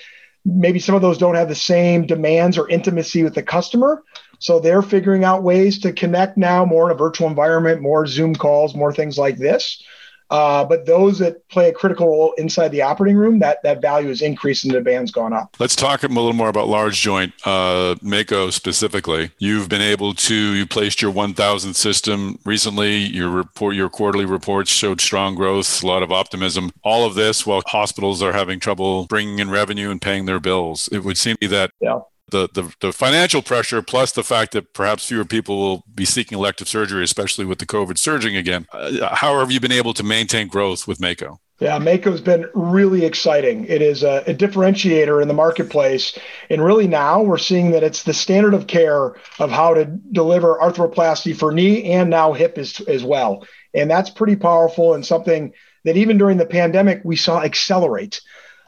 maybe 0.47 0.79
some 0.79 0.95
of 0.95 1.03
those 1.03 1.19
don't 1.19 1.35
have 1.35 1.49
the 1.49 1.55
same 1.55 2.07
demands 2.07 2.57
or 2.57 2.69
intimacy 2.71 3.23
with 3.23 3.35
the 3.35 3.43
customer 3.43 4.03
So 4.38 4.61
they're 4.61 4.83
figuring 4.83 5.25
out 5.25 5.42
ways 5.42 5.79
to 5.81 5.92
connect 5.92 6.37
now 6.37 6.64
more 6.64 6.90
in 6.90 6.94
a 6.94 6.99
virtual 6.99 7.29
environment, 7.29 7.83
more 7.83 8.07
Zoom 8.07 8.35
calls, 8.35 8.75
more 8.75 8.92
things 8.92 9.18
like 9.18 9.37
this. 9.37 9.83
Uh, 10.29 10.64
but 10.64 10.87
those 10.87 11.20
that 11.20 11.49
play 11.49 11.68
a 11.68 11.72
critical 11.72 12.09
role 12.09 12.35
inside 12.37 12.68
the 12.68 12.83
operating 12.83 13.16
room, 13.16 13.38
that 13.38 13.62
that 13.62 13.81
value 13.81 14.09
is 14.09 14.22
increased 14.22 14.64
and 14.64 14.75
the 14.75 14.79
demand's 14.79 15.12
gone 15.12 15.33
up. 15.33 15.55
Let's 15.61 15.77
talk 15.77 16.03
a 16.03 16.09
little 16.09 16.33
more 16.33 16.49
about 16.49 16.66
large 16.66 17.01
joint, 17.01 17.33
uh, 17.44 17.94
Mako 18.03 18.51
specifically. 18.51 19.31
You've 19.38 19.68
been 19.68 19.83
able 19.83 20.14
to 20.14 20.35
you 20.35 20.66
placed 20.66 21.01
your 21.01 21.12
1,000 21.12 21.75
system 21.75 22.40
recently. 22.44 22.96
Your 22.96 23.31
report, 23.31 23.77
your 23.77 23.88
quarterly 23.88 24.25
reports 24.25 24.70
showed 24.70 25.01
strong 25.01 25.37
growth, 25.37 25.83
a 25.83 25.87
lot 25.87 26.03
of 26.03 26.11
optimism. 26.11 26.72
All 26.83 27.07
of 27.07 27.14
this 27.14 27.46
while 27.46 27.62
hospitals 27.66 28.20
are 28.20 28.33
having 28.33 28.59
trouble 28.59 29.07
bringing 29.07 29.38
in 29.38 29.51
revenue 29.51 29.90
and 29.90 30.03
paying 30.03 30.27
their 30.27 30.40
bills. 30.40 30.88
It 30.90 31.05
would 31.05 31.18
seem 31.18 31.37
to 31.37 31.40
be 31.40 31.46
that 31.49 31.70
yeah 31.81 32.01
the, 32.31 32.49
the, 32.53 32.75
the 32.81 32.93
financial 32.93 33.43
pressure 33.43 33.83
plus 33.83 34.12
the 34.12 34.25
fact 34.25 34.53
that 34.53 34.73
perhaps 34.73 35.07
fewer 35.07 35.25
people 35.25 35.59
will 35.59 35.85
be 35.95 36.05
seeking 36.05 36.37
elective 36.37 36.69
surgery, 36.69 37.05
especially 37.05 37.45
with 37.45 37.59
the 37.59 37.67
COVID 37.67 37.99
surging 37.99 38.37
again. 38.37 38.67
Uh, 38.73 39.15
how 39.15 39.39
have 39.39 39.51
you 39.51 39.61
been 39.61 39.73
able 39.73 39.95
to 39.95 40.03
maintain 40.03 40.49
growth 40.49 40.89
with 40.89 41.01
Mako? 41.01 41.41
Yeah, 41.59 41.79
Mako's 41.79 42.21
been 42.21 42.51
really 42.53 43.07
exciting. 43.07 43.65
It 43.65 43.81
is 43.81 44.03
a, 44.03 44.23
a, 44.27 44.35
differentiator 44.35 45.23
in 45.23 45.29
the 45.29 45.33
marketplace. 45.33 46.19
And 46.51 46.62
really 46.62 46.87
now 46.87 47.23
we're 47.23 47.39
seeing 47.39 47.71
that 47.71 47.83
it's 47.83 48.03
the 48.03 48.12
standard 48.12 48.53
of 48.53 48.67
care 48.67 49.15
of 49.39 49.51
how 49.51 49.73
to 49.73 49.87
deliver 49.87 50.59
arthroplasty 50.59 51.35
for 51.35 51.53
knee 51.53 51.85
and 51.93 52.11
now 52.11 52.35
hip 52.35 52.59
as, 52.59 52.81
as 52.81 53.05
well. 53.05 53.47
And 53.73 53.91
that's 53.91 54.11
pretty 54.11 54.37
powerful 54.37 54.93
and 54.93 55.07
something 55.07 55.55
that 55.85 55.97
even 55.97 56.19
during 56.19 56.37
the 56.37 56.47
pandemic 56.47 57.01
we 57.05 57.17
saw 57.17 57.43
accelerate. 57.43 58.21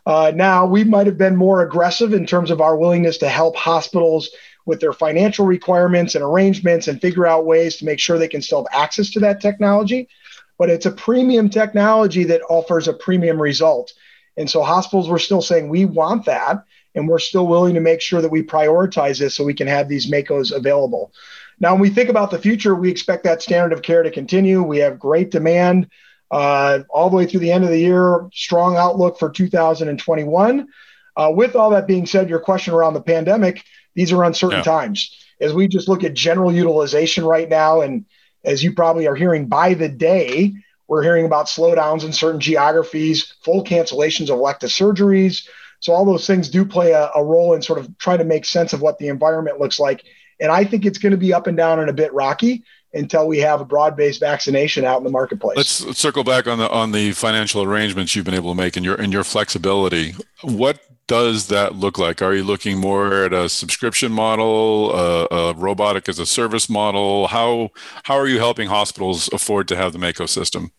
Uh, 0.09 0.33
now, 0.35 0.65
we 0.65 0.85
might 0.85 1.07
have 1.07 1.19
been 1.19 1.37
more 1.37 1.61
aggressive 1.61 2.15
in 2.15 2.25
terms 2.25 2.51
of 2.51 2.63
our 2.63 2.79
willingness 2.79 3.19
to 3.19 3.29
help 3.29 3.55
hospitals 3.55 4.31
with 4.65 4.81
their 4.81 4.95
financial 4.95 5.45
requirements 5.45 6.15
and 6.15 6.25
arrangements 6.25 6.89
and 6.89 6.99
figure 6.99 7.27
out 7.27 7.45
ways 7.45 7.77
to 7.77 7.85
make 7.85 8.01
sure 8.01 8.17
they 8.17 8.27
can 8.27 8.41
still 8.41 8.65
have 8.65 8.83
access 8.83 9.11
to 9.11 9.21
that 9.21 9.43
technology. 9.43 10.09
But 10.57 10.71
it's 10.71 10.87
a 10.87 10.91
premium 10.91 11.51
technology 11.51 12.25
that 12.25 12.41
offers 12.49 12.89
a 12.89 12.95
premium 12.95 13.41
result. 13.41 13.93
And 14.39 14.49
so 14.49 14.63
hospitals 14.63 15.11
were 15.11 15.19
still 15.19 15.43
saying, 15.43 15.69
we 15.69 15.85
want 15.85 16.25
that. 16.25 16.65
And 16.95 17.07
we're 17.07 17.19
still 17.19 17.47
willing 17.47 17.75
to 17.75 17.81
make 17.81 18.01
sure 18.01 18.23
that 18.23 18.31
we 18.31 18.43
prioritize 18.43 19.19
this 19.19 19.35
so 19.35 19.45
we 19.45 19.53
can 19.53 19.67
have 19.67 19.91
these 19.91 20.11
MAKOs 20.11 20.57
available. 20.57 21.13
Now, 21.61 21.73
when 21.73 21.83
we 21.83 21.91
think 21.91 22.09
about 22.09 22.31
the 22.31 22.39
future, 22.39 22.75
we 22.75 22.91
expect 22.91 23.25
that 23.25 23.43
standard 23.43 23.75
of 23.75 23.83
care 23.83 24.03
to 24.03 24.11
continue. 24.11 24.63
We 24.63 24.79
have 24.79 24.99
great 24.99 25.31
demand 25.31 25.91
uh, 26.31 26.81
all 26.91 27.11
the 27.11 27.17
way 27.17 27.27
through 27.27 27.41
the 27.41 27.53
end 27.53 27.65
of 27.65 27.71
the 27.71 27.79
year. 27.79 28.29
Strong 28.33 28.77
outlook 28.77 29.19
for 29.19 29.31
2021. 29.31 30.69
Uh, 31.17 31.33
with 31.35 31.57
all 31.57 31.71
that 31.71 31.87
being 31.87 32.07
said, 32.07 32.29
your 32.29 32.39
question 32.39 32.75
around 32.75 32.95
the 32.95 33.01
pandemic, 33.01 33.65
these 33.95 34.13
are 34.13 34.25
uncertain 34.25 34.59
yeah. 34.59 34.63
times. 34.63 35.17
As 35.41 35.53
we 35.53 35.69
just 35.69 35.89
look 35.89 36.05
at 36.05 36.15
general 36.15 36.53
utilization 36.53 37.25
right 37.25 37.49
now, 37.49 37.81
and 37.81 38.05
as 38.45 38.63
you 38.63 38.73
probably 38.73 39.07
are 39.07 39.17
hearing 39.17 39.47
by 39.47 39.75
the 39.75 39.89
day, 39.89 40.55
we're 40.87 41.03
hearing 41.03 41.27
about 41.27 41.47
slowdowns 41.47 42.05
in 42.05 42.13
certain 42.13 42.41
geographies, 42.41 43.35
full 43.45 43.65
cancellations 43.65 44.31
of 44.31 44.39
elective 44.39 44.71
surgeries. 44.71 45.47
So 45.81 45.93
all 45.93 46.05
those 46.05 46.27
things 46.27 46.49
do 46.49 46.65
play 46.65 46.93
a, 46.93 47.11
a 47.15 47.25
role 47.25 47.55
in 47.55 47.63
sort 47.63 47.79
of 47.79 47.97
trying 47.99 48.19
to 48.19 48.25
make 48.25 48.45
sense 48.45 48.73
of 48.73 48.81
what 48.81 48.99
the 48.99 49.09
environment 49.09 49.61
looks 49.61 49.79
like. 49.79 50.03
And 50.41 50.51
I 50.51 50.65
think 50.65 50.87
it's 50.87 50.99
going 50.99 51.13
to 51.13 51.19
be 51.19 51.35
up 51.35 51.47
and 51.47 51.57
down 51.57 51.81
and 51.81 51.91
a 51.91 51.95
bit 51.95 52.13
rocky 52.13 52.65
until 52.95 53.29
we 53.29 53.39
have 53.39 53.61
a 53.61 53.65
broad-based 53.65 54.21
vaccination 54.21 54.85
out 54.85 54.99
in 54.99 55.05
the 55.05 55.11
marketplace. 55.11 55.57
Let's, 55.57 55.85
let's 55.85 55.99
circle 55.99 56.25
back 56.25 56.47
on 56.47 56.59
the 56.59 56.69
on 56.71 56.93
the 56.93 57.13
financial 57.13 57.63
arrangements 57.63 58.15
you've 58.17 58.25
been 58.25 58.35
able 58.35 58.53
to 58.53 58.57
make 58.57 58.77
and 58.77 58.85
your 58.85 58.95
and 58.95 59.13
your 59.13 59.25
flexibility. 59.25 60.15
What 60.43 60.81
does 61.07 61.49
that 61.49 61.75
look 61.75 61.99
like? 61.99 62.23
Are 62.23 62.35
you 62.35 62.45
looking 62.45 62.79
more 62.79 63.25
at 63.25 63.33
a 63.33 63.49
subscription 63.49 64.13
model, 64.13 64.95
a, 64.95 65.27
a 65.31 65.55
robotic 65.55 66.09
as 66.09 66.19
a 66.19 66.27
service 66.27 66.69
model? 66.69 67.29
How 67.29 67.71
how 68.05 68.17
are 68.17 68.29
you 68.29 68.39
helping 68.39 68.69
hospitals 68.69 69.29
afford 69.33 69.69
to 69.69 69.77
have 69.77 69.93
the 69.93 69.99
Mako 69.99 70.27
system? 70.27 70.71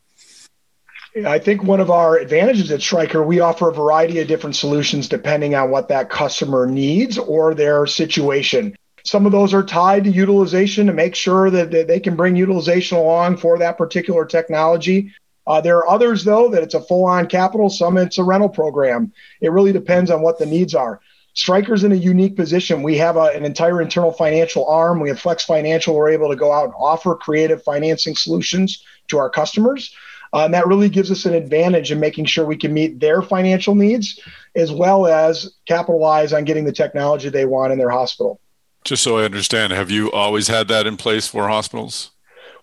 I 1.26 1.40
think 1.40 1.64
one 1.64 1.80
of 1.80 1.90
our 1.90 2.18
advantages 2.18 2.72
at 2.72 2.82
Stryker, 2.82 3.24
we 3.24 3.40
offer 3.40 3.70
a 3.70 3.74
variety 3.74 4.20
of 4.20 4.28
different 4.28 4.56
solutions 4.56 5.10
depending 5.10 5.56
on 5.56 5.72
what 5.72 5.88
that 5.88 6.12
customer 6.12 6.68
needs 6.68 7.18
or 7.18 7.56
their 7.56 7.88
situation. 7.88 8.76
Some 9.04 9.26
of 9.26 9.32
those 9.32 9.54
are 9.54 9.64
tied 9.64 10.04
to 10.06 10.10
utilization 10.10 10.88
to 10.88 10.94
make 10.94 11.16
sure 11.16 11.50
that, 11.50 11.72
they 11.72 12.00
can 12.00 12.16
bring 12.16 12.36
utilization 12.36 12.98
along 12.98 13.38
for 13.38 13.58
that 13.58 13.78
particular 13.78 14.26
technology. 14.26 15.14
Uh, 15.48 15.62
there 15.62 15.78
are 15.78 15.90
others, 15.90 16.24
though, 16.24 16.50
that 16.50 16.64
it's 16.64 16.74
a 16.76 16.82
full 16.82 17.06
on 17.06 17.28
capital, 17.28 17.70
some 17.70 17.98
it's 17.98 18.18
a 18.18 18.24
rental 18.24 18.50
program. 18.50 19.12
It 19.42 19.52
really 19.52 19.72
depends 19.72 20.12
on 20.12 20.22
what 20.22 20.38
the 20.38 20.46
needs 20.46 20.76
are. 20.76 21.02
Stryker's 21.34 21.84
in 21.84 21.92
a 21.92 21.96
unique 21.96 22.36
position. 22.36 22.84
We 22.84 22.98
have 22.98 23.16
a, 23.16 23.32
an 23.36 23.46
entire 23.46 23.82
internal 23.82 24.12
financial 24.12 24.68
arm. 24.68 25.00
We 25.00 25.10
have 25.10 25.20
Flex 25.20 25.46
Financial. 25.46 25.96
We're 25.96 26.10
able 26.10 26.30
to 26.30 26.36
go 26.36 26.52
out 26.52 26.66
and 26.66 26.74
offer 26.78 27.16
creative 27.16 27.64
financing 27.64 28.16
solutions 28.16 28.84
to 29.08 29.18
our 29.18 29.30
customers. 29.30 29.96
Uh, 30.34 30.46
and 30.46 30.54
that 30.54 30.68
really 30.68 30.90
gives 30.90 31.10
us 31.12 31.26
an 31.26 31.34
advantage 31.34 31.92
in 31.92 32.00
making 32.00 32.26
sure 32.26 32.46
we 32.46 32.58
can 32.58 32.74
meet 32.74 33.00
their 33.00 33.22
financial 33.22 33.74
needs 33.74 34.20
as 34.56 34.72
well 34.72 35.08
as 35.08 35.54
capitalize 35.68 36.34
on 36.34 36.44
getting 36.44 36.66
the 36.66 36.72
technology 36.72 37.30
they 37.30 37.46
want 37.46 37.74
in 37.74 37.80
their 37.80 37.90
hospital. 37.90 38.40
Just 38.84 39.04
so 39.04 39.18
I 39.20 39.24
understand, 39.26 39.72
have 39.74 39.92
you 39.92 40.12
always 40.12 40.48
had 40.48 40.68
that 40.70 40.88
in 40.88 40.98
place 40.98 41.28
for 41.28 41.48
hospitals? 41.48 42.12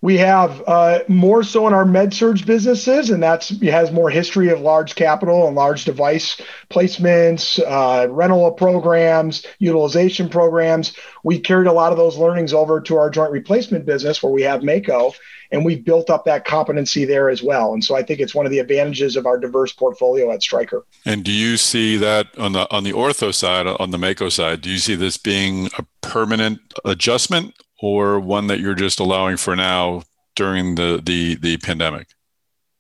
We 0.03 0.17
have 0.19 0.63
uh, 0.67 1.01
more 1.09 1.43
so 1.43 1.67
in 1.67 1.75
our 1.75 1.85
MedSurg 1.85 2.45
businesses, 2.45 3.11
and 3.11 3.23
that's 3.23 3.49
has 3.63 3.91
more 3.91 4.11
history 4.11 4.51
of 4.51 4.61
large 4.61 4.95
capital 4.95 5.47
and 5.47 5.57
large 5.57 5.85
device 5.85 6.41
placements, 6.71 7.59
uh, 7.67 8.09
rental 8.11 8.51
programs, 8.53 9.45
utilization 9.59 10.29
programs. 10.29 10.93
We 11.25 11.39
carried 11.39 11.67
a 11.67 11.73
lot 11.73 11.93
of 11.93 11.99
those 11.99 12.17
learnings 12.17 12.53
over 12.53 12.81
to 12.83 12.97
our 12.97 13.11
joint 13.11 13.33
replacement 13.33 13.87
business, 13.87 14.23
where 14.23 14.33
we 14.33 14.43
have 14.43 14.63
Mako, 14.63 15.13
and 15.51 15.65
we've 15.65 15.85
built 15.85 16.11
up 16.11 16.25
that 16.25 16.45
competency 16.45 17.05
there 17.05 17.31
as 17.31 17.43
well. 17.43 17.73
And 17.73 17.85
so 17.85 17.97
I 17.97 18.03
think 18.03 18.21
it's 18.21 18.35
one 18.35 18.47
of 18.47 18.53
the 18.53 18.59
advantages 18.59 19.17
of 19.17 19.27
our 19.27 19.39
diverse 19.39 19.73
portfolio 19.73 20.31
at 20.31 20.43
Stryker. 20.43 20.85
And 21.05 21.25
do 21.25 21.33
you 21.33 21.57
see 21.57 21.97
that 21.97 22.27
on 22.39 22.53
the 22.53 22.71
on 22.73 22.85
the 22.85 22.93
ortho 22.93 23.35
side, 23.35 23.67
on 23.67 23.91
the 23.91 23.99
Mako 23.99 24.29
side, 24.29 24.61
do 24.61 24.71
you 24.71 24.79
see 24.79 24.95
this 24.95 25.17
being 25.17 25.71
a 25.79 25.85
permanent 26.01 26.61
adjustment 26.85 27.55
or 27.81 28.19
one 28.21 28.47
that 28.49 28.61
you're 28.61 28.75
just 28.75 29.01
allowing 29.01 29.37
for 29.37 29.57
now 29.57 30.03
during 30.35 30.75
the 30.75 31.01
the 31.05 31.37
the 31.37 31.57
pandemic? 31.59 32.09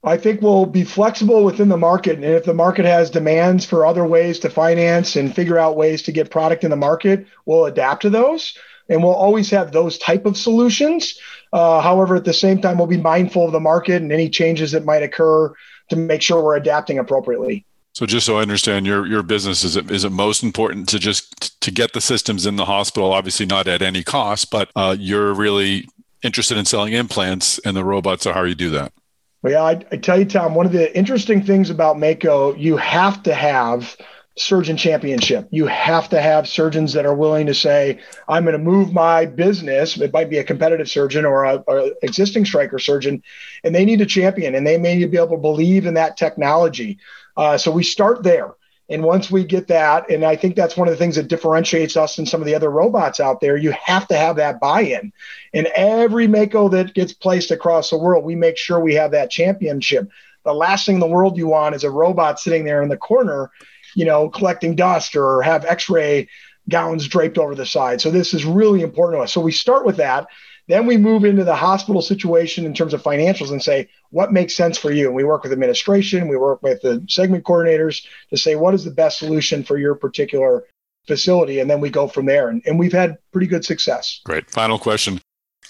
I 0.04 0.16
think 0.16 0.40
we'll 0.40 0.66
be 0.66 0.85
flexible 0.85 1.44
within 1.44 1.68
the 1.68 1.76
market. 1.76 2.14
And 2.14 2.24
if 2.24 2.44
the 2.44 2.54
market 2.54 2.85
has 2.85 3.11
demands 3.11 3.64
for 3.64 3.85
other 3.85 4.06
ways 4.06 4.38
to 4.40 4.50
finance 4.50 5.16
and 5.16 5.35
figure 5.35 5.59
out 5.59 5.76
ways 5.76 6.02
to 6.02 6.12
get 6.12 6.30
product 6.30 6.62
in 6.62 6.70
the 6.70 6.76
market, 6.76 7.26
we'll 7.44 7.64
adapt 7.64 8.02
to 8.02 8.11
those. 8.11 8.56
And 8.88 9.02
we'll 9.02 9.14
always 9.14 9.50
have 9.50 9.72
those 9.72 9.98
type 9.98 10.24
of 10.24 10.37
solutions. 10.37 11.18
Uh, 11.52 11.80
however, 11.80 12.14
at 12.14 12.24
the 12.24 12.32
same 12.32 12.61
time, 12.61 12.78
we'll 12.78 12.87
be 12.87 12.96
mindful 12.96 13.46
of 13.46 13.52
the 13.52 13.59
market 13.59 14.00
and 14.00 14.12
any 14.12 14.28
changes 14.28 14.70
that 14.72 14.85
might 14.85 15.02
occur 15.02 15.52
to 15.88 15.96
make 15.96 16.22
sure 16.22 16.40
we're 16.40 16.56
adapting 16.56 17.00
appropriately. 17.00 17.66
So 17.96 18.04
just 18.04 18.26
so 18.26 18.37
I 18.37 18.42
understand 18.42 18.87
your 18.87 19.06
your 19.06 19.22
business 19.22 19.64
is 19.64 19.74
it 19.74 19.90
is 19.90 20.04
it 20.04 20.11
most 20.11 20.42
important 20.42 20.87
to 20.90 20.98
just 20.98 21.59
to 21.62 21.70
get 21.70 21.94
the 21.94 22.02
systems 22.02 22.44
in 22.44 22.56
the 22.56 22.66
hospital 22.66 23.11
obviously 23.11 23.46
not 23.46 23.66
at 23.66 23.80
any 23.80 24.02
cost 24.04 24.50
but 24.50 24.70
uh, 24.76 24.94
you're 24.98 25.32
really 25.32 25.88
interested 26.22 26.59
in 26.59 26.66
selling 26.66 26.92
implants 26.92 27.59
and 27.61 27.74
the 27.74 27.82
robots 27.82 28.26
are 28.26 28.35
how 28.35 28.42
you 28.42 28.54
do 28.54 28.68
that. 28.68 28.92
Well, 29.40 29.54
yeah, 29.54 29.62
I, 29.62 29.82
I 29.90 29.96
tell 29.96 30.18
you, 30.18 30.26
Tom, 30.26 30.54
one 30.54 30.66
of 30.66 30.72
the 30.72 30.94
interesting 30.94 31.42
things 31.42 31.70
about 31.70 31.98
Mako, 31.98 32.54
you 32.56 32.76
have 32.76 33.22
to 33.22 33.32
have 33.32 33.96
surgeon 34.38 34.77
championship. 34.77 35.49
You 35.51 35.66
have 35.66 36.11
to 36.11 36.20
have 36.20 36.49
surgeons 36.49 36.92
that 36.92 37.07
are 37.07 37.14
willing 37.14 37.46
to 37.46 37.55
say, 37.55 38.01
I'm 38.29 38.44
going 38.44 38.53
to 38.57 38.62
move 38.62 38.92
my 38.92 39.25
business. 39.25 39.99
It 39.99 40.12
might 40.12 40.29
be 40.29 40.38
a 40.38 40.44
competitive 40.44 40.88
surgeon 40.88 41.25
or 41.25 41.44
a, 41.44 41.57
or 41.66 41.90
existing 42.03 42.44
Stryker 42.44 42.79
surgeon, 42.79 43.22
and 43.64 43.75
they 43.75 43.85
need 43.85 44.03
a 44.03 44.07
champion 44.07 44.55
and 44.55 44.66
they 44.66 44.79
may 44.79 45.05
be 45.07 45.16
able 45.16 45.37
to 45.37 45.37
believe 45.38 45.87
in 45.87 45.94
that 45.94 46.16
technology. 46.16 46.99
Uh, 47.37 47.57
so 47.57 47.70
we 47.70 47.83
start 47.83 48.22
there. 48.22 48.55
And 48.88 49.03
once 49.03 49.31
we 49.31 49.44
get 49.44 49.66
that, 49.68 50.11
and 50.11 50.25
I 50.25 50.37
think 50.37 50.55
that's 50.55 50.77
one 50.77 50.87
of 50.87 50.92
the 50.92 50.99
things 50.99 51.16
that 51.16 51.27
differentiates 51.27 51.96
us 51.96 52.18
and 52.18 52.29
some 52.29 52.40
of 52.40 52.46
the 52.46 52.55
other 52.55 52.70
robots 52.70 53.18
out 53.18 53.40
there, 53.40 53.57
you 53.57 53.72
have 53.72 54.07
to 54.09 54.16
have 54.16 54.37
that 54.37 54.61
buy 54.61 54.83
in. 54.83 55.12
And 55.53 55.66
every 55.75 56.29
Mako 56.29 56.68
that 56.68 56.94
gets 56.94 57.12
placed 57.12 57.51
across 57.51 57.90
the 57.90 57.99
world, 57.99 58.25
we 58.25 58.37
make 58.37 58.57
sure 58.57 58.79
we 58.79 58.94
have 58.94 59.11
that 59.11 59.31
championship. 59.31 60.09
The 60.44 60.55
last 60.55 60.87
thing 60.87 60.96
in 60.96 61.01
the 61.01 61.09
world 61.09 61.37
you 61.37 61.49
want 61.49 61.75
is 61.75 61.83
a 61.83 61.90
robot 61.90 62.38
sitting 62.38 62.64
there 62.64 62.81
in 62.81 62.88
the 62.88 62.96
corner 62.96 63.51
you 63.94 64.05
know, 64.05 64.29
collecting 64.29 64.75
dust 64.75 65.16
or 65.16 65.42
have 65.42 65.64
x-ray 65.64 66.28
gowns 66.68 67.07
draped 67.07 67.39
over 67.39 67.55
the 67.55 67.66
side. 67.66 68.01
So 68.01 68.11
this 68.11 68.34
is 68.34 68.45
really 68.45 68.82
important 68.82 69.18
to 69.18 69.24
us. 69.24 69.32
So 69.32 69.41
we 69.41 69.53
start 69.53 69.87
with 69.87 69.99
that. 69.99 70.26
Then 70.68 70.87
we 70.87 70.97
move 70.97 71.24
into 71.24 71.45
the 71.45 71.55
hospital 71.55 72.03
situation 72.03 72.66
in 72.66 72.74
terms 72.74 72.93
of 72.93 73.03
financials 73.03 73.53
and 73.53 73.62
say, 73.62 73.89
what 74.11 74.32
makes 74.32 74.57
sense 74.57 74.76
for 74.76 74.91
you? 74.91 75.07
And 75.07 75.14
we 75.14 75.22
work 75.22 75.45
with 75.45 75.53
administration, 75.53 76.26
we 76.26 76.37
work 76.37 76.61
with 76.62 76.82
the 76.82 77.05
segment 77.09 77.45
coordinators 77.45 78.05
to 78.30 78.37
say, 78.37 78.57
what 78.57 78.74
is 78.74 78.84
the 78.84 78.91
best 78.91 79.18
solution 79.18 79.62
for 79.62 79.78
your 79.78 79.95
particular 79.95 80.64
facility? 81.07 81.61
And 81.61 81.70
then 81.70 81.80
we 81.80 81.89
go 81.89 82.09
from 82.09 82.26
there. 82.26 82.49
And, 82.49 82.62
and 82.66 82.80
we've 82.80 82.93
had 82.93 83.16
pretty 83.32 83.47
good 83.47 83.64
success. 83.64 84.20
Great. 84.24 84.51
Final 84.51 84.78
question. 84.78 85.20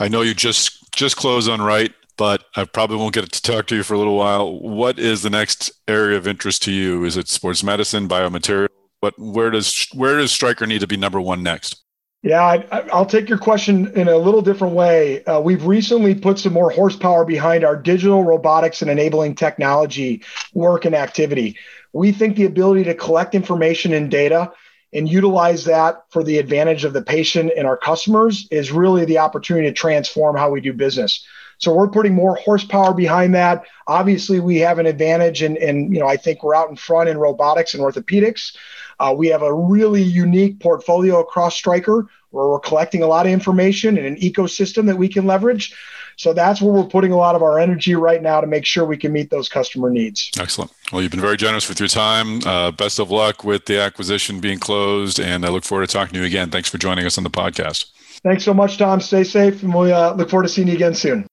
I 0.00 0.08
know 0.08 0.22
you 0.22 0.34
just 0.34 0.90
just 0.92 1.16
closed 1.16 1.48
on 1.48 1.60
Wright 1.60 1.92
but 2.16 2.44
I 2.56 2.64
probably 2.64 2.96
won't 2.96 3.14
get 3.14 3.30
to 3.30 3.42
talk 3.42 3.66
to 3.68 3.76
you 3.76 3.82
for 3.82 3.94
a 3.94 3.98
little 3.98 4.16
while. 4.16 4.58
What 4.60 4.98
is 4.98 5.22
the 5.22 5.30
next 5.30 5.70
area 5.86 6.16
of 6.16 6.26
interest 6.26 6.62
to 6.64 6.72
you? 6.72 7.04
Is 7.04 7.16
it 7.16 7.28
sports 7.28 7.62
medicine, 7.62 8.08
biomaterial? 8.08 8.68
But 9.00 9.18
where 9.18 9.50
does 9.50 9.88
where 9.92 10.16
does 10.16 10.32
Stryker 10.32 10.66
need 10.66 10.80
to 10.80 10.86
be 10.86 10.96
number 10.96 11.20
one 11.20 11.42
next? 11.42 11.82
Yeah, 12.22 12.42
I, 12.72 12.80
will 12.92 13.06
take 13.06 13.28
your 13.28 13.38
question 13.38 13.92
in 13.94 14.08
a 14.08 14.16
little 14.16 14.42
different 14.42 14.74
way. 14.74 15.22
Uh, 15.24 15.38
we've 15.38 15.64
recently 15.64 16.14
put 16.14 16.40
some 16.40 16.52
more 16.52 16.70
horsepower 16.70 17.24
behind 17.24 17.62
our 17.62 17.76
digital 17.76 18.24
robotics 18.24 18.82
and 18.82 18.90
enabling 18.90 19.36
technology 19.36 20.24
work 20.52 20.84
and 20.86 20.94
activity. 20.94 21.56
We 21.92 22.10
think 22.10 22.36
the 22.36 22.46
ability 22.46 22.84
to 22.84 22.94
collect 22.94 23.34
information 23.36 23.92
and 23.92 24.10
data 24.10 24.50
and 24.92 25.08
utilize 25.08 25.64
that 25.66 26.02
for 26.10 26.24
the 26.24 26.38
advantage 26.38 26.84
of 26.84 26.94
the 26.94 27.02
patient 27.02 27.52
and 27.56 27.66
our 27.66 27.76
customers 27.76 28.48
is 28.50 28.72
really 28.72 29.04
the 29.04 29.18
opportunity 29.18 29.68
to 29.68 29.72
transform 29.72 30.36
how 30.36 30.50
we 30.50 30.60
do 30.60 30.72
business. 30.72 31.24
So 31.58 31.74
we're 31.74 31.88
putting 31.88 32.14
more 32.14 32.36
horsepower 32.36 32.92
behind 32.94 33.34
that. 33.34 33.64
Obviously, 33.86 34.40
we 34.40 34.58
have 34.58 34.78
an 34.78 34.86
advantage, 34.86 35.42
and 35.42 35.56
and 35.56 35.92
you 35.92 36.00
know 36.00 36.06
I 36.06 36.16
think 36.16 36.42
we're 36.42 36.54
out 36.54 36.70
in 36.70 36.76
front 36.76 37.08
in 37.08 37.18
robotics 37.18 37.74
and 37.74 37.82
orthopedics. 37.82 38.56
Uh, 38.98 39.14
we 39.16 39.28
have 39.28 39.42
a 39.42 39.52
really 39.52 40.02
unique 40.02 40.60
portfolio 40.60 41.20
across 41.20 41.54
Stryker 41.54 42.08
where 42.30 42.48
we're 42.48 42.60
collecting 42.60 43.02
a 43.02 43.06
lot 43.06 43.26
of 43.26 43.32
information 43.32 43.96
and 43.96 44.06
an 44.06 44.16
ecosystem 44.16 44.86
that 44.86 44.96
we 44.96 45.08
can 45.08 45.26
leverage. 45.26 45.74
So 46.16 46.32
that's 46.32 46.62
where 46.62 46.72
we're 46.72 46.84
putting 46.84 47.12
a 47.12 47.16
lot 47.16 47.34
of 47.34 47.42
our 47.42 47.58
energy 47.58 47.94
right 47.94 48.22
now 48.22 48.40
to 48.40 48.46
make 48.46 48.64
sure 48.64 48.86
we 48.86 48.96
can 48.96 49.12
meet 49.12 49.30
those 49.30 49.48
customer 49.48 49.90
needs. 49.90 50.30
Excellent. 50.38 50.72
Well, 50.90 51.02
you've 51.02 51.10
been 51.10 51.20
very 51.20 51.36
generous 51.36 51.68
with 51.68 51.78
your 51.78 51.90
time. 51.90 52.40
Uh, 52.46 52.70
best 52.70 52.98
of 52.98 53.10
luck 53.10 53.44
with 53.44 53.66
the 53.66 53.78
acquisition 53.78 54.40
being 54.40 54.58
closed, 54.58 55.20
and 55.20 55.44
I 55.44 55.50
look 55.50 55.64
forward 55.64 55.86
to 55.88 55.92
talking 55.92 56.14
to 56.14 56.20
you 56.20 56.26
again. 56.26 56.50
Thanks 56.50 56.70
for 56.70 56.78
joining 56.78 57.04
us 57.04 57.18
on 57.18 57.24
the 57.24 57.30
podcast. 57.30 57.86
Thanks 58.22 58.44
so 58.44 58.54
much, 58.54 58.78
Tom. 58.78 59.00
Stay 59.00 59.24
safe, 59.24 59.62
and 59.62 59.74
we 59.74 59.92
uh, 59.92 60.14
look 60.14 60.30
forward 60.30 60.44
to 60.44 60.48
seeing 60.48 60.68
you 60.68 60.74
again 60.74 60.94
soon. 60.94 61.26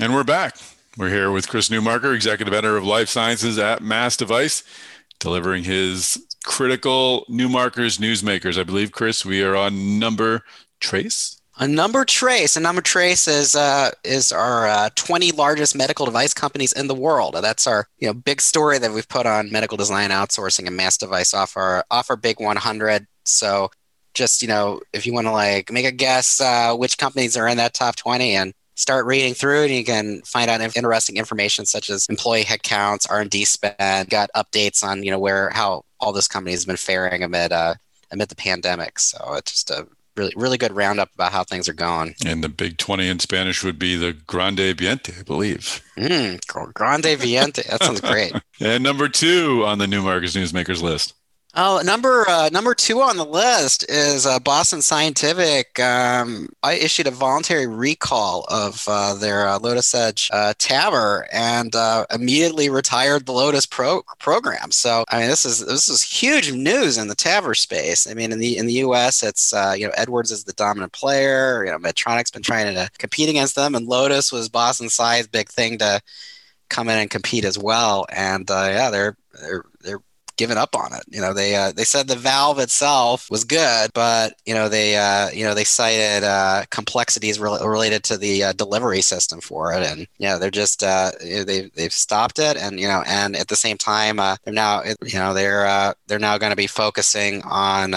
And 0.00 0.14
we're 0.14 0.24
back. 0.24 0.56
We're 0.96 1.10
here 1.10 1.30
with 1.30 1.48
Chris 1.48 1.68
Newmarker, 1.68 2.14
Executive 2.14 2.54
Editor 2.54 2.78
of 2.78 2.84
Life 2.84 3.10
Sciences 3.10 3.58
at 3.58 3.82
MassDevice, 3.82 4.62
delivering 5.18 5.64
his 5.64 6.16
critical 6.44 7.26
Newmarker's 7.28 7.98
newsmakers. 7.98 8.58
I 8.58 8.64
believe, 8.64 8.90
Chris, 8.90 9.22
we 9.26 9.42
are 9.42 9.54
on 9.54 9.98
number 9.98 10.44
trace. 10.80 11.42
A 11.58 11.68
number 11.68 12.06
trace. 12.06 12.56
A 12.56 12.60
number 12.60 12.80
trace 12.80 13.28
is 13.28 13.54
uh, 13.54 13.90
is 14.02 14.32
our 14.32 14.66
uh, 14.66 14.88
20 14.94 15.32
largest 15.32 15.76
medical 15.76 16.06
device 16.06 16.32
companies 16.32 16.72
in 16.72 16.86
the 16.86 16.94
world. 16.94 17.34
That's 17.34 17.66
our 17.66 17.86
you 17.98 18.06
know 18.06 18.14
big 18.14 18.40
story 18.40 18.78
that 18.78 18.92
we've 18.92 19.08
put 19.08 19.26
on 19.26 19.52
medical 19.52 19.76
design 19.76 20.08
outsourcing 20.08 20.66
and 20.66 20.78
MassDevice 20.78 21.34
off 21.34 21.54
our 21.54 21.84
off 21.90 22.08
our 22.08 22.16
big 22.16 22.40
100. 22.40 23.06
So 23.26 23.70
just 24.14 24.40
you 24.40 24.48
know 24.48 24.80
if 24.94 25.04
you 25.04 25.12
want 25.12 25.26
to 25.26 25.32
like 25.32 25.70
make 25.70 25.84
a 25.84 25.92
guess 25.92 26.40
uh, 26.40 26.74
which 26.74 26.96
companies 26.96 27.36
are 27.36 27.46
in 27.46 27.58
that 27.58 27.74
top 27.74 27.96
20 27.96 28.34
and 28.34 28.54
start 28.82 29.06
reading 29.06 29.32
through 29.32 29.62
and 29.62 29.72
you 29.72 29.84
can 29.84 30.20
find 30.22 30.50
out 30.50 30.60
interesting 30.60 31.16
information 31.16 31.64
such 31.64 31.88
as 31.88 32.06
employee 32.08 32.42
headcounts 32.42 33.08
r&d 33.08 33.44
spend 33.44 34.10
got 34.10 34.28
updates 34.34 34.82
on 34.82 35.02
you 35.02 35.10
know 35.10 35.18
where 35.18 35.50
how 35.50 35.84
all 36.00 36.12
this 36.12 36.28
company 36.28 36.50
has 36.50 36.64
been 36.64 36.76
faring 36.76 37.22
amid 37.22 37.52
uh, 37.52 37.74
amid 38.10 38.28
the 38.28 38.36
pandemic. 38.36 38.98
So 38.98 39.34
it's 39.34 39.52
just 39.52 39.70
a 39.70 39.86
really 40.14 40.34
really 40.36 40.58
good 40.58 40.72
roundup 40.72 41.08
about 41.14 41.32
how 41.32 41.42
things 41.42 41.68
are 41.68 41.74
going. 41.74 42.14
And 42.26 42.44
the 42.44 42.48
big 42.50 42.76
20 42.76 43.08
in 43.08 43.18
spanish 43.18 43.64
would 43.64 43.78
be 43.78 43.96
the 43.96 44.12
grande 44.12 44.76
viente 44.76 45.14
i 45.18 45.22
believe. 45.22 45.80
Mm, 45.96 46.74
grande 46.74 47.18
viente. 47.18 47.62
That 47.62 47.82
sounds 47.82 48.00
great. 48.00 48.34
And 48.60 48.84
number 48.84 49.08
two 49.08 49.64
on 49.66 49.78
the 49.78 49.88
New 49.88 49.96
Newmarker's 49.96 50.36
newsmakers 50.36 50.82
list 50.82 51.14
Oh, 51.54 51.82
number 51.84 52.26
uh, 52.30 52.48
number 52.50 52.74
two 52.74 53.02
on 53.02 53.18
the 53.18 53.26
list 53.26 53.84
is 53.90 54.24
uh, 54.24 54.38
Boston 54.38 54.80
Scientific. 54.80 55.78
Um, 55.78 56.48
I 56.62 56.74
issued 56.74 57.06
a 57.06 57.10
voluntary 57.10 57.66
recall 57.66 58.46
of 58.48 58.82
uh, 58.88 59.12
their 59.12 59.46
uh, 59.46 59.58
Lotus 59.58 59.94
Edge 59.94 60.30
uh, 60.32 60.54
TAVR 60.56 61.26
and 61.30 61.74
uh, 61.76 62.06
immediately 62.10 62.70
retired 62.70 63.26
the 63.26 63.32
Lotus 63.32 63.66
Pro 63.66 64.00
program. 64.18 64.70
So, 64.70 65.04
I 65.10 65.18
mean, 65.20 65.28
this 65.28 65.44
is 65.44 65.58
this 65.66 65.90
is 65.90 66.02
huge 66.02 66.52
news 66.54 66.96
in 66.96 67.08
the 67.08 67.16
TAVR 67.16 67.54
space. 67.54 68.06
I 68.06 68.14
mean, 68.14 68.32
in 68.32 68.38
the 68.38 68.56
in 68.56 68.64
the 68.64 68.72
U.S., 68.74 69.22
it's 69.22 69.52
you 69.76 69.86
know 69.86 69.92
Edwards 69.94 70.30
is 70.30 70.44
the 70.44 70.54
dominant 70.54 70.92
player. 70.92 71.66
You 71.66 71.72
know, 71.72 71.78
Medtronic's 71.78 72.30
been 72.30 72.42
trying 72.42 72.74
to 72.74 72.88
compete 72.96 73.28
against 73.28 73.56
them, 73.56 73.74
and 73.74 73.86
Lotus 73.86 74.32
was 74.32 74.48
Boston 74.48 74.88
Sci's 74.88 75.26
big 75.26 75.50
thing 75.50 75.76
to 75.80 76.00
come 76.70 76.88
in 76.88 76.98
and 76.98 77.10
compete 77.10 77.44
as 77.44 77.58
well. 77.58 78.06
And 78.08 78.48
yeah, 78.48 78.88
they're 78.88 79.18
they're 79.38 79.64
they're 79.82 80.00
given 80.36 80.58
up 80.58 80.74
on 80.74 80.92
it. 80.92 81.02
You 81.08 81.20
know, 81.20 81.32
they 81.32 81.54
uh, 81.54 81.72
they 81.72 81.84
said 81.84 82.08
the 82.08 82.16
valve 82.16 82.58
itself 82.58 83.30
was 83.30 83.44
good, 83.44 83.90
but 83.94 84.34
you 84.46 84.54
know 84.54 84.68
they 84.68 84.96
uh, 84.96 85.30
you 85.30 85.44
know 85.44 85.54
they 85.54 85.64
cited 85.64 86.24
uh, 86.24 86.64
complexities 86.70 87.38
re- 87.38 87.58
related 87.62 88.02
to 88.04 88.16
the 88.16 88.44
uh, 88.44 88.52
delivery 88.52 89.02
system 89.02 89.40
for 89.40 89.72
it, 89.72 89.82
and 89.82 90.00
you 90.18 90.28
know 90.28 90.38
they're 90.38 90.50
just 90.50 90.82
uh, 90.82 91.10
they 91.20 91.70
they've 91.74 91.92
stopped 91.92 92.38
it, 92.38 92.56
and 92.56 92.80
you 92.80 92.88
know 92.88 93.02
and 93.06 93.36
at 93.36 93.48
the 93.48 93.56
same 93.56 93.78
time 93.78 94.18
uh, 94.18 94.36
they're 94.44 94.54
now 94.54 94.82
you 94.84 95.18
know 95.18 95.34
they're 95.34 95.94
they're 96.06 96.18
now 96.18 96.38
going 96.38 96.50
to 96.50 96.56
be 96.56 96.66
focusing 96.66 97.42
on 97.42 97.94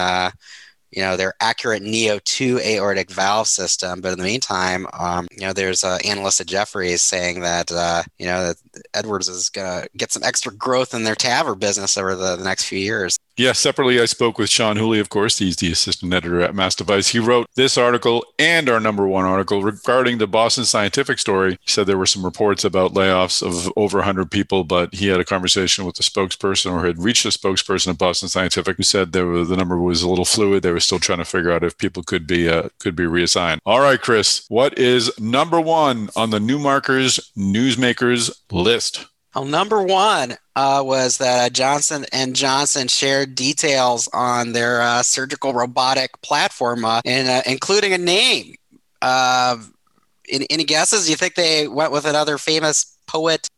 you 0.90 1.02
know, 1.02 1.16
their 1.16 1.34
Acurate 1.40 1.82
Neo 1.82 2.18
2 2.24 2.60
aortic 2.60 3.10
valve 3.10 3.48
system. 3.48 4.00
But 4.00 4.12
in 4.12 4.18
the 4.18 4.24
meantime, 4.24 4.86
um, 4.92 5.26
you 5.30 5.46
know, 5.46 5.52
there's 5.52 5.84
uh, 5.84 5.98
analyst 6.04 6.40
at 6.40 6.46
Jefferies 6.46 7.02
saying 7.02 7.40
that, 7.40 7.70
uh, 7.72 8.02
you 8.18 8.26
know, 8.26 8.48
that 8.48 8.56
Edwards 8.94 9.28
is 9.28 9.48
going 9.48 9.82
to 9.82 9.88
get 9.96 10.12
some 10.12 10.22
extra 10.22 10.54
growth 10.54 10.94
in 10.94 11.04
their 11.04 11.14
TAVR 11.14 11.58
business 11.58 11.98
over 11.98 12.14
the, 12.14 12.36
the 12.36 12.44
next 12.44 12.64
few 12.64 12.78
years. 12.78 13.18
Yeah, 13.38 13.52
separately, 13.52 14.00
I 14.00 14.06
spoke 14.06 14.38
with 14.38 14.48
Sean 14.48 14.78
Hooley, 14.78 14.98
of 14.98 15.10
course. 15.10 15.38
He's 15.38 15.56
the 15.56 15.70
assistant 15.70 16.14
editor 16.14 16.40
at 16.40 16.54
MassDevice. 16.54 17.10
He 17.10 17.18
wrote 17.18 17.46
this 17.54 17.76
article 17.76 18.24
and 18.38 18.66
our 18.70 18.80
number 18.80 19.06
one 19.06 19.26
article 19.26 19.62
regarding 19.62 20.16
the 20.16 20.26
Boston 20.26 20.64
Scientific 20.64 21.18
story. 21.18 21.58
He 21.60 21.70
said 21.70 21.86
there 21.86 21.98
were 21.98 22.06
some 22.06 22.24
reports 22.24 22.64
about 22.64 22.94
layoffs 22.94 23.46
of 23.46 23.70
over 23.76 23.98
100 23.98 24.30
people, 24.30 24.64
but 24.64 24.94
he 24.94 25.08
had 25.08 25.20
a 25.20 25.24
conversation 25.24 25.84
with 25.84 25.96
the 25.96 26.02
spokesperson 26.02 26.72
or 26.72 26.86
had 26.86 27.02
reached 27.02 27.26
a 27.26 27.28
spokesperson 27.28 27.88
at 27.88 27.98
Boston 27.98 28.30
Scientific 28.30 28.78
who 28.78 28.82
said 28.82 29.12
there 29.12 29.26
were, 29.26 29.44
the 29.44 29.56
number 29.56 29.78
was 29.78 30.00
a 30.00 30.08
little 30.08 30.24
fluid. 30.24 30.62
They 30.62 30.72
were 30.72 30.80
still 30.80 30.98
trying 30.98 31.18
to 31.18 31.26
figure 31.26 31.52
out 31.52 31.62
if 31.62 31.76
people 31.76 32.02
could 32.02 32.26
be 32.26 32.48
uh, 32.48 32.70
could 32.78 32.96
be 32.96 33.04
reassigned. 33.04 33.60
All 33.66 33.80
right, 33.80 34.00
Chris, 34.00 34.46
what 34.48 34.78
is 34.78 35.12
number 35.20 35.60
one 35.60 36.08
on 36.16 36.30
the 36.30 36.40
Newmarker's 36.40 37.32
Newsmakers 37.36 38.30
list? 38.50 39.04
Well, 39.36 39.44
number 39.44 39.82
one 39.82 40.38
uh, 40.56 40.82
was 40.82 41.18
that 41.18 41.46
uh, 41.46 41.50
Johnson 41.50 42.06
and 42.10 42.34
Johnson 42.34 42.88
shared 42.88 43.34
details 43.34 44.08
on 44.14 44.52
their 44.52 44.80
uh, 44.80 45.02
surgical 45.02 45.52
robotic 45.52 46.22
platform, 46.22 46.86
uh, 46.86 47.02
and 47.04 47.28
uh, 47.28 47.42
including 47.44 47.92
a 47.92 47.98
name. 47.98 48.54
Uh, 49.02 49.58
any, 50.30 50.46
any 50.48 50.64
guesses? 50.64 51.10
You 51.10 51.16
think 51.16 51.34
they 51.34 51.68
went 51.68 51.92
with 51.92 52.06
another 52.06 52.38
famous 52.38 52.96
poet? 53.06 53.48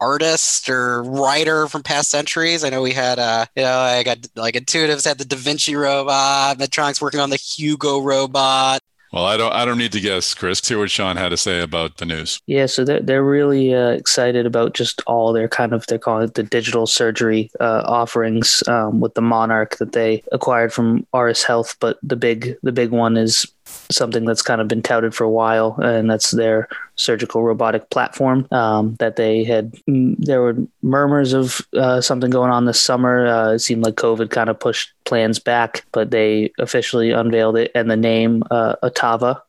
artist 0.00 0.68
or 0.68 1.04
writer 1.04 1.68
from 1.68 1.80
past 1.84 2.10
centuries. 2.10 2.64
I 2.64 2.70
know 2.70 2.82
we 2.82 2.90
had, 2.90 3.18
you 3.54 3.62
know, 3.62 3.78
I 3.78 4.02
got 4.02 4.18
like 4.34 4.56
Intuitive's 4.56 5.04
had 5.04 5.16
the 5.18 5.24
Da 5.24 5.36
Vinci 5.36 5.76
robot, 5.76 6.58
Medtronic's 6.58 7.00
working 7.00 7.20
on 7.20 7.30
the 7.30 7.36
Hugo 7.36 8.00
robot. 8.00 8.81
Well, 9.12 9.26
I 9.26 9.36
don't. 9.36 9.52
I 9.52 9.66
don't 9.66 9.76
need 9.76 9.92
to 9.92 10.00
guess, 10.00 10.32
Chris. 10.32 10.66
Hear 10.66 10.78
what 10.78 10.90
Sean 10.90 11.18
had 11.18 11.28
to 11.28 11.36
say 11.36 11.60
about 11.60 11.98
the 11.98 12.06
news. 12.06 12.40
Yeah, 12.46 12.64
so 12.64 12.82
they're 12.82 13.00
they're 13.00 13.22
really 13.22 13.74
uh, 13.74 13.90
excited 13.90 14.46
about 14.46 14.72
just 14.72 15.02
all 15.06 15.34
their 15.34 15.48
kind 15.48 15.74
of 15.74 15.86
they're 15.86 15.98
calling 15.98 16.24
it 16.24 16.34
the 16.34 16.42
digital 16.42 16.86
surgery 16.86 17.50
uh, 17.60 17.82
offerings 17.84 18.62
um, 18.68 19.00
with 19.00 19.12
the 19.12 19.20
Monarch 19.20 19.76
that 19.76 19.92
they 19.92 20.22
acquired 20.32 20.72
from 20.72 21.06
Auris 21.12 21.44
Health. 21.44 21.76
But 21.78 21.98
the 22.02 22.16
big 22.16 22.56
the 22.62 22.72
big 22.72 22.90
one 22.90 23.18
is 23.18 23.46
something 23.90 24.24
that's 24.24 24.42
kind 24.42 24.60
of 24.60 24.68
been 24.68 24.82
touted 24.82 25.14
for 25.14 25.24
a 25.24 25.30
while, 25.30 25.76
and 25.82 26.10
that's 26.10 26.30
their 26.30 26.68
surgical 26.96 27.42
robotic 27.42 27.90
platform 27.90 28.46
um, 28.50 28.94
that 28.96 29.16
they 29.16 29.44
had. 29.44 29.72
Mm, 29.88 30.16
there 30.18 30.40
were 30.40 30.56
murmurs 30.82 31.32
of 31.32 31.60
uh, 31.74 32.00
something 32.00 32.30
going 32.30 32.50
on 32.50 32.64
this 32.64 32.80
summer. 32.80 33.26
Uh, 33.26 33.52
it 33.52 33.58
seemed 33.58 33.84
like 33.84 33.94
COVID 33.96 34.30
kind 34.30 34.48
of 34.48 34.58
pushed 34.58 34.92
plans 35.12 35.38
back, 35.38 35.84
but 35.92 36.10
they 36.10 36.50
officially 36.58 37.10
unveiled 37.10 37.54
it, 37.54 37.70
and 37.74 37.90
the 37.90 37.98
name 37.98 38.42
uh, 38.50 38.76
Ottava, 38.82 39.42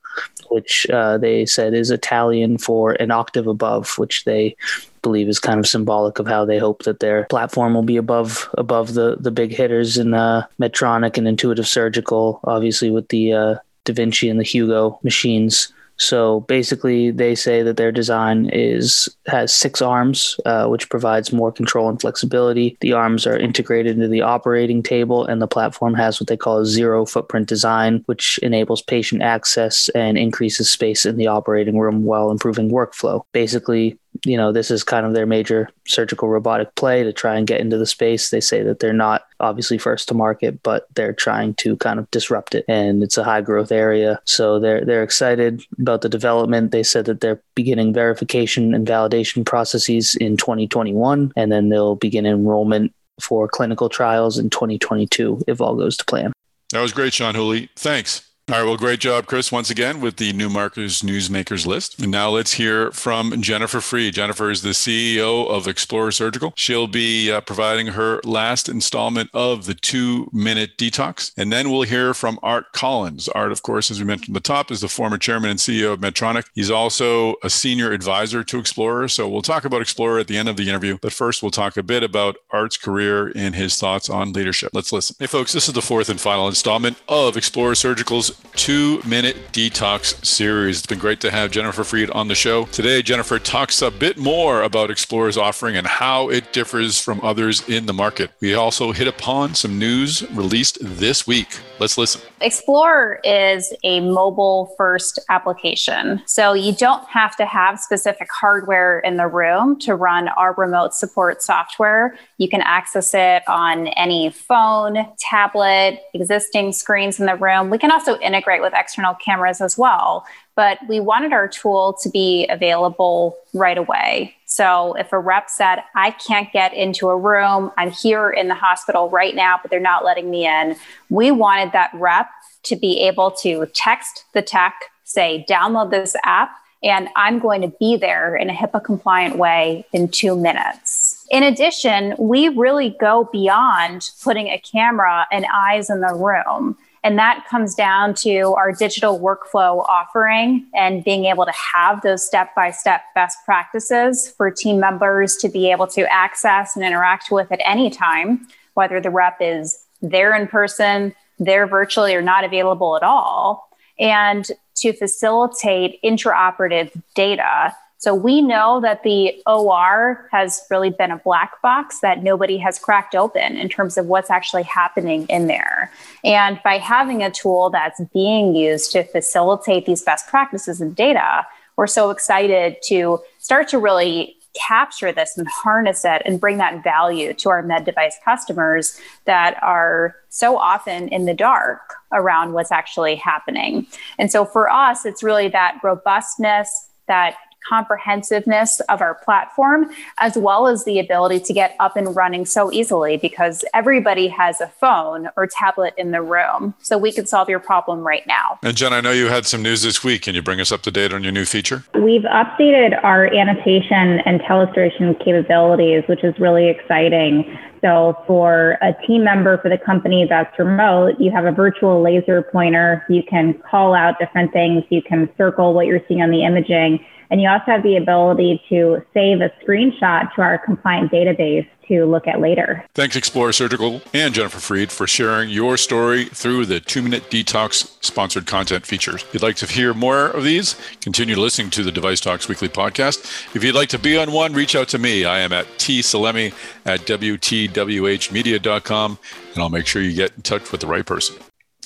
which 0.49 0.86
uh, 0.89 1.18
they 1.18 1.45
said 1.45 1.74
is 1.74 1.89
Italian 1.89 2.57
for 2.57 2.91
an 2.99 3.11
octave 3.11 3.47
above, 3.47 3.97
which 3.97 4.26
they 4.26 4.57
believe 5.01 5.30
is 5.30 5.39
kind 5.39 5.61
of 5.61 5.66
symbolic 5.66 6.20
of 6.20 6.28
how 6.28 6.43
they 6.43 6.57
hope 6.57 6.84
that 6.84 6.99
their 6.99 7.24
platform 7.30 7.74
will 7.74 7.88
be 7.93 7.95
above 7.95 8.49
above 8.57 8.93
the 8.93 9.16
the 9.22 9.32
big 9.32 9.51
hitters 9.53 9.97
in 9.97 10.14
uh, 10.14 10.45
Medtronic 10.59 11.18
and 11.18 11.30
Intuitive 11.30 11.68
Surgical, 11.68 12.41
obviously 12.43 12.91
with 12.91 13.07
the 13.07 13.32
uh, 13.32 13.55
Da 13.86 13.93
Vinci 13.93 14.28
and 14.28 14.41
the 14.41 14.43
Hugo 14.43 14.99
machines. 15.01 15.72
So 15.97 16.41
basically, 16.41 17.11
they 17.11 17.35
say 17.35 17.61
that 17.63 17.77
their 17.77 17.91
design 17.91 18.49
is 18.51 19.15
has 19.27 19.53
six 19.53 19.81
arms, 19.81 20.39
uh, 20.45 20.67
which 20.67 20.89
provides 20.89 21.31
more 21.31 21.51
control 21.51 21.89
and 21.89 21.99
flexibility. 22.01 22.77
The 22.81 22.93
arms 22.93 23.27
are 23.27 23.37
integrated 23.37 23.95
into 23.95 24.07
the 24.07 24.21
operating 24.21 24.81
table, 24.83 25.25
and 25.25 25.41
the 25.41 25.47
platform 25.47 25.93
has 25.93 26.19
what 26.19 26.27
they 26.27 26.37
call 26.37 26.59
a 26.59 26.65
zero 26.65 27.05
footprint 27.05 27.47
design, 27.47 28.03
which 28.07 28.39
enables 28.39 28.81
patient 28.81 29.21
access 29.21 29.89
and 29.89 30.17
increases 30.17 30.69
space 30.69 31.05
in 31.05 31.17
the 31.17 31.27
operating 31.27 31.77
room 31.77 32.03
while 32.03 32.31
improving 32.31 32.69
workflow. 32.71 33.21
Basically, 33.31 33.97
you 34.26 34.38
know, 34.38 34.51
this 34.51 34.71
is 34.71 34.84
kind 34.84 35.05
of 35.05 35.13
their 35.13 35.26
major 35.26 35.69
surgical 35.86 36.30
robotic 36.30 36.74
play 36.76 37.03
to 37.03 37.11
try 37.11 37.36
and 37.36 37.47
get 37.47 37.59
into 37.59 37.78
the 37.78 37.86
space. 37.86 38.30
They 38.30 38.39
say 38.39 38.63
that 38.63 38.80
they're 38.80 38.93
not 38.93 39.26
obviously 39.39 39.78
first 39.78 40.07
to 40.07 40.13
market, 40.13 40.63
but 40.63 40.88
they're 40.95 41.13
trying 41.13 41.55
to 41.55 41.76
kind 41.78 41.99
of 41.99 42.09
disrupt 42.11 42.55
it. 42.55 42.63
And 42.67 43.03
it's 43.03 43.17
a 43.17 43.24
high 43.24 43.41
growth 43.41 43.71
area. 43.71 44.21
So 44.26 44.59
they're 44.59 44.86
they're 44.86 45.03
excited 45.03 45.63
about 45.80 46.01
the 46.01 46.09
development. 46.09 46.71
They 46.71 46.84
said 46.84 47.05
that 47.05 47.21
they're 47.21 47.41
beginning 47.55 47.93
verification 47.93 48.74
and 48.74 48.88
validation 48.88 49.45
processes 49.45 50.15
in 50.15 50.38
2021, 50.38 51.34
and 51.36 51.51
then 51.51 51.69
they'll 51.69 51.95
begin 51.95 52.26
enrollment 52.26 52.93
for 53.21 53.47
clinical 53.47 53.89
trials 53.89 54.38
in 54.38 54.49
2022 54.49 55.43
if 55.47 55.61
all 55.61 55.76
goes 55.76 55.97
to 55.97 56.05
plan. 56.05 56.34
That 56.71 56.82
was 56.82 56.93
great, 56.93 57.13
Sean 57.13 57.36
Hooley. 57.36 57.69
Thanks. 57.76 58.32
All 58.51 58.57
right. 58.57 58.65
Well, 58.65 58.75
great 58.75 58.99
job, 58.99 59.25
Chris, 59.25 59.53
once 59.53 59.69
again 59.69 60.01
with 60.01 60.17
the 60.17 60.33
Newmarker's 60.33 61.01
Newsmakers 61.01 61.65
list. 61.65 61.97
And 62.01 62.11
now 62.11 62.29
let's 62.29 62.51
hear 62.51 62.91
from 62.91 63.41
Jennifer 63.41 63.79
Fried. 63.79 64.15
Jennifer 64.15 64.51
is 64.51 64.61
the 64.61 64.71
CEO 64.71 65.47
of 65.47 65.65
Explorer 65.65 66.11
Surgical. 66.11 66.51
She'll 66.57 66.87
be 66.87 67.31
uh, 67.31 67.39
providing 67.39 67.87
her 67.87 68.19
last 68.25 68.67
installment 68.67 69.29
of 69.33 69.65
the 69.65 69.73
two 69.73 70.29
minute 70.33 70.71
detox. 70.77 71.31
And 71.37 71.53
then 71.53 71.71
we'll 71.71 71.83
hear 71.83 72.13
from 72.13 72.37
Art 72.43 72.65
Collins. 72.73 73.29
Art, 73.29 73.53
of 73.53 73.63
course, 73.63 73.89
as 73.89 73.99
we 74.01 74.05
mentioned 74.05 74.35
at 74.35 74.43
the 74.43 74.47
top, 74.47 74.71
is 74.71 74.81
the 74.81 74.89
former 74.89 75.17
chairman 75.17 75.49
and 75.49 75.59
CEO 75.59 75.93
of 75.93 76.01
Medtronic. 76.01 76.43
He's 76.53 76.69
also 76.69 77.35
a 77.43 77.49
senior 77.49 77.93
advisor 77.93 78.43
to 78.43 78.59
Explorer. 78.59 79.07
So 79.07 79.29
we'll 79.29 79.41
talk 79.41 79.63
about 79.63 79.81
Explorer 79.81 80.19
at 80.19 80.27
the 80.27 80.35
end 80.35 80.49
of 80.49 80.57
the 80.57 80.67
interview. 80.67 80.97
But 81.01 81.13
first, 81.13 81.43
we'll 81.43 81.51
talk 81.51 81.77
a 81.77 81.83
bit 81.83 82.03
about 82.03 82.35
Art's 82.51 82.75
career 82.75 83.31
and 83.37 83.55
his 83.55 83.77
thoughts 83.77 84.09
on 84.09 84.33
leadership. 84.33 84.71
Let's 84.73 84.91
listen. 84.91 85.15
Hey, 85.17 85.27
folks, 85.27 85.53
this 85.53 85.69
is 85.69 85.73
the 85.73 85.81
fourth 85.81 86.09
and 86.09 86.19
final 86.19 86.49
installment 86.49 86.97
of 87.07 87.37
Explorer 87.37 87.75
Surgical's 87.75 88.32
two 88.55 89.01
minute 89.03 89.36
detox 89.51 90.23
series. 90.25 90.79
It's 90.79 90.88
been 90.88 90.99
great 90.99 91.21
to 91.21 91.31
have 91.31 91.51
Jennifer 91.51 91.84
Fried 91.84 92.09
on 92.11 92.27
the 92.27 92.36
show. 92.36 92.65
Today, 92.65 93.01
Jennifer 93.01 93.39
talks 93.39 93.81
a 93.81 93.91
bit 93.91 94.17
more 94.17 94.61
about 94.61 94.91
Explorer's 94.91 95.38
offering 95.38 95.75
and 95.75 95.88
how 95.88 96.29
it 96.29 96.53
differs 96.53 96.99
from 96.99 97.19
others 97.21 97.67
in 97.67 97.86
the 97.86 97.93
market. 97.93 98.31
We 98.39 98.53
also 98.53 98.91
hit 98.91 99.07
upon 99.07 99.55
some 99.55 99.79
news 99.79 100.29
released 100.31 100.77
this 100.81 101.25
week. 101.25 101.59
Let's 101.79 101.97
listen. 101.97 102.21
Explorer 102.43 103.21
is 103.23 103.73
a 103.85 104.01
mobile 104.01 104.73
first 104.75 105.17
application. 105.29 106.21
So 106.25 106.51
you 106.51 106.73
don't 106.73 107.07
have 107.07 107.37
to 107.37 107.45
have 107.45 107.79
specific 107.79 108.27
hardware 108.29 108.99
in 108.99 109.15
the 109.15 109.27
room 109.27 109.79
to 109.79 109.95
run 109.95 110.27
our 110.27 110.53
remote 110.55 110.93
support 110.93 111.41
software. 111.41 112.17
You 112.39 112.49
can 112.49 112.59
access 112.59 113.13
it 113.13 113.43
on 113.47 113.87
any 113.87 114.29
phone, 114.29 115.07
tablet, 115.17 116.01
existing 116.13 116.73
screens 116.73 117.17
in 117.17 117.27
the 117.27 117.35
room. 117.37 117.69
We 117.69 117.77
can 117.77 117.91
also 117.91 118.19
integrate 118.19 118.61
with 118.61 118.73
external 118.75 119.13
cameras 119.13 119.61
as 119.61 119.77
well. 119.77 120.25
But 120.55 120.79
we 120.89 120.99
wanted 120.99 121.31
our 121.31 121.47
tool 121.47 121.97
to 122.03 122.09
be 122.09 122.45
available 122.47 123.37
right 123.53 123.77
away. 123.77 124.35
So 124.54 124.93
if 124.93 125.12
a 125.12 125.18
rep 125.18 125.49
said, 125.49 125.80
I 125.95 126.12
can't 126.12 126.51
get 126.54 126.76
into 126.76 127.10
a 127.10 127.18
room, 127.18 127.72
I'm 127.76 127.89
here 127.89 128.30
in 128.30 128.49
the 128.49 128.54
hospital 128.54 129.10
right 129.10 129.34
now, 129.34 129.58
but 129.60 129.72
they're 129.72 129.80
not 129.80 130.06
letting 130.06 130.30
me 130.30 130.45
in, 130.45 130.76
we 131.10 131.32
wanted 131.32 131.72
that 131.72 131.89
rep 131.95 132.30
to 132.64 132.76
be 132.76 132.99
able 133.01 133.32
to 133.41 133.66
text 133.74 134.26
the 134.34 134.43
tech, 134.43 134.76
say, 135.06 135.43
download 135.49 135.89
this 135.89 136.16
app, 136.24 136.51
and 136.84 137.10
I'm 137.16 137.39
going 137.39 137.62
to 137.62 137.74
be 137.80 137.97
there 137.97 138.36
in 138.36 138.51
a 138.51 138.54
HIPAA 138.54 138.84
compliant 138.84 139.39
way 139.39 139.88
in 139.91 140.08
two 140.08 140.36
minutes. 140.36 141.26
In 141.32 141.41
addition, 141.41 142.14
we 142.20 142.49
really 142.49 142.95
go 142.99 143.28
beyond 143.32 144.12
putting 144.22 144.49
a 144.49 144.60
camera 144.60 145.26
and 145.32 145.47
eyes 145.51 145.89
in 145.89 146.01
the 146.01 146.14
room. 146.14 146.78
And 147.04 147.18
that 147.20 147.45
comes 147.49 147.76
down 147.76 148.14
to 148.16 148.54
our 148.54 148.72
digital 148.72 149.20
workflow 149.20 149.86
offering 149.89 150.66
and 150.74 151.04
being 151.04 151.26
able 151.26 151.45
to 151.45 151.51
have 151.51 152.01
those 152.01 152.26
step 152.26 152.56
by 152.56 152.72
step 152.72 153.01
best 153.14 153.38
practices 153.43 154.30
for 154.30 154.49
team 154.49 154.80
members 154.80 155.36
to 155.38 155.49
be 155.49 155.70
able 155.70 155.88
to 155.88 156.12
access 156.12 156.78
and 156.78 156.86
interact 156.86 157.30
with 157.30 157.51
at 157.51 157.60
any 157.66 157.89
time, 157.89 158.47
whether 158.76 159.01
the 159.01 159.10
rep 159.10 159.38
is 159.41 159.84
there 160.01 160.34
in 160.34 160.47
person, 160.47 161.14
there 161.39 161.68
virtually, 161.68 162.16
or 162.16 162.22
not 162.22 162.45
available 162.45 162.95
at 162.95 163.04
all. 163.04 163.70
And 163.99 164.49
to 164.76 164.93
facilitate 164.93 166.01
intraoperative 166.04 166.91
data 167.16 167.76
so 168.04 168.14
we 168.14 168.41
know 168.41 168.82
that 168.82 169.04
the 169.04 169.41
OR 169.47 170.28
has 170.30 170.62
really 170.70 170.89
been 170.89 171.10
a 171.10 171.16
black 171.20 171.62
box 171.62 172.01
that 172.01 172.22
nobody 172.22 172.58
has 172.58 172.78
cracked 172.78 173.16
open 173.16 173.56
in 173.56 173.70
terms 173.70 173.97
of 173.97 174.08
what's 174.08 174.30
actually 174.30 174.64
happening 174.64 175.26
in 175.30 175.47
there. 175.47 175.89
And 176.22 176.60
by 176.66 176.80
having 176.80 177.24
a 177.24 177.32
tool 177.32 177.70
that's 177.70 178.01
being 178.14 178.56
used 178.56 178.91
to 178.91 179.06
facilitate 179.06 179.86
these 179.86 180.01
best 180.01 180.28
practices 180.28 180.82
and 180.82 180.93
data, 180.93 181.47
we're 181.78 181.88
so 181.88 182.10
excited 182.10 182.76
to 182.88 183.22
start 183.39 183.70
to 183.70 183.80
really 183.80 184.36
capture 184.54 185.14
this 185.14 185.38
and 185.38 185.47
harness 185.47 186.04
it 186.04 186.22
and 186.26 186.41
bring 186.41 186.58
that 186.58 186.84
value 186.84 187.34
to 187.36 187.49
our 187.49 187.64
med 187.64 187.86
device 187.86 188.18
customers 188.26 188.99
that 189.24 189.58
are 189.64 190.14
so 190.28 190.58
often 190.58 191.08
in 191.08 191.24
the 191.24 191.34
dark 191.34 191.80
around 192.12 192.51
what's 192.51 192.70
actually 192.70 193.16
happening. 193.16 193.88
And 194.20 194.30
so 194.30 194.43
for 194.43 194.70
us, 194.70 195.06
it's 195.06 195.24
really 195.24 195.47
that 195.47 195.80
robustness, 195.82 196.89
that 197.08 197.36
comprehensiveness 197.68 198.80
of 198.89 199.01
our 199.01 199.16
platform, 199.16 199.89
as 200.20 200.38
well 200.38 200.68
as 200.68 200.86
the 200.86 200.99
ability 200.99 201.39
to 201.41 201.53
get 201.53 201.76
up 201.80 201.95
and 201.97 202.16
running 202.16 202.45
so 202.45 202.72
easily 202.72 203.18
because 203.18 203.64
everybody 203.74 204.28
has 204.28 204.61
a 204.61 204.68
phone 204.68 205.30
or 205.36 205.47
tablet 205.47 205.93
in 205.97 206.11
the 206.11 206.22
room. 206.22 206.74
So 206.82 206.97
we 206.97 207.11
can 207.11 207.26
solve 207.26 207.49
your 207.49 207.59
problem 207.59 207.99
right 207.99 208.26
now. 208.28 208.59
And 208.64 208.76
Jen, 208.76 208.93
I 208.93 209.01
know 209.01 209.11
you 209.11 209.28
had 209.28 209.45
some 209.45 209.61
news 209.61 209.82
this 209.82 210.03
week. 210.03 210.24
Can 210.24 210.36
you 210.36 210.41
bring 210.41 210.59
us 210.59 210.72
up 210.72 210.82
to 210.84 210.91
date 210.91 211.14
on 211.14 211.24
your 211.24 211.32
new 211.32 211.45
feature? 211.45 211.84
We've 211.95 212.24
updated 212.24 213.03
our 213.03 213.26
annotation 213.34 214.20
and 214.26 214.39
telestration 214.41 215.18
capabilities, 215.24 216.03
which 216.07 216.24
is 216.24 216.38
really 216.39 216.70
exciting. 216.70 217.57
So 217.82 218.18
for 218.26 218.78
a 218.82 218.93
team 219.05 219.26
member 219.26 219.57
for 219.57 219.68
the 219.68 219.78
company 219.78 220.26
that's 220.30 220.57
remote, 220.57 221.20
you 221.20 221.32
have 221.32 221.45
a 221.45 221.51
virtual 221.51 222.01
laser 222.01 222.41
pointer. 222.41 223.05
You 223.09 223.24
can 223.24 223.55
call 223.70 223.93
out 223.93 224.20
different 224.20 224.53
things. 224.53 224.84
You 224.89 225.01
can 225.01 225.30
circle 225.38 225.74
what 225.74 225.86
you're 225.86 225.99
seeing 226.07 226.22
on 226.22 226.32
the 226.32 226.45
imaging 226.45 227.05
and 227.34 227.41
you 227.41 227.49
also 227.49 227.65
have 227.65 227.81
the 227.81 227.97
ability 227.97 228.61
to 228.69 229.03
save 229.11 229.41
a 229.41 229.49
screenshot 229.65 230.31
to 230.36 230.41
our 230.43 230.59
compliant 230.59 231.11
database 231.11 231.67
to 231.88 232.05
look 232.05 232.27
at 232.27 232.39
later. 232.39 232.86
Thanks, 232.93 233.15
Explorer 233.15 233.53
Surgical 233.53 234.03
and 234.13 234.36
Jennifer 234.36 234.59
Fried, 234.59 234.91
for 234.91 235.07
sharing 235.07 235.49
your 235.49 235.75
story 235.77 236.25
through 236.25 236.67
the 236.67 236.79
two 236.79 237.01
minute 237.01 237.31
detox 237.31 237.97
sponsored 238.05 238.45
content 238.45 238.86
features. 238.86 239.23
If 239.23 239.34
you'd 239.34 239.41
like 239.41 239.55
to 239.55 239.65
hear 239.65 239.95
more 239.95 240.27
of 240.27 240.43
these, 240.43 240.75
continue 241.01 241.36
listening 241.36 241.71
to 241.71 241.81
the 241.81 241.89
DeviceTalks 241.89 242.47
Weekly 242.47 242.69
podcast. 242.69 243.55
If 243.55 243.63
you'd 243.63 243.73
like 243.73 243.89
to 243.89 243.97
be 243.97 244.15
on 244.15 244.31
one, 244.31 244.53
reach 244.53 244.75
out 244.75 244.89
to 244.89 244.99
me. 244.99 245.25
I 245.25 245.39
am 245.39 245.51
at 245.51 245.65
tsalemi 245.79 246.53
at 246.86 246.99
WTWHmedia.com, 246.99 249.17
and 249.55 249.63
I'll 249.63 249.69
make 249.69 249.88
sure 249.88 250.03
you 250.03 250.13
get 250.13 250.36
in 250.36 250.43
touch 250.43 250.71
with 250.71 250.81
the 250.81 250.88
right 250.88 251.07
person. 251.07 251.38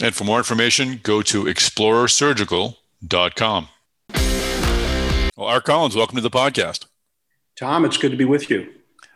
And 0.02 0.14
for 0.14 0.26
more 0.26 0.40
information, 0.40 1.00
go 1.02 1.22
to 1.22 1.46
explorersurgical.com. 1.46 3.70
Well, 5.38 5.50
Art 5.50 5.66
Collins, 5.66 5.96
welcome 5.96 6.16
to 6.16 6.22
the 6.22 6.32
podcast. 6.32 6.88
Tom, 7.56 7.86
it's 7.86 7.96
good 7.96 8.10
to 8.10 8.18
be 8.18 8.26
with 8.26 8.50
you. 8.50 8.74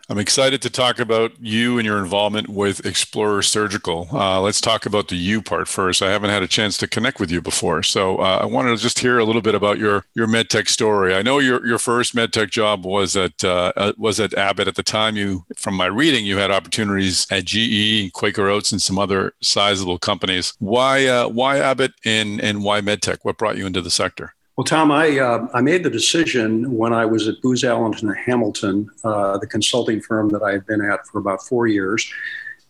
I'm 0.08 0.18
excited 0.18 0.62
to 0.62 0.70
talk 0.70 1.00
about 1.00 1.32
you 1.40 1.78
and 1.78 1.84
your 1.84 1.98
involvement 1.98 2.48
with 2.48 2.86
Explorer 2.86 3.42
Surgical. 3.42 4.06
Uh, 4.12 4.40
let's 4.40 4.60
talk 4.60 4.86
about 4.86 5.08
the 5.08 5.16
you 5.16 5.42
part 5.42 5.66
first. 5.66 6.00
I 6.00 6.12
haven't 6.12 6.30
had 6.30 6.44
a 6.44 6.46
chance 6.46 6.78
to 6.78 6.86
connect 6.86 7.18
with 7.18 7.32
you 7.32 7.42
before, 7.42 7.82
so 7.82 8.18
uh, 8.18 8.38
I 8.40 8.46
wanted 8.46 8.76
to 8.76 8.80
just 8.80 9.00
hear 9.00 9.18
a 9.18 9.24
little 9.24 9.42
bit 9.42 9.56
about 9.56 9.78
your 9.78 10.04
your 10.14 10.28
medtech 10.28 10.68
story. 10.68 11.12
I 11.12 11.22
know 11.22 11.40
your 11.40 11.66
your 11.66 11.78
first 11.78 12.14
medtech 12.14 12.50
job 12.50 12.86
was 12.86 13.16
at 13.16 13.42
uh, 13.42 13.72
uh 13.76 13.92
was 13.98 14.20
at 14.20 14.32
Abbott 14.34 14.68
at 14.68 14.76
the 14.76 14.84
time. 14.84 15.16
You, 15.16 15.44
from 15.56 15.74
my 15.74 15.86
reading, 15.86 16.24
you 16.24 16.36
had 16.36 16.52
opportunities 16.52 17.26
at 17.32 17.46
GE, 17.46 18.12
Quaker 18.12 18.46
Oats, 18.46 18.70
and 18.70 18.80
some 18.80 18.96
other 18.96 19.34
sizable 19.42 19.98
companies. 19.98 20.54
Why 20.60 21.04
uh, 21.04 21.26
why 21.26 21.58
Abbott 21.58 21.94
and 22.04 22.40
and 22.40 22.62
why 22.62 22.80
medtech? 22.80 23.18
What 23.22 23.38
brought 23.38 23.56
you 23.56 23.66
into 23.66 23.82
the 23.82 23.90
sector? 23.90 24.36
Well, 24.56 24.64
Tom, 24.64 24.92
I, 24.92 25.18
uh, 25.18 25.48
I 25.54 25.62
made 25.62 25.82
the 25.82 25.90
decision 25.90 26.76
when 26.76 26.92
I 26.92 27.06
was 27.06 27.26
at 27.26 27.40
Booz 27.40 27.64
Allen 27.64 27.94
and 28.02 28.14
Hamilton, 28.16 28.90
uh, 29.02 29.38
the 29.38 29.46
consulting 29.46 30.00
firm 30.00 30.28
that 30.28 30.42
I 30.42 30.52
had 30.52 30.66
been 30.66 30.82
at 30.82 31.06
for 31.06 31.18
about 31.18 31.42
four 31.42 31.66
years. 31.66 32.12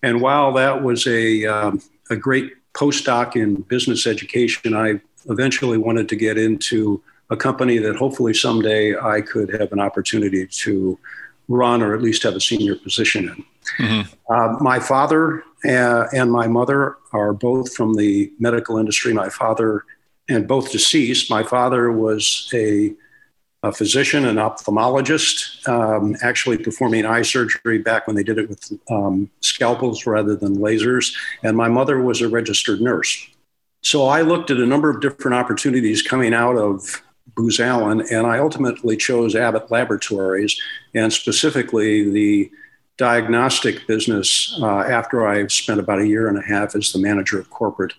And 0.03 0.21
while 0.21 0.53
that 0.53 0.83
was 0.83 1.07
a, 1.07 1.45
um, 1.47 1.83
a 2.09 2.17
great 2.17 2.53
postdoc 2.75 3.35
in 3.35 3.63
business 3.63 4.07
education, 4.07 4.75
I 4.77 5.01
eventually 5.29 5.79
wanted 5.79 6.09
to 6.11 6.17
get 6.17 6.39
into 6.39 7.03
a 7.31 7.37
company 7.37 7.79
that 7.79 7.97
hopefully 7.97 8.35
someday 8.35 8.97
I 8.97 9.21
could 9.21 9.53
have 9.59 9.73
an 9.73 9.81
opportunity 9.81 10.47
to 10.47 10.99
run 11.49 11.83
or 11.83 11.95
at 11.95 12.03
least 12.03 12.23
have 12.23 12.37
a 12.37 12.41
senior 12.41 12.77
position 12.77 13.29
in. 13.29 13.45
Mm-hmm. 13.87 14.33
Uh, 14.33 14.59
my 14.61 14.79
father 14.79 15.43
uh, 15.65 16.07
and 16.13 16.31
my 16.31 16.47
mother 16.47 16.97
are 17.13 17.33
both 17.33 17.75
from 17.75 17.95
the 17.95 18.33
medical 18.39 18.79
industry. 18.79 19.13
My 19.13 19.29
father 19.29 19.85
and 20.33 20.49
both 20.49 20.73
deceased. 20.73 21.31
My 21.31 21.43
father 21.43 21.93
was 21.93 22.51
a, 22.55 22.93
a 23.63 23.73
physician, 23.73 24.25
an 24.25 24.37
ophthalmologist, 24.37 25.69
um, 25.69 26.17
actually 26.23 26.59
performing 26.59 27.05
eye 27.07 27.23
surgery 27.23 27.79
back 27.79 28.07
when 28.07 28.17
they 28.17 28.23
did 28.23 28.39
it 28.39 28.49
with 28.49 28.73
um, 28.91 29.31
scalpels 29.41 30.07
rather 30.07 30.35
than 30.35 30.57
lasers. 30.57 31.15
And 31.43 31.57
my 31.57 31.69
mother 31.69 32.01
was 32.01 32.21
a 32.21 32.29
registered 32.29 32.81
nurse. 32.81 33.29
So 33.83 34.07
I 34.07 34.23
looked 34.23 34.51
at 34.51 34.59
a 34.59 34.67
number 34.67 34.91
of 34.91 35.01
different 35.01 35.35
opportunities 35.35 36.03
coming 36.03 36.35
out 36.35 36.57
of 36.57 37.03
Booz 37.35 37.61
Allen, 37.61 38.03
and 38.11 38.27
I 38.27 38.39
ultimately 38.39 38.97
chose 38.97 39.35
Abbott 39.35 39.71
Laboratories, 39.71 40.61
and 40.95 41.13
specifically 41.13 42.11
the 42.11 42.51
diagnostic 42.99 43.87
business 43.87 44.57
uh, 44.61 44.81
after 44.81 45.27
I 45.27 45.47
spent 45.47 45.81
about 45.81 46.01
a 46.01 46.07
year 46.07 46.29
and 46.29 46.39
a 46.39 46.43
half 46.43 46.77
as 46.77 46.93
the 46.93 46.99
manager 46.99 47.39
of 47.41 47.51
corporate 47.51 47.95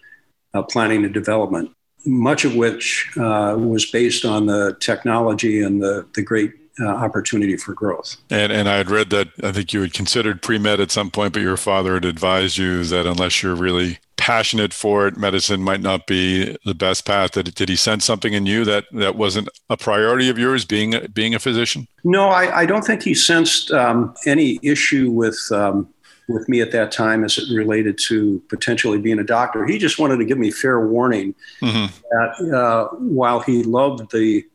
uh, 0.54 0.62
planning 0.64 1.04
and 1.04 1.14
development 1.14 1.72
much 2.06 2.45
of 2.45 2.56
which 2.56 3.10
uh, 3.18 3.56
was 3.58 3.86
based 3.86 4.26
on 4.26 4.45
the 4.45 4.76
technology 4.80 5.62
and 5.62 5.82
the, 5.82 6.06
the 6.14 6.22
great 6.22 6.54
uh, 6.80 6.88
opportunity 6.88 7.56
for 7.56 7.74
growth. 7.74 8.18
And 8.30 8.51
and 8.51 8.68
I 8.68 8.78
had 8.78 8.89
read 8.89 9.10
that 9.12 9.30
I 9.43 9.51
think 9.51 9.74
you 9.74 9.82
had 9.82 9.93
considered 9.93 10.41
pre 10.41 10.58
med 10.58 10.80
at 10.80 10.91
some 10.91 11.12
point, 11.12 11.34
but 11.34 11.41
your 11.41 11.58
father 11.58 11.93
had 11.93 12.06
advised 12.06 12.58
you 12.58 12.84
that 12.86 13.06
unless 13.06 13.43
you're 13.43 13.56
really 13.56 13.99
passionate 14.18 14.74
for 14.74 15.06
it, 15.08 15.18
medicine 15.18 15.62
might 15.62 15.82
not 15.82 16.08
be 16.08 16.58
the 16.66 16.74
best 16.74 17.06
path. 17.06 17.32
Did, 17.32 17.54
did 17.56 17.70
he 17.70 17.76
sense 17.76 18.06
something 18.06 18.34
in 18.34 18.45
you 18.45 18.64
that 18.66 18.86
that 18.93 19.16
wasn't 19.16 19.49
a 19.70 19.78
priority 19.78 20.30
of 20.30 20.39
yours, 20.39 20.66
being 20.66 20.95
being 21.14 21.36
a 21.36 21.39
physician? 21.39 21.88
No, 22.04 22.30
I, 22.30 22.62
I 22.62 22.66
don't 22.66 22.84
think 22.84 23.04
he 23.04 23.14
sensed 23.14 23.72
um, 23.72 24.14
any 24.26 24.60
issue 24.64 25.12
with. 25.12 25.39
Um, 25.51 25.93
with 26.28 26.47
me 26.47 26.61
at 26.61 26.71
that 26.71 26.91
time 26.91 27.24
as 27.24 27.38
it 27.38 27.53
related 27.53 27.97
to 28.07 28.41
potentially 28.49 28.97
being 28.97 29.19
a 29.19 29.24
doctor. 29.24 29.65
He 29.65 29.78
just 29.78 29.99
wanted 29.99 30.17
to 30.17 30.26
give 30.26 30.38
me 30.38 30.51
fair 30.51 30.86
warning 30.88 31.36
mm-hmm. 31.61 31.93
that 32.11 32.57
uh, 32.57 32.88
while 32.95 33.39
he 33.39 33.63
loved 33.63 34.11
the 34.11 34.45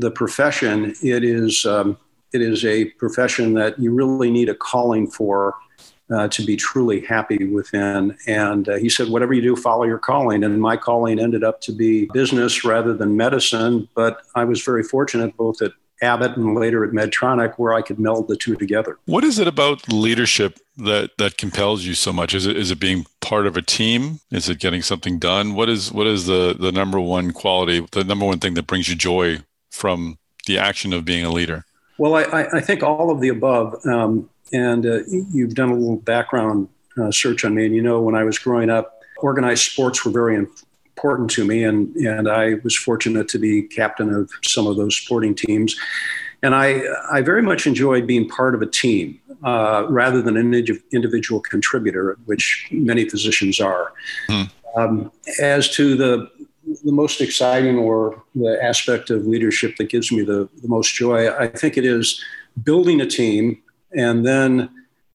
the 0.00 0.10
profession, 0.12 0.94
it 1.02 1.24
is 1.24 1.66
um, 1.66 1.98
it 2.32 2.40
is 2.40 2.64
a 2.64 2.84
profession 2.84 3.54
that 3.54 3.78
you 3.78 3.92
really 3.92 4.30
need 4.30 4.48
a 4.48 4.54
calling 4.54 5.10
for 5.10 5.54
uh, 6.10 6.28
to 6.28 6.44
be 6.44 6.56
truly 6.56 7.00
happy 7.04 7.44
within. 7.44 8.16
And 8.26 8.68
uh, 8.68 8.76
he 8.76 8.88
said, 8.88 9.08
whatever 9.08 9.34
you 9.34 9.42
do, 9.42 9.56
follow 9.56 9.84
your 9.84 9.98
calling. 9.98 10.44
And 10.44 10.60
my 10.60 10.76
calling 10.76 11.18
ended 11.18 11.44
up 11.44 11.60
to 11.62 11.72
be 11.72 12.06
business 12.12 12.64
rather 12.64 12.94
than 12.94 13.16
medicine. 13.16 13.88
But 13.94 14.22
I 14.34 14.44
was 14.44 14.62
very 14.62 14.82
fortunate 14.82 15.36
both 15.36 15.60
at 15.62 15.72
Abbott 16.02 16.36
and 16.36 16.54
later 16.54 16.84
at 16.84 16.90
Medtronic 16.90 17.54
where 17.54 17.74
I 17.74 17.82
could 17.82 17.98
meld 17.98 18.28
the 18.28 18.36
two 18.36 18.56
together. 18.56 18.98
What 19.06 19.24
is 19.24 19.38
it 19.38 19.48
about 19.48 19.92
leadership 19.92 20.58
that 20.76 21.16
that 21.18 21.36
compels 21.36 21.84
you 21.84 21.94
so 21.94 22.12
much? 22.12 22.34
Is 22.34 22.46
it 22.46 22.56
is 22.56 22.70
it 22.70 22.80
being 22.80 23.06
part 23.20 23.46
of 23.46 23.56
a 23.56 23.62
team? 23.62 24.20
Is 24.30 24.48
it 24.48 24.58
getting 24.58 24.82
something 24.82 25.18
done? 25.18 25.54
What 25.54 25.68
is 25.68 25.92
what 25.92 26.06
is 26.06 26.26
the 26.26 26.56
the 26.58 26.72
number 26.72 27.00
one 27.00 27.32
quality, 27.32 27.86
the 27.92 28.04
number 28.04 28.26
one 28.26 28.38
thing 28.38 28.54
that 28.54 28.66
brings 28.66 28.88
you 28.88 28.94
joy 28.94 29.40
from 29.70 30.18
the 30.46 30.58
action 30.58 30.92
of 30.92 31.04
being 31.04 31.24
a 31.24 31.30
leader? 31.30 31.64
Well, 31.98 32.14
I, 32.14 32.46
I 32.52 32.60
think 32.60 32.82
all 32.82 33.10
of 33.10 33.20
the 33.20 33.28
above. 33.28 33.74
Um, 33.84 34.30
and 34.52 34.86
uh, 34.86 35.00
you've 35.32 35.54
done 35.54 35.70
a 35.70 35.74
little 35.74 35.96
background 35.96 36.68
uh, 36.96 37.10
search 37.10 37.44
on 37.44 37.54
me, 37.54 37.66
and 37.66 37.74
you 37.74 37.82
know 37.82 38.00
when 38.00 38.14
I 38.14 38.24
was 38.24 38.38
growing 38.38 38.70
up, 38.70 39.00
organized 39.18 39.70
sports 39.70 40.04
were 40.04 40.10
very 40.10 40.36
important 40.98 41.30
to 41.30 41.44
me, 41.44 41.62
and 41.62 41.94
and 41.96 42.28
I 42.28 42.54
was 42.64 42.76
fortunate 42.76 43.28
to 43.28 43.38
be 43.38 43.62
captain 43.62 44.12
of 44.12 44.30
some 44.42 44.66
of 44.66 44.76
those 44.76 44.96
sporting 44.96 45.34
teams. 45.34 45.76
And 46.42 46.54
I, 46.54 46.82
I 47.10 47.20
very 47.22 47.42
much 47.42 47.66
enjoyed 47.66 48.06
being 48.06 48.28
part 48.28 48.54
of 48.54 48.62
a 48.62 48.66
team 48.66 49.20
uh, 49.42 49.86
rather 49.88 50.22
than 50.22 50.36
an 50.36 50.54
individual 50.92 51.40
contributor, 51.40 52.16
which 52.26 52.68
many 52.70 53.08
physicians 53.08 53.60
are. 53.60 53.92
Mm. 54.28 54.50
Um, 54.76 55.12
as 55.40 55.68
to 55.76 55.96
the 55.96 56.30
the 56.84 56.92
most 56.92 57.20
exciting 57.20 57.78
or 57.78 58.22
the 58.34 58.62
aspect 58.62 59.10
of 59.10 59.26
leadership 59.26 59.76
that 59.76 59.88
gives 59.88 60.12
me 60.12 60.22
the, 60.22 60.48
the 60.62 60.68
most 60.68 60.94
joy, 60.94 61.32
I 61.34 61.46
think 61.46 61.76
it 61.78 61.84
is 61.84 62.22
building 62.62 63.00
a 63.00 63.06
team 63.06 63.62
and 63.96 64.26
then 64.26 64.68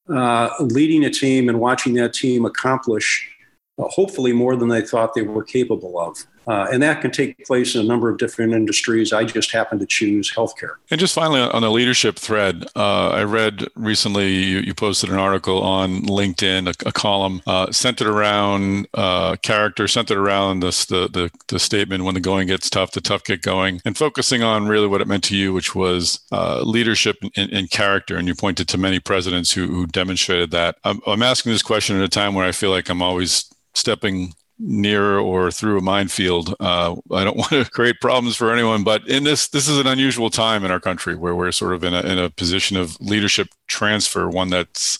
uh, 0.09 0.49
leading 0.59 1.05
a 1.05 1.11
team 1.11 1.49
and 1.49 1.59
watching 1.59 1.93
that 1.93 2.13
team 2.13 2.45
accomplish 2.45 3.32
hopefully 3.78 4.34
more 4.34 4.55
than 4.55 4.69
they 4.69 4.82
thought 4.82 5.13
they 5.13 5.21
were 5.21 5.43
capable 5.43 5.99
of. 5.99 6.26
Uh, 6.45 6.67
and 6.71 6.84
that 6.84 7.01
can 7.01 7.11
take 7.11 7.45
place 7.45 7.76
in 7.76 7.82
a 7.82 7.84
number 7.84 8.09
of 8.09 8.17
different 8.17 8.53
industries. 8.53 9.13
I 9.13 9.24
just 9.24 9.51
happen 9.51 9.80
to 9.80 9.86
choose 9.86 10.32
healthcare. 10.34 10.76
And 10.91 10.99
just 10.99 11.15
finally, 11.15 11.39
on 11.39 11.61
the 11.61 11.71
leadership 11.71 12.17
thread, 12.17 12.65
uh, 12.76 13.09
I 13.09 13.24
read 13.24 13.65
recently 13.76 14.34
you, 14.34 14.59
you, 14.59 14.74
posted 14.74 15.09
an 15.09 15.17
article 15.17 15.61
on 15.61 16.01
LinkedIn, 16.01 16.67
a, 16.67 16.89
a 16.89 16.91
column 16.91 17.41
uh, 17.47 17.71
centered 17.71 18.07
around 18.07 18.88
uh, 18.93 19.38
character, 19.38 19.88
centered 19.88 20.17
around 20.17 20.59
this, 20.59 20.86
the, 20.86 21.07
the, 21.07 21.32
the 21.47 21.59
statement 21.59 22.03
when 22.03 22.15
the 22.15 22.19
going 22.19 22.47
gets 22.47 22.69
tough, 22.69 22.91
the 22.91 23.01
tough 23.01 23.24
get 23.24 23.41
going, 23.41 23.80
and 23.86 23.97
focusing 23.97 24.43
on 24.43 24.67
really 24.67 24.88
what 24.88 24.99
it 24.99 25.07
meant 25.07 25.24
to 25.26 25.38
you, 25.38 25.53
which 25.53 25.74
was 25.74 26.19
uh, 26.32 26.61
leadership 26.61 27.15
and, 27.38 27.71
character. 27.71 28.17
And 28.17 28.28
you 28.28 28.36
pointed 28.36 28.67
to 28.69 28.78
many 28.78 28.99
presidents 28.99 29.53
who, 29.53 29.67
who 29.67 29.88
demonstrated 29.88 30.51
that. 30.51 30.76
I'm, 30.84 30.99
I'm 31.07 31.24
asking 31.24 31.53
this 31.53 31.61
question 31.61 31.95
at 31.95 32.03
a 32.03 32.09
time 32.09 32.34
where 32.34 32.45
I 32.45 32.51
feel 32.51 32.71
like 32.71 32.89
I'm 32.89 33.01
always 33.01 33.52
stepping 33.74 34.34
near 34.59 35.17
or 35.17 35.51
through 35.51 35.78
a 35.78 35.82
minefield. 35.82 36.55
Uh, 36.59 36.95
I 37.11 37.24
don't 37.24 37.38
want 37.38 37.49
to 37.49 37.65
create 37.65 37.99
problems 37.99 38.36
for 38.36 38.51
anyone, 38.51 38.84
but 38.84 39.07
in 39.07 39.24
this, 39.24 39.47
this 39.47 39.67
is 39.67 39.78
an 39.78 39.88
unusual 39.88 40.30
time 40.30 40.63
in 40.63 40.71
our 40.71 40.80
country 40.80 41.15
where 41.15 41.36
we're 41.36 41.51
sort 41.51 41.74
of 41.74 41.84
in 41.84 41.93
a, 41.93 42.01
in 42.01 42.17
a 42.17 42.30
position 42.30 42.78
of 42.78 42.99
leadership 43.01 43.49
transfer, 43.67 44.30
one 44.30 44.49
that's 44.49 44.99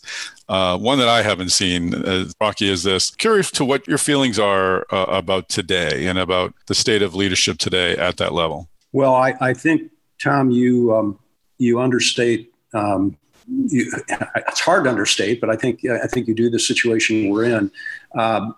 uh, 0.50 0.78
one 0.78 1.00
that 1.00 1.08
I 1.08 1.22
haven't 1.24 1.50
seen 1.50 1.94
as 1.94 2.34
rocky 2.42 2.70
as 2.70 2.84
this. 2.84 3.12
Curious 3.12 3.50
to 3.52 3.66
what 3.66 3.88
your 3.88 3.98
feelings 3.98 4.38
are 4.38 4.86
uh, 4.92 5.06
about 5.08 5.50
today 5.50 6.06
and 6.08 6.20
about 6.20 6.54
the 6.68 6.76
state 6.76 7.02
of 7.02 7.16
leadership 7.16 7.58
today 7.58 7.96
at 7.96 8.18
that 8.18 8.34
level. 8.34 8.68
Well, 8.92 9.16
I, 9.16 9.36
I 9.40 9.54
think 9.54 9.90
Tom, 10.22 10.52
you 10.52 10.94
um, 10.94 11.20
you 11.58 11.80
understate. 11.80 12.54
Um, 12.74 13.18
you, 13.48 13.92
it's 14.48 14.60
hard 14.60 14.84
to 14.84 14.90
understate, 14.90 15.40
but 15.40 15.50
I 15.50 15.56
think 15.56 15.86
I 15.86 16.08
think 16.08 16.28
you 16.28 16.36
do 16.36 16.50
the 16.50 16.60
situation 16.60 17.30
we're 17.30 17.46
in. 17.46 17.72
Um, 18.16 18.56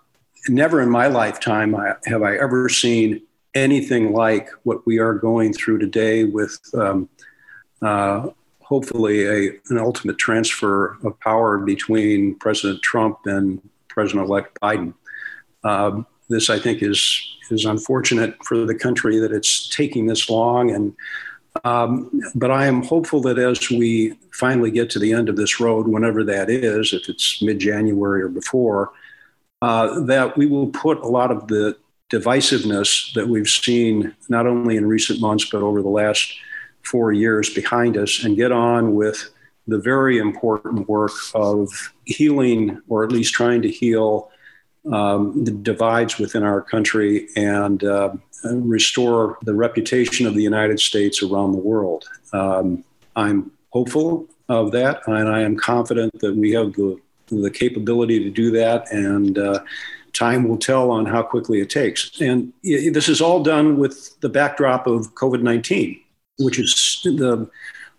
never 0.47 0.81
in 0.81 0.89
my 0.89 1.07
lifetime 1.07 1.75
have 2.05 2.23
I 2.23 2.35
ever 2.37 2.69
seen 2.69 3.21
anything 3.53 4.13
like 4.13 4.49
what 4.63 4.85
we 4.85 4.99
are 4.99 5.13
going 5.13 5.53
through 5.53 5.79
today 5.79 6.25
with 6.25 6.59
um, 6.73 7.09
uh, 7.81 8.29
hopefully 8.61 9.25
a, 9.25 9.51
an 9.69 9.77
ultimate 9.77 10.17
transfer 10.17 10.97
of 11.03 11.19
power 11.19 11.57
between 11.57 12.35
President 12.35 12.81
Trump 12.81 13.19
and 13.25 13.61
President-elect 13.87 14.59
Biden. 14.61 14.93
Um, 15.63 16.05
this, 16.29 16.49
I 16.49 16.59
think, 16.59 16.81
is 16.81 17.31
is 17.51 17.65
unfortunate 17.65 18.35
for 18.43 18.65
the 18.65 18.73
country 18.73 19.19
that 19.19 19.31
it's 19.31 19.69
taking 19.69 20.07
this 20.07 20.29
long, 20.29 20.71
and 20.71 20.95
um, 21.63 22.21
but 22.33 22.51
I 22.51 22.65
am 22.65 22.83
hopeful 22.83 23.21
that 23.21 23.37
as 23.37 23.69
we 23.69 24.15
finally 24.31 24.71
get 24.71 24.89
to 24.91 24.99
the 24.99 25.13
end 25.13 25.29
of 25.29 25.35
this 25.35 25.59
road, 25.59 25.87
whenever 25.87 26.23
that 26.23 26.49
is, 26.49 26.91
if 26.91 27.07
it's 27.07 27.41
mid-January 27.41 28.23
or 28.23 28.29
before, 28.29 28.91
uh, 29.61 29.99
that 30.01 30.37
we 30.37 30.45
will 30.45 30.67
put 30.67 30.99
a 30.99 31.07
lot 31.07 31.31
of 31.31 31.47
the 31.47 31.77
divisiveness 32.09 33.13
that 33.13 33.27
we've 33.27 33.49
seen 33.49 34.15
not 34.29 34.45
only 34.45 34.77
in 34.77 34.85
recent 34.85 35.19
months 35.19 35.49
but 35.49 35.61
over 35.61 35.81
the 35.81 35.89
last 35.89 36.33
four 36.83 37.11
years 37.11 37.51
behind 37.53 37.97
us 37.97 38.23
and 38.23 38.35
get 38.35 38.51
on 38.51 38.93
with 38.93 39.31
the 39.67 39.79
very 39.79 40.19
important 40.19 40.87
work 40.87 41.11
of 41.33 41.69
healing 42.05 42.79
or 42.87 43.03
at 43.03 43.11
least 43.11 43.33
trying 43.33 43.61
to 43.61 43.71
heal 43.71 44.29
um, 44.91 45.43
the 45.43 45.51
divides 45.51 46.19
within 46.19 46.43
our 46.43 46.61
country 46.61 47.27
and 47.35 47.83
uh, 47.83 48.13
restore 48.43 49.37
the 49.41 49.55
reputation 49.55 50.27
of 50.27 50.35
the 50.35 50.43
United 50.43 50.79
States 50.79 51.23
around 51.23 51.53
the 51.53 51.57
world. 51.57 52.07
Um, 52.33 52.83
I'm 53.15 53.51
hopeful 53.71 54.27
of 54.47 54.71
that, 54.73 55.01
and 55.07 55.27
I 55.27 55.41
am 55.41 55.57
confident 55.57 56.19
that 56.19 56.35
we 56.35 56.51
have 56.51 56.73
the 56.73 56.99
the 57.27 57.51
capability 57.51 58.23
to 58.23 58.29
do 58.29 58.51
that, 58.51 58.91
and 58.91 59.37
uh, 59.37 59.59
time 60.13 60.47
will 60.47 60.57
tell 60.57 60.91
on 60.91 61.05
how 61.05 61.21
quickly 61.21 61.59
it 61.59 61.69
takes. 61.69 62.19
And 62.21 62.53
this 62.63 63.09
is 63.09 63.21
all 63.21 63.43
done 63.43 63.77
with 63.77 64.19
the 64.21 64.29
backdrop 64.29 64.87
of 64.87 65.13
COVID 65.15 65.41
19, 65.41 65.99
which 66.39 66.59
is 66.59 67.01
the 67.03 67.49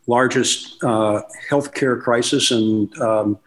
largest 0.07 0.83
uh, 0.83 1.23
healthcare 1.51 2.01
crisis 2.01 2.51
and 2.51 2.97
um, 3.01 3.39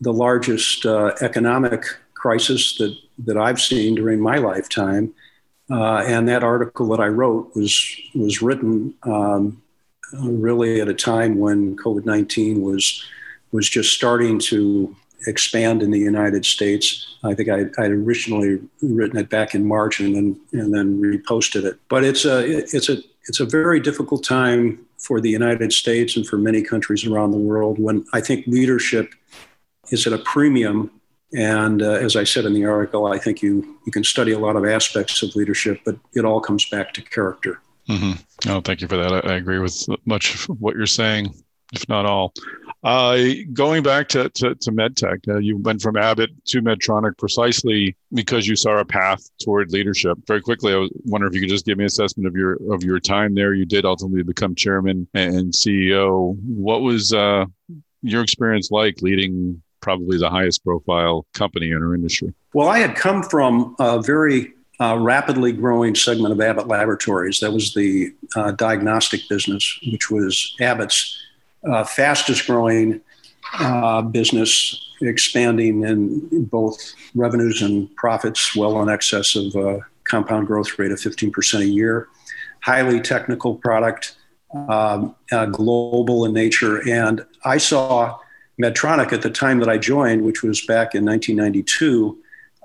the 0.00 0.12
largest 0.12 0.86
uh, 0.86 1.14
economic 1.20 1.84
crisis 2.14 2.76
that, 2.78 2.96
that 3.18 3.36
I've 3.36 3.60
seen 3.60 3.96
during 3.96 4.20
my 4.20 4.38
lifetime. 4.38 5.12
Uh, 5.70 6.04
and 6.06 6.28
that 6.28 6.44
article 6.44 6.88
that 6.88 7.00
I 7.00 7.06
wrote 7.06 7.56
was 7.56 7.96
was 8.14 8.42
written 8.42 8.94
um, 9.02 9.62
really 10.12 10.80
at 10.80 10.88
a 10.88 10.94
time 10.94 11.38
when 11.38 11.74
COVID 11.76 12.04
nineteen 12.04 12.60
was 12.60 13.02
was 13.50 13.68
just 13.68 13.94
starting 13.94 14.38
to 14.40 14.94
expand 15.26 15.82
in 15.82 15.90
the 15.90 15.98
United 15.98 16.44
States. 16.44 17.16
I 17.22 17.34
think 17.34 17.48
I 17.48 17.64
I 17.78 17.86
originally 17.86 18.60
written 18.82 19.18
it 19.18 19.28
back 19.28 19.54
in 19.54 19.66
March 19.66 20.00
and 20.00 20.14
then 20.14 20.40
and 20.52 20.74
then 20.74 21.00
reposted 21.00 21.64
it. 21.64 21.78
But 21.88 22.04
it's 22.04 22.24
a 22.24 22.46
it's 22.46 22.88
a 22.88 22.98
it's 23.28 23.40
a 23.40 23.46
very 23.46 23.80
difficult 23.80 24.24
time 24.24 24.84
for 24.98 25.20
the 25.20 25.30
United 25.30 25.72
States 25.72 26.16
and 26.16 26.26
for 26.26 26.38
many 26.38 26.62
countries 26.62 27.06
around 27.06 27.30
the 27.30 27.38
world 27.38 27.78
when 27.78 28.04
I 28.12 28.20
think 28.20 28.46
leadership 28.46 29.14
is 29.90 30.06
at 30.06 30.12
a 30.12 30.18
premium. 30.18 30.90
And 31.36 31.82
uh, 31.82 31.92
as 31.92 32.14
I 32.14 32.24
said 32.24 32.44
in 32.44 32.54
the 32.54 32.64
article, 32.64 33.06
I 33.06 33.18
think 33.18 33.42
you 33.42 33.78
you 33.86 33.92
can 33.92 34.04
study 34.04 34.32
a 34.32 34.38
lot 34.38 34.56
of 34.56 34.64
aspects 34.64 35.22
of 35.22 35.34
leadership, 35.34 35.80
but 35.84 35.96
it 36.14 36.24
all 36.24 36.40
comes 36.40 36.68
back 36.68 36.94
to 36.94 37.02
character. 37.02 37.60
Mm-hmm. 37.88 38.50
Oh, 38.50 38.60
thank 38.60 38.80
you 38.80 38.88
for 38.88 38.96
that. 38.96 39.12
I, 39.12 39.32
I 39.32 39.36
agree 39.36 39.58
with 39.58 39.84
much 40.06 40.34
of 40.34 40.60
what 40.60 40.74
you're 40.74 40.86
saying 40.86 41.34
if 41.74 41.88
not 41.88 42.06
all. 42.06 42.32
Uh, 42.84 43.18
going 43.54 43.82
back 43.82 44.08
to, 44.08 44.28
to, 44.30 44.54
to 44.56 44.70
MedTech, 44.70 45.26
uh, 45.26 45.38
you 45.38 45.56
went 45.56 45.80
from 45.80 45.96
Abbott 45.96 46.30
to 46.44 46.60
Medtronic 46.60 47.16
precisely 47.16 47.96
because 48.12 48.46
you 48.46 48.56
saw 48.56 48.78
a 48.78 48.84
path 48.84 49.26
toward 49.42 49.72
leadership. 49.72 50.18
Very 50.26 50.42
quickly, 50.42 50.74
I 50.74 50.76
was 50.76 50.90
wondering 51.06 51.32
if 51.32 51.34
you 51.34 51.40
could 51.40 51.50
just 51.50 51.64
give 51.64 51.78
me 51.78 51.84
an 51.84 51.86
assessment 51.86 52.26
of 52.26 52.36
your 52.36 52.58
of 52.70 52.84
your 52.84 53.00
time 53.00 53.34
there. 53.34 53.54
You 53.54 53.64
did 53.64 53.86
ultimately 53.86 54.22
become 54.22 54.54
chairman 54.54 55.08
and 55.14 55.52
CEO. 55.54 56.36
What 56.44 56.82
was 56.82 57.14
uh, 57.14 57.46
your 58.02 58.22
experience 58.22 58.70
like 58.70 59.00
leading 59.00 59.62
probably 59.80 60.18
the 60.18 60.28
highest 60.28 60.62
profile 60.62 61.26
company 61.32 61.70
in 61.70 61.82
our 61.82 61.94
industry? 61.94 62.34
Well, 62.52 62.68
I 62.68 62.80
had 62.80 62.96
come 62.96 63.22
from 63.22 63.76
a 63.78 64.02
very 64.02 64.52
uh, 64.78 64.98
rapidly 64.98 65.52
growing 65.52 65.94
segment 65.94 66.32
of 66.32 66.40
Abbott 66.40 66.68
Laboratories. 66.68 67.40
That 67.40 67.52
was 67.52 67.72
the 67.72 68.12
uh, 68.36 68.52
diagnostic 68.52 69.22
business, 69.30 69.78
which 69.90 70.10
was 70.10 70.54
Abbott's 70.60 71.23
uh, 71.70 71.84
fastest 71.84 72.46
growing 72.46 73.00
uh, 73.58 74.02
business, 74.02 74.92
expanding 75.00 75.84
in 75.84 76.44
both 76.44 76.94
revenues 77.14 77.62
and 77.62 77.94
profits 77.96 78.56
well 78.56 78.80
in 78.82 78.88
excess 78.88 79.36
of 79.36 79.54
a 79.54 79.80
compound 80.04 80.46
growth 80.46 80.78
rate 80.78 80.90
of 80.90 80.98
15% 80.98 81.60
a 81.60 81.66
year. 81.66 82.08
Highly 82.62 83.00
technical 83.00 83.56
product, 83.56 84.16
um, 84.68 85.14
uh, 85.30 85.46
global 85.46 86.24
in 86.24 86.32
nature. 86.32 86.88
And 86.88 87.24
I 87.44 87.58
saw 87.58 88.18
Medtronic 88.60 89.12
at 89.12 89.22
the 89.22 89.30
time 89.30 89.58
that 89.60 89.68
I 89.68 89.78
joined, 89.78 90.24
which 90.24 90.42
was 90.42 90.64
back 90.64 90.94
in 90.94 91.04
1992, 91.04 92.18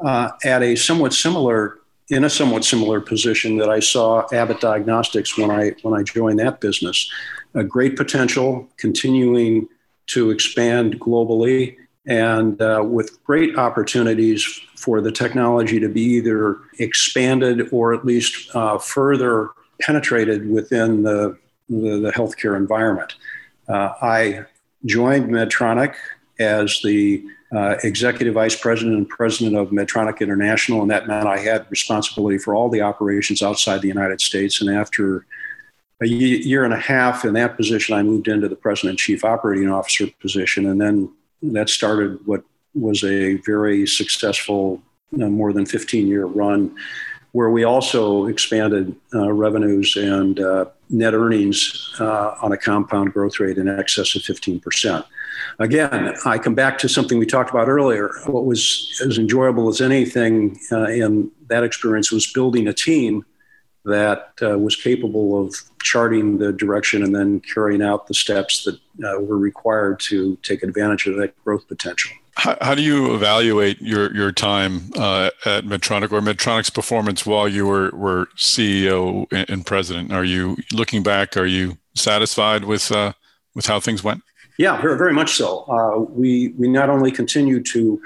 uh, 0.03 0.31
at 0.45 0.61
a 0.63 0.75
somewhat 0.75 1.13
similar 1.13 1.79
in 2.09 2.23
a 2.23 2.29
somewhat 2.29 2.65
similar 2.65 2.99
position 2.99 3.57
that 3.57 3.69
I 3.69 3.79
saw 3.79 4.27
Abbott 4.33 4.59
Diagnostics 4.59 5.37
when 5.37 5.51
I 5.51 5.75
when 5.83 5.93
I 5.93 6.03
joined 6.03 6.39
that 6.39 6.59
business. 6.59 7.09
A 7.55 7.63
great 7.63 7.95
potential, 7.95 8.69
continuing 8.77 9.67
to 10.07 10.29
expand 10.31 10.99
globally, 10.99 11.77
and 12.05 12.61
uh, 12.61 12.81
with 12.83 13.23
great 13.23 13.57
opportunities 13.57 14.43
for 14.75 15.01
the 15.01 15.11
technology 15.11 15.79
to 15.79 15.89
be 15.89 16.01
either 16.01 16.57
expanded 16.79 17.69
or 17.71 17.93
at 17.93 18.05
least 18.05 18.53
uh, 18.55 18.77
further 18.77 19.49
penetrated 19.81 20.49
within 20.49 21.03
the 21.03 21.37
the, 21.69 21.99
the 21.99 22.11
healthcare 22.11 22.57
environment. 22.57 23.15
Uh, 23.67 23.93
I 24.01 24.45
joined 24.85 25.29
Medtronic 25.29 25.93
as 26.39 26.81
the 26.83 27.23
uh, 27.55 27.75
executive 27.83 28.33
vice 28.33 28.55
president 28.55 28.97
and 28.97 29.07
president 29.07 29.55
of 29.55 29.69
Medtronic 29.69 30.19
International, 30.19 30.81
and 30.81 30.89
that 30.89 31.07
meant 31.07 31.27
I 31.27 31.37
had 31.37 31.67
responsibility 31.69 32.37
for 32.37 32.55
all 32.55 32.69
the 32.69 32.81
operations 32.81 33.41
outside 33.41 33.81
the 33.81 33.87
United 33.87 34.21
States. 34.21 34.61
And 34.61 34.69
after 34.69 35.25
a 36.01 36.07
year 36.07 36.63
and 36.63 36.73
a 36.73 36.79
half 36.79 37.25
in 37.25 37.33
that 37.33 37.57
position, 37.57 37.95
I 37.95 38.03
moved 38.03 38.27
into 38.27 38.47
the 38.47 38.55
president 38.55 38.99
chief 38.99 39.25
operating 39.25 39.69
officer 39.69 40.07
position, 40.19 40.65
and 40.65 40.79
then 40.79 41.11
that 41.41 41.69
started 41.69 42.19
what 42.25 42.43
was 42.73 43.03
a 43.03 43.35
very 43.45 43.85
successful, 43.85 44.81
know, 45.11 45.29
more 45.29 45.51
than 45.51 45.65
15 45.65 46.07
year 46.07 46.25
run, 46.25 46.75
where 47.31 47.49
we 47.49 47.63
also 47.63 48.25
expanded 48.25 48.95
uh, 49.13 49.31
revenues 49.31 49.95
and 49.95 50.39
uh, 50.39 50.65
net 50.89 51.13
earnings 51.13 51.93
uh, 51.99 52.35
on 52.41 52.51
a 52.51 52.57
compound 52.57 53.13
growth 53.13 53.39
rate 53.39 53.57
in 53.57 53.67
excess 53.67 54.15
of 54.15 54.21
15%. 54.21 55.03
Again, 55.59 56.15
I 56.25 56.37
come 56.37 56.55
back 56.55 56.77
to 56.79 56.89
something 56.89 57.17
we 57.17 57.25
talked 57.25 57.49
about 57.49 57.67
earlier. 57.67 58.09
What 58.25 58.45
was 58.45 59.01
as 59.05 59.17
enjoyable 59.17 59.67
as 59.69 59.81
anything 59.81 60.59
uh, 60.71 60.85
in 60.85 61.31
that 61.47 61.63
experience 61.63 62.11
was 62.11 62.31
building 62.31 62.67
a 62.67 62.73
team 62.73 63.25
that 63.89 64.33
uh, 64.41 64.57
was 64.57 64.75
capable 64.75 65.45
of 65.45 65.55
charting 65.81 66.37
the 66.37 66.51
direction 66.51 67.03
and 67.03 67.15
then 67.15 67.39
carrying 67.41 67.81
out 67.81 68.07
the 68.07 68.13
steps 68.13 68.63
that 68.63 68.75
uh, 69.05 69.19
were 69.21 69.37
required 69.37 69.99
to 69.99 70.35
take 70.37 70.63
advantage 70.63 71.07
of 71.07 71.15
that 71.17 71.33
growth 71.43 71.67
potential. 71.67 72.11
How, 72.35 72.57
how 72.61 72.75
do 72.75 72.81
you 72.81 73.13
evaluate 73.13 73.81
your, 73.81 74.15
your 74.15 74.31
time 74.31 74.91
uh, 74.95 75.29
at 75.45 75.65
Medtronic 75.65 76.11
or 76.11 76.21
Medtronic's 76.21 76.69
performance 76.69 77.25
while 77.25 77.49
you 77.49 77.67
were, 77.67 77.91
were 77.91 78.27
CEO 78.37 79.27
and 79.31 79.65
president? 79.65 80.13
Are 80.13 80.23
you 80.23 80.57
looking 80.71 81.03
back? 81.03 81.35
Are 81.35 81.45
you 81.45 81.77
satisfied 81.95 82.63
with 82.63 82.91
uh, 82.91 83.13
with 83.55 83.65
how 83.65 83.79
things 83.79 84.03
went? 84.03 84.23
Yeah, 84.57 84.81
very, 84.81 84.97
very 84.97 85.13
much 85.13 85.35
so. 85.35 85.65
Uh, 85.67 85.99
we 86.11 86.49
we 86.57 86.69
not 86.69 86.89
only 86.89 87.11
continue 87.11 87.61
to 87.63 88.01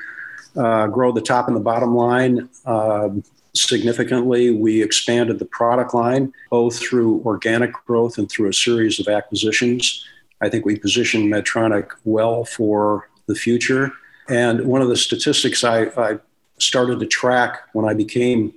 uh, 0.55 0.87
grow 0.87 1.11
the 1.11 1.21
top 1.21 1.47
and 1.47 1.55
the 1.55 1.61
bottom 1.61 1.95
line 1.95 2.49
uh, 2.65 3.09
significantly, 3.55 4.51
we 4.51 4.81
expanded 4.81 5.39
the 5.39 5.45
product 5.45 5.93
line 5.93 6.33
both 6.49 6.79
through 6.79 7.21
organic 7.25 7.71
growth 7.85 8.17
and 8.17 8.29
through 8.29 8.49
a 8.49 8.53
series 8.53 8.99
of 8.99 9.07
acquisitions. 9.07 10.05
I 10.41 10.49
think 10.49 10.65
we 10.65 10.77
positioned 10.77 11.31
Medtronic 11.31 11.91
well 12.03 12.45
for 12.45 13.09
the 13.27 13.35
future. 13.35 13.91
And 14.29 14.65
one 14.65 14.81
of 14.81 14.89
the 14.89 14.97
statistics 14.97 15.63
I, 15.63 15.85
I 15.97 16.19
started 16.57 16.99
to 16.99 17.05
track 17.05 17.61
when 17.73 17.87
I 17.87 17.93
became 17.93 18.53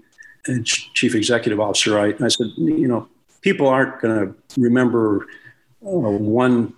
chief 0.64 1.14
executive 1.14 1.60
officer, 1.60 1.98
I, 1.98 2.14
I 2.20 2.28
said, 2.28 2.46
you 2.56 2.86
know, 2.86 3.08
people 3.42 3.66
aren't 3.66 4.00
going 4.00 4.28
to 4.28 4.60
remember 4.60 5.26
uh, 5.82 5.88
one 5.88 6.72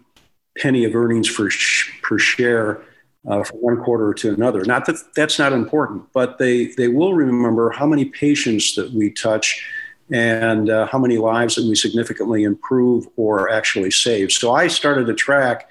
penny 0.56 0.84
of 0.84 0.94
earnings 0.94 1.28
for 1.28 1.50
sh- 1.50 1.90
per 2.02 2.18
share 2.18 2.82
uh, 3.28 3.44
from 3.44 3.58
one 3.58 3.76
quarter 3.84 4.14
to 4.14 4.32
another. 4.32 4.64
Not 4.64 4.86
that 4.86 4.96
that's 5.14 5.38
not 5.38 5.52
important, 5.52 6.12
but 6.12 6.38
they 6.38 6.66
they 6.76 6.88
will 6.88 7.14
remember 7.14 7.70
how 7.70 7.86
many 7.86 8.06
patients 8.06 8.74
that 8.74 8.90
we 8.92 9.10
touch 9.10 9.64
and 10.10 10.70
uh, 10.70 10.86
how 10.86 10.98
many 10.98 11.18
lives 11.18 11.56
that 11.56 11.66
we 11.66 11.74
significantly 11.74 12.44
improve 12.44 13.06
or 13.16 13.50
actually 13.50 13.90
save. 13.90 14.32
So 14.32 14.52
I 14.52 14.66
started 14.68 15.06
to 15.06 15.14
track 15.14 15.68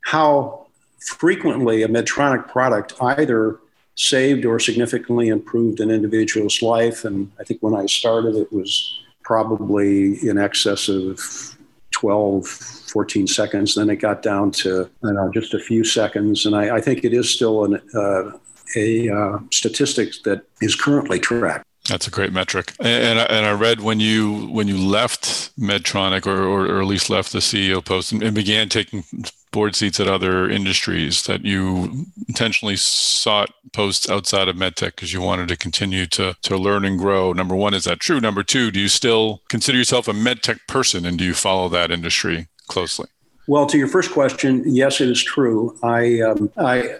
how 0.00 0.66
frequently 0.98 1.82
a 1.82 1.88
Medtronic 1.88 2.48
product 2.48 2.94
either 3.00 3.60
saved 3.94 4.44
or 4.44 4.58
significantly 4.58 5.28
improved 5.28 5.78
an 5.80 5.90
individual's 5.90 6.60
life. 6.62 7.04
And 7.04 7.30
I 7.38 7.44
think 7.44 7.60
when 7.60 7.74
I 7.74 7.86
started, 7.86 8.34
it 8.34 8.52
was 8.52 9.00
probably 9.22 10.18
in 10.28 10.36
excess 10.36 10.88
of 10.88 11.55
12, 11.96 12.46
14 12.46 13.26
seconds. 13.26 13.74
Then 13.74 13.88
it 13.88 13.96
got 13.96 14.20
down 14.20 14.50
to 14.50 14.90
you 15.02 15.12
know, 15.12 15.30
just 15.32 15.54
a 15.54 15.58
few 15.58 15.82
seconds. 15.82 16.44
And 16.44 16.54
I, 16.54 16.76
I 16.76 16.80
think 16.82 17.04
it 17.04 17.14
is 17.14 17.30
still 17.30 17.64
an, 17.64 17.80
uh, 17.94 18.32
a 18.76 19.08
uh, 19.08 19.38
statistic 19.50 20.12
that 20.24 20.42
is 20.60 20.76
currently 20.76 21.18
tracked. 21.18 21.64
That's 21.88 22.06
a 22.06 22.10
great 22.10 22.34
metric. 22.34 22.74
And, 22.80 23.18
I, 23.18 23.22
and 23.24 23.46
I 23.46 23.52
read 23.52 23.80
when 23.80 23.98
you 23.98 24.48
when 24.48 24.68
you 24.68 24.76
left 24.76 25.56
Medtronic 25.58 26.26
or, 26.26 26.42
or, 26.42 26.66
or 26.66 26.82
at 26.82 26.86
least 26.86 27.08
left 27.08 27.32
the 27.32 27.38
CEO 27.38 27.82
post 27.82 28.12
and, 28.12 28.22
and, 28.22 28.34
began 28.34 28.68
taking 28.68 29.04
board 29.56 29.74
seats 29.74 29.98
at 29.98 30.06
other 30.06 30.50
industries 30.50 31.22
that 31.22 31.42
you 31.42 32.04
intentionally 32.28 32.76
sought 32.76 33.48
posts 33.72 34.06
outside 34.06 34.48
of 34.48 34.56
medtech 34.56 34.96
because 34.96 35.14
you 35.14 35.22
wanted 35.22 35.48
to 35.48 35.56
continue 35.56 36.04
to 36.04 36.36
to 36.42 36.58
learn 36.58 36.84
and 36.84 36.98
grow. 36.98 37.32
Number 37.32 37.56
one, 37.56 37.72
is 37.72 37.84
that 37.84 37.98
true? 37.98 38.20
Number 38.20 38.42
two, 38.42 38.70
do 38.70 38.78
you 38.78 38.88
still 38.88 39.40
consider 39.48 39.78
yourself 39.78 40.08
a 40.08 40.12
medtech 40.12 40.58
person 40.68 41.06
and 41.06 41.16
do 41.18 41.24
you 41.24 41.32
follow 41.32 41.70
that 41.70 41.90
industry 41.90 42.48
closely? 42.66 43.08
Well, 43.48 43.64
to 43.68 43.78
your 43.78 43.88
first 43.88 44.12
question, 44.12 44.62
yes, 44.66 45.00
it 45.00 45.08
is 45.08 45.22
true. 45.22 45.78
I, 45.82 46.20
um, 46.20 46.52
I, 46.58 46.98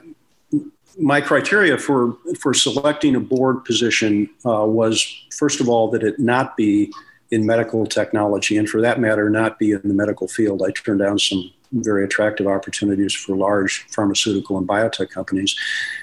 my 0.98 1.20
criteria 1.20 1.76
for 1.76 2.16
for 2.40 2.54
selecting 2.54 3.16
a 3.16 3.20
board 3.20 3.66
position 3.66 4.30
uh, 4.46 4.64
was 4.64 5.04
first 5.36 5.60
of 5.60 5.68
all 5.68 5.90
that 5.90 6.02
it 6.02 6.18
not 6.18 6.56
be 6.56 6.90
in 7.30 7.44
medical 7.44 7.84
technology, 7.84 8.56
and 8.56 8.66
for 8.66 8.80
that 8.80 8.98
matter, 8.98 9.28
not 9.28 9.58
be 9.58 9.72
in 9.72 9.82
the 9.84 9.92
medical 9.92 10.26
field. 10.26 10.62
I 10.66 10.70
turned 10.70 11.00
down 11.00 11.18
some 11.18 11.52
very 11.72 12.04
attractive 12.04 12.46
opportunities 12.46 13.14
for 13.14 13.36
large 13.36 13.86
pharmaceutical 13.90 14.58
and 14.58 14.66
biotech 14.66 15.10
companies, 15.10 15.56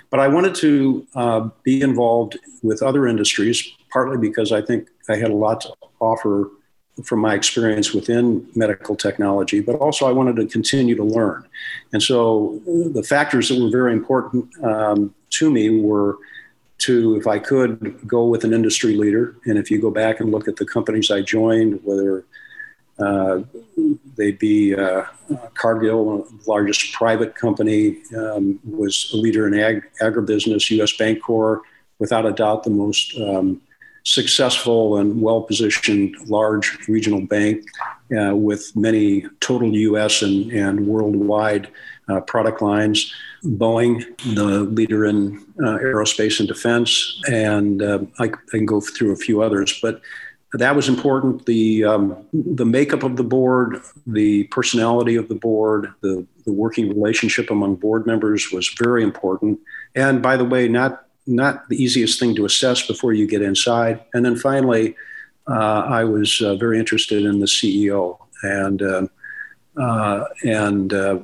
but 0.09 0.20
I 0.20 0.28
wanted 0.28 0.55
to 0.55 1.07
uh, 1.16 1.49
be 1.64 1.82
involved 1.82 2.38
with 2.61 2.82
other 2.82 3.07
industries, 3.07 3.68
partly 3.91 4.18
because 4.18 4.51
I 4.51 4.61
think 4.61 4.89
I 5.09 5.16
had 5.16 5.32
a 5.32 5.36
lot 5.36 5.61
to 5.61 5.74
offer 5.99 6.49
from 7.03 7.20
my 7.20 7.34
experience 7.34 7.93
within 7.93 8.47
medical 8.55 8.95
technology, 8.95 9.59
but 9.59 9.76
also 9.78 10.07
I 10.07 10.11
wanted 10.11 10.36
to 10.36 10.45
continue 10.45 10.95
to 10.95 11.03
learn. 11.03 11.43
And 11.91 12.03
so 12.03 12.61
the 12.66 13.01
factors 13.03 13.49
that 13.49 13.59
were 13.59 13.72
very 13.72 13.93
important 13.93 14.45
um, 14.64 15.16
to 15.32 15.49
me 15.49 15.82
were 15.82 16.18
to, 16.80 17.16
if 17.16 17.26
I 17.26 17.39
could, 17.39 17.99
go 18.05 18.28
with 18.28 18.43
an 18.43 18.53
industry 18.53 18.95
leader. 18.95 19.36
And 19.45 19.57
if 19.57 19.72
you 19.72 19.82
go 19.82 19.89
back 19.89 20.20
and 20.20 20.32
look 20.32 20.47
at 20.47 20.57
the 20.57 20.66
companies 20.66 21.09
I 21.09 21.22
joined, 21.22 21.80
whether 21.84 22.26
uh, 23.00 23.41
they'd 24.16 24.39
be 24.39 24.76
uh, 24.76 25.04
Cargill, 25.56 26.28
largest 26.48 26.94
private 26.94 27.36
company, 27.36 27.98
um, 28.16 28.60
was 28.64 29.10
a 29.14 29.18
leader 29.18 29.48
in 29.48 29.54
ag- 29.60 29.89
agribusiness, 30.02 30.70
US 30.82 30.96
Bancorp, 30.96 31.62
without 32.00 32.26
a 32.26 32.32
doubt 32.32 32.64
the 32.64 32.70
most 32.70 33.18
um, 33.20 33.62
successful 34.04 34.98
and 34.98 35.22
well 35.22 35.41
positioned 35.41 36.16
large 36.28 36.78
regional 36.88 37.22
bank 37.22 37.66
uh, 38.18 38.36
with 38.36 38.76
many 38.76 39.26
total 39.39 39.74
US 39.74 40.22
and, 40.22 40.52
and 40.52 40.88
worldwide 40.88 41.70
uh, 42.10 42.20
product 42.22 42.62
lines. 42.62 43.14
Boeing, 43.44 44.04
the 44.36 44.62
leader 44.64 45.06
in 45.06 45.38
uh, 45.60 45.78
aerospace 45.78 46.39
and 46.39 46.48
defense, 46.48 47.22
and 47.30 47.82
uh, 47.82 48.00
I, 48.20 48.26
I, 48.26 48.32
can 48.50 48.66
go 48.66 48.80
through 48.80 49.12
a 49.12 49.18
few 49.18 49.41
others, 49.41 49.80
but 49.82 50.02
that 50.54 50.76
was 50.76 50.88
important. 50.88 51.45
The 51.45 51.84
um, 51.84 52.26
the 52.32 52.66
makeup 52.66 53.04
of 53.04 53.18
the 53.18 53.24
board, 53.24 53.82
the 54.06 54.43
personality 54.45 55.16
of 55.16 55.28
the 55.28 55.36
board, 55.36 55.91
the 56.01 56.26
the 56.45 56.54
working 56.54 56.89
relationship 56.89 57.49
among 57.49 57.76
board 57.76 58.06
members 58.06 58.51
was 58.51 58.70
very 58.78 59.04
important. 59.04 59.60
And 59.95 60.22
by 60.22 60.38
the 60.38 60.45
way, 60.45 60.68
not 60.68 61.06
not 61.26 61.68
the 61.70 61.82
easiest 61.82 62.20
thing 62.20 62.36
to 62.36 62.45
assess 62.45 62.86
before 62.86 63.14
you 63.14 63.28
get 63.28 63.41
inside. 63.41 64.04
And 64.14 64.24
then 64.24 64.36
finally, 64.36 64.95
uh, 65.47 65.86
I 65.88 66.04
was 66.04 66.41
uh, 66.41 66.56
very 66.56 66.78
interested 66.78 67.26
in 67.26 67.39
the 67.39 67.47
CEO 67.47 68.20
and 68.43 68.82
uh, 68.82 69.08
uh, 69.78 70.26
and 70.43 70.93
uh, 70.93 71.20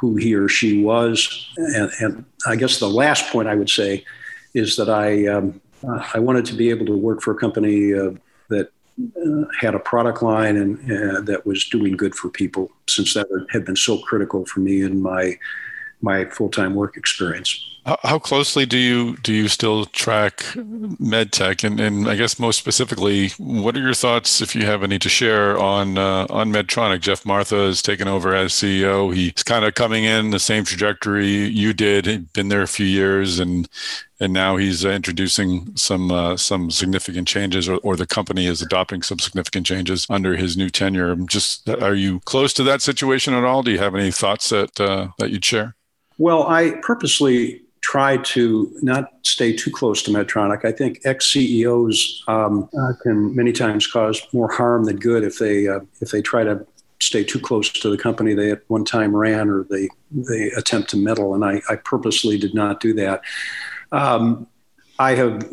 who 0.00 0.16
he 0.16 0.34
or 0.34 0.48
she 0.48 0.82
was. 0.82 1.46
And, 1.56 1.90
and, 2.00 2.24
I 2.46 2.54
guess 2.54 2.78
the 2.78 2.88
last 2.88 3.30
point 3.32 3.48
I 3.48 3.56
would 3.56 3.68
say 3.68 4.04
is 4.54 4.76
that 4.76 4.88
I 4.88 5.26
um, 5.26 5.60
uh, 5.86 6.02
I 6.14 6.20
wanted 6.20 6.46
to 6.46 6.54
be 6.54 6.70
able 6.70 6.86
to 6.86 6.96
work 6.96 7.20
for 7.20 7.32
a 7.32 7.36
company 7.36 7.92
that 8.48 8.70
uh, 8.98 9.44
had 9.60 9.74
a 9.74 9.78
product 9.78 10.22
line 10.22 10.56
and 10.56 10.78
uh, 10.90 11.20
that 11.20 11.44
was 11.44 11.64
doing 11.66 11.96
good 11.96 12.14
for 12.14 12.28
people, 12.30 12.70
since 12.88 13.14
that 13.14 13.26
had 13.50 13.64
been 13.64 13.76
so 13.76 13.98
critical 13.98 14.46
for 14.46 14.60
me 14.60 14.82
in 14.82 15.02
my 15.02 15.38
my 16.02 16.24
full 16.26 16.48
time 16.48 16.74
work 16.74 16.96
experience. 16.96 17.75
How 18.02 18.18
closely 18.18 18.66
do 18.66 18.76
you 18.76 19.16
do 19.18 19.32
you 19.32 19.46
still 19.46 19.84
track 19.84 20.38
medtech, 20.56 21.62
and, 21.62 21.78
and 21.78 22.08
I 22.08 22.16
guess 22.16 22.36
most 22.36 22.58
specifically, 22.58 23.28
what 23.38 23.76
are 23.76 23.80
your 23.80 23.94
thoughts, 23.94 24.40
if 24.40 24.56
you 24.56 24.66
have 24.66 24.82
any 24.82 24.98
to 24.98 25.08
share, 25.08 25.56
on 25.56 25.96
uh, 25.96 26.26
on 26.28 26.52
Medtronic? 26.52 27.00
Geoff 27.00 27.24
Martha 27.24 27.54
has 27.54 27.82
taken 27.82 28.08
over 28.08 28.34
as 28.34 28.52
CEO. 28.52 29.14
He's 29.14 29.44
kind 29.44 29.64
of 29.64 29.74
coming 29.74 30.02
in 30.02 30.30
the 30.30 30.40
same 30.40 30.64
trajectory 30.64 31.28
you 31.28 31.72
did. 31.72 32.06
He'd 32.06 32.32
been 32.32 32.48
there 32.48 32.62
a 32.62 32.66
few 32.66 32.86
years, 32.86 33.38
and 33.38 33.68
and 34.18 34.32
now 34.32 34.56
he's 34.56 34.84
uh, 34.84 34.88
introducing 34.88 35.76
some 35.76 36.10
uh, 36.10 36.36
some 36.36 36.72
significant 36.72 37.28
changes, 37.28 37.68
or, 37.68 37.76
or 37.84 37.94
the 37.94 38.06
company 38.06 38.46
is 38.46 38.62
adopting 38.62 39.02
some 39.02 39.20
significant 39.20 39.64
changes 39.64 40.08
under 40.10 40.34
his 40.34 40.56
new 40.56 40.70
tenure. 40.70 41.14
Just 41.14 41.68
are 41.68 41.94
you 41.94 42.18
close 42.24 42.52
to 42.54 42.64
that 42.64 42.82
situation 42.82 43.32
at 43.32 43.44
all? 43.44 43.62
Do 43.62 43.70
you 43.70 43.78
have 43.78 43.94
any 43.94 44.10
thoughts 44.10 44.48
that 44.48 44.80
uh, 44.80 45.10
that 45.18 45.30
you'd 45.30 45.44
share? 45.44 45.76
Well, 46.18 46.48
I 46.48 46.80
purposely 46.82 47.62
try 47.86 48.16
to 48.16 48.76
not 48.82 49.12
stay 49.22 49.54
too 49.54 49.70
close 49.70 50.02
to 50.02 50.10
Medtronic. 50.10 50.64
I 50.64 50.72
think 50.72 51.00
ex 51.04 51.30
CEOs 51.30 52.24
um, 52.26 52.68
uh, 52.76 52.94
can 53.00 53.34
many 53.36 53.52
times 53.52 53.86
cause 53.86 54.20
more 54.32 54.50
harm 54.50 54.86
than 54.86 54.96
good 54.96 55.22
if 55.22 55.38
they 55.38 55.68
uh, 55.68 55.78
if 56.00 56.10
they 56.10 56.20
try 56.20 56.42
to 56.42 56.66
stay 57.00 57.22
too 57.22 57.38
close 57.38 57.70
to 57.70 57.88
the 57.88 57.96
company 57.96 58.34
they 58.34 58.50
at 58.50 58.62
one 58.66 58.84
time 58.84 59.14
ran 59.14 59.48
or 59.48 59.62
they 59.70 59.88
they 60.10 60.50
attempt 60.56 60.90
to 60.90 60.96
meddle. 60.96 61.32
And 61.32 61.44
I, 61.44 61.62
I 61.70 61.76
purposely 61.76 62.36
did 62.38 62.54
not 62.54 62.80
do 62.80 62.92
that. 62.94 63.20
Um, 63.92 64.48
I 64.98 65.14
have. 65.14 65.48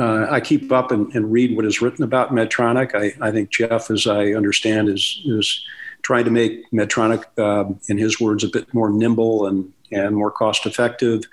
Uh, 0.00 0.26
I 0.30 0.40
keep 0.40 0.72
up 0.72 0.90
and, 0.90 1.14
and, 1.14 1.30
read 1.30 1.54
what 1.54 1.66
is 1.66 1.82
written 1.82 2.02
about 2.02 2.32
Medtronic. 2.32 2.94
I, 2.94 3.28
I, 3.28 3.30
think 3.30 3.50
Geoff, 3.50 3.90
as 3.90 4.06
I 4.06 4.32
understand, 4.32 4.88
is 4.88 5.20
is 5.26 5.62
trying 6.00 6.24
to 6.24 6.30
make 6.30 6.70
Medtronic, 6.70 7.24
uh, 7.36 7.70
in 7.88 7.98
his 7.98 8.18
words, 8.18 8.42
a 8.42 8.48
bit 8.48 8.72
more 8.72 8.88
nimble 8.88 9.46
and 9.46 9.70
and 9.90 10.16
more 10.16 10.30
cost 10.30 10.64
effective. 10.64 11.24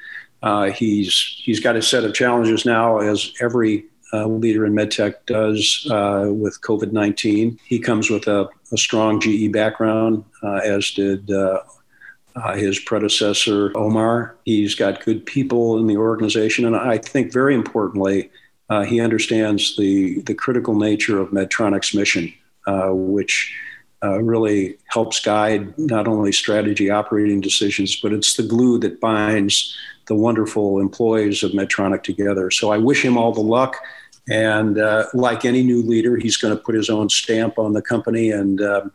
Uh, 0.41 0.71
he's 0.71 1.41
he's 1.43 1.59
got 1.59 1.75
a 1.75 1.81
set 1.81 2.03
of 2.03 2.13
challenges 2.13 2.65
now, 2.65 2.99
as 2.99 3.31
every 3.41 3.85
uh, 4.13 4.25
leader 4.25 4.65
in 4.65 4.73
medtech 4.73 5.15
does 5.25 5.87
uh, 5.91 6.27
with 6.29 6.61
COVID 6.61 6.91
nineteen. 6.91 7.59
He 7.65 7.79
comes 7.79 8.09
with 8.09 8.27
a, 8.27 8.47
a 8.71 8.77
strong 8.77 9.19
GE 9.19 9.51
background, 9.51 10.23
uh, 10.43 10.61
as 10.63 10.91
did. 10.91 11.31
Uh, 11.31 11.61
uh, 12.35 12.55
his 12.55 12.79
predecessor, 12.79 13.75
Omar. 13.75 14.37
He's 14.45 14.73
got 14.73 15.03
good 15.03 15.25
people 15.25 15.77
in 15.77 15.87
the 15.87 15.97
organization. 15.97 16.63
And 16.63 16.75
I 16.75 16.97
think, 16.97 17.33
very 17.33 17.53
importantly, 17.53 18.29
he 18.87 19.01
understands 19.01 19.75
the, 19.75 20.21
the 20.21 20.35
critical 20.35 20.75
nature 20.75 21.19
of 21.19 21.31
Medtronic's 21.31 21.93
mission, 21.93 22.31
which 22.67 23.53
uh, 24.03 24.21
really 24.21 24.77
helps 24.85 25.19
guide 25.19 25.77
not 25.77 26.07
only 26.07 26.31
strategy 26.31 26.89
operating 26.89 27.41
decisions, 27.41 27.99
but 27.99 28.13
it's 28.13 28.35
the 28.35 28.43
glue 28.43 28.79
that 28.79 29.01
binds 29.01 29.75
the 30.09 30.15
wonderful 30.15 30.79
employees 30.79 31.43
of 31.43 31.51
Medtronic 31.51 32.03
together. 32.03 32.51
So 32.51 32.71
I 32.71 32.77
wish 32.77 33.05
him 33.05 33.17
all 33.17 33.31
the 33.31 33.39
luck. 33.39 33.77
And 34.29 34.77
uh, 34.77 35.05
like 35.13 35.45
any 35.45 35.63
new 35.63 35.81
leader, 35.81 36.17
he's 36.17 36.35
going 36.35 36.55
to 36.55 36.61
put 36.61 36.75
his 36.75 36.89
own 36.89 37.09
stamp 37.09 37.57
on 37.57 37.73
the 37.73 37.81
company, 37.81 38.29
and 38.29 38.61
uh, 38.61 38.85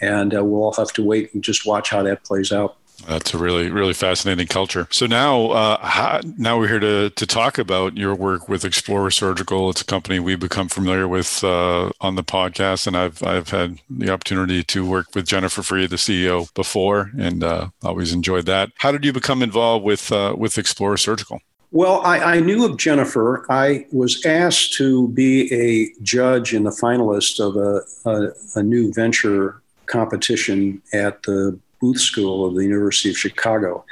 and 0.00 0.34
uh, 0.34 0.42
we'll 0.42 0.62
all 0.62 0.72
have 0.72 0.92
to 0.94 1.02
wait 1.02 1.34
and 1.34 1.44
just 1.44 1.66
watch 1.66 1.90
how 1.90 2.02
that 2.04 2.24
plays 2.24 2.52
out. 2.52 2.76
That's 3.06 3.34
a 3.34 3.38
really, 3.38 3.70
really 3.70 3.94
fascinating 3.94 4.46
culture. 4.46 4.86
So 4.90 5.06
now, 5.06 5.50
uh, 5.50 5.86
how, 5.86 6.20
now 6.38 6.58
we're 6.58 6.68
here 6.68 6.80
to 6.80 7.10
to 7.10 7.26
talk 7.26 7.58
about 7.58 7.96
your 7.96 8.14
work 8.14 8.48
with 8.48 8.64
Explorer 8.64 9.10
Surgical. 9.10 9.70
It's 9.70 9.82
a 9.82 9.84
company 9.84 10.20
we've 10.20 10.40
become 10.40 10.68
familiar 10.68 11.08
with 11.08 11.42
uh, 11.44 11.90
on 12.00 12.14
the 12.14 12.24
podcast, 12.24 12.86
and 12.86 12.96
I've 12.96 13.22
I've 13.22 13.50
had 13.50 13.78
the 13.90 14.10
opportunity 14.10 14.62
to 14.64 14.86
work 14.86 15.14
with 15.14 15.26
Jennifer 15.26 15.62
Fried, 15.62 15.90
the 15.90 15.96
CEO, 15.96 16.52
before, 16.54 17.10
and 17.18 17.42
uh, 17.44 17.68
always 17.82 18.12
enjoyed 18.12 18.46
that. 18.46 18.70
How 18.78 18.92
did 18.92 19.04
you 19.04 19.12
become 19.12 19.42
involved 19.42 19.84
with 19.84 20.10
uh, 20.12 20.34
with 20.36 20.58
Explorer 20.58 20.96
Surgical? 20.96 21.40
Well, 21.72 22.02
I, 22.04 22.18
I, 22.18 22.40
knew 22.40 22.66
of 22.66 22.76
Jennifer. 22.76 23.46
I 23.50 23.86
was 23.92 24.26
asked 24.26 24.74
to 24.74 25.08
be 25.08 25.50
a 25.54 25.90
judge 26.02 26.52
and 26.52 26.66
the 26.66 26.70
finalist 26.70 27.40
of 27.40 27.56
a, 27.56 27.80
a, 28.04 28.60
a 28.60 28.62
new 28.62 28.92
venture 28.92 29.62
competition 29.86 30.82
at 30.92 31.22
the 31.22 31.58
Booth 31.82 32.00
School 32.00 32.46
of 32.46 32.54
the 32.54 32.62
University 32.62 33.10
of 33.10 33.18
Chicago. 33.18 33.84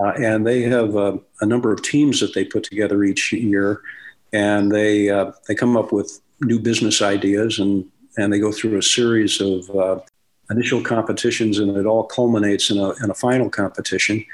Uh, 0.00 0.12
and 0.12 0.46
they 0.46 0.62
have 0.62 0.96
uh, 0.96 1.18
a 1.42 1.46
number 1.46 1.70
of 1.72 1.82
teams 1.82 2.18
that 2.20 2.32
they 2.34 2.44
put 2.44 2.64
together 2.64 3.04
each 3.04 3.32
year, 3.32 3.82
and 4.32 4.72
they 4.72 5.10
uh, 5.10 5.30
they 5.46 5.54
come 5.54 5.76
up 5.76 5.92
with 5.92 6.20
new 6.40 6.58
business 6.58 7.02
ideas, 7.02 7.58
and 7.58 7.84
and 8.16 8.32
they 8.32 8.38
go 8.38 8.50
through 8.50 8.78
a 8.78 8.82
series 8.82 9.40
of 9.40 9.68
uh, 9.70 10.00
initial 10.50 10.82
competitions, 10.82 11.58
and 11.58 11.76
it 11.76 11.86
all 11.86 12.04
culminates 12.04 12.70
in 12.70 12.78
a 12.78 12.90
in 13.04 13.10
a 13.10 13.14
final 13.14 13.50
competition. 13.50 14.24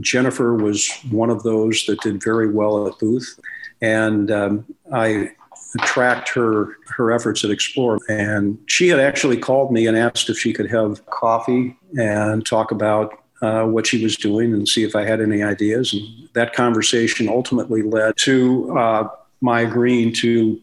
Jennifer 0.00 0.54
was 0.54 0.90
one 1.10 1.30
of 1.30 1.42
those 1.42 1.86
that 1.86 2.00
did 2.02 2.22
very 2.22 2.50
well 2.50 2.86
at 2.86 2.98
Booth, 2.98 3.40
and 3.80 4.30
um, 4.30 4.66
I 4.92 5.30
tracked 5.80 6.28
her 6.30 6.76
her 6.86 7.12
efforts 7.12 7.44
at 7.44 7.50
Explore. 7.50 7.98
And 8.08 8.58
she 8.66 8.88
had 8.88 9.00
actually 9.00 9.36
called 9.36 9.72
me 9.72 9.86
and 9.86 9.96
asked 9.96 10.30
if 10.30 10.38
she 10.38 10.52
could 10.52 10.70
have 10.70 11.04
coffee 11.06 11.76
and 11.98 12.44
talk 12.44 12.70
about 12.70 13.12
uh, 13.42 13.64
what 13.64 13.86
she 13.86 14.02
was 14.02 14.16
doing 14.16 14.52
and 14.52 14.68
see 14.68 14.82
if 14.84 14.96
I 14.96 15.04
had 15.04 15.20
any 15.20 15.42
ideas. 15.42 15.92
And 15.92 16.28
that 16.32 16.54
conversation 16.54 17.28
ultimately 17.28 17.82
led 17.82 18.16
to 18.18 18.76
uh, 18.76 19.08
my 19.40 19.60
agreeing 19.60 20.12
to 20.14 20.60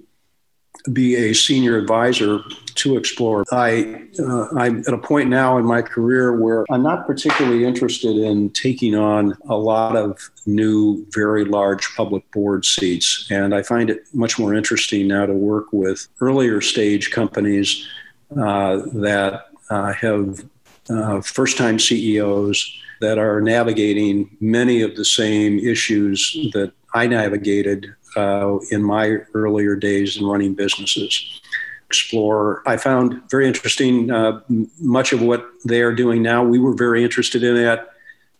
be 0.94 1.16
a 1.16 1.34
senior 1.34 1.78
advisor 1.78 2.40
to 2.76 2.98
explore. 2.98 3.46
I, 3.52 4.04
uh, 4.20 4.48
I'm 4.56 4.80
at 4.80 4.94
a 4.94 4.98
point 4.98 5.30
now 5.30 5.58
in 5.58 5.66
my 5.66 5.82
career 5.82 6.36
where 6.38 6.66
I'm 6.70 6.84
not 6.84 7.08
particularly 7.08 7.64
interested 7.64 8.18
in 8.18 8.50
taking 8.52 8.96
on 8.96 9.38
a 9.48 9.56
lot 9.56 9.96
of 9.96 10.30
new, 10.46 11.06
very 11.12 11.46
large 11.46 11.96
public 11.96 12.30
board 12.32 12.66
seats. 12.66 13.28
And 13.32 13.56
I 13.56 13.64
find 13.64 13.90
it 13.90 14.04
much 14.14 14.38
more 14.38 14.54
interesting 14.54 15.08
now 15.08 15.26
to 15.26 15.34
work 15.34 15.68
with 15.72 16.08
earlier 16.20 16.62
stage 16.62 17.12
companies 17.12 17.88
uh, 18.32 18.82
that 18.94 19.46
uh, 19.70 19.94
have 19.94 20.46
uh, 20.90 21.22
first 21.22 21.58
time 21.58 21.80
CEOs 21.80 22.82
that 23.02 23.18
are 23.18 23.42
navigating 23.42 24.36
many 24.40 24.82
of 24.82 24.96
the 24.96 25.06
same 25.06 25.60
issues 25.60 26.50
that 26.54 26.72
I 26.94 27.08
navigated 27.08 27.94
uh, 28.16 28.58
in 28.72 28.84
my 28.84 29.18
earlier 29.34 29.76
days 29.76 30.18
in 30.18 30.26
running 30.26 30.54
businesses. 30.54 31.42
Explore. 31.88 32.64
I 32.66 32.78
found 32.78 33.22
very 33.30 33.48
interesting 33.48 34.10
uh, 34.10 34.42
much 34.80 35.14
of 35.14 35.22
what 35.22 35.46
they 35.66 35.82
are 35.82 35.94
doing 35.94 36.24
now. 36.24 36.44
We 36.44 36.60
were 36.60 36.74
very 36.74 37.04
interested 37.04 37.44
in 37.44 37.58
at 37.58 37.90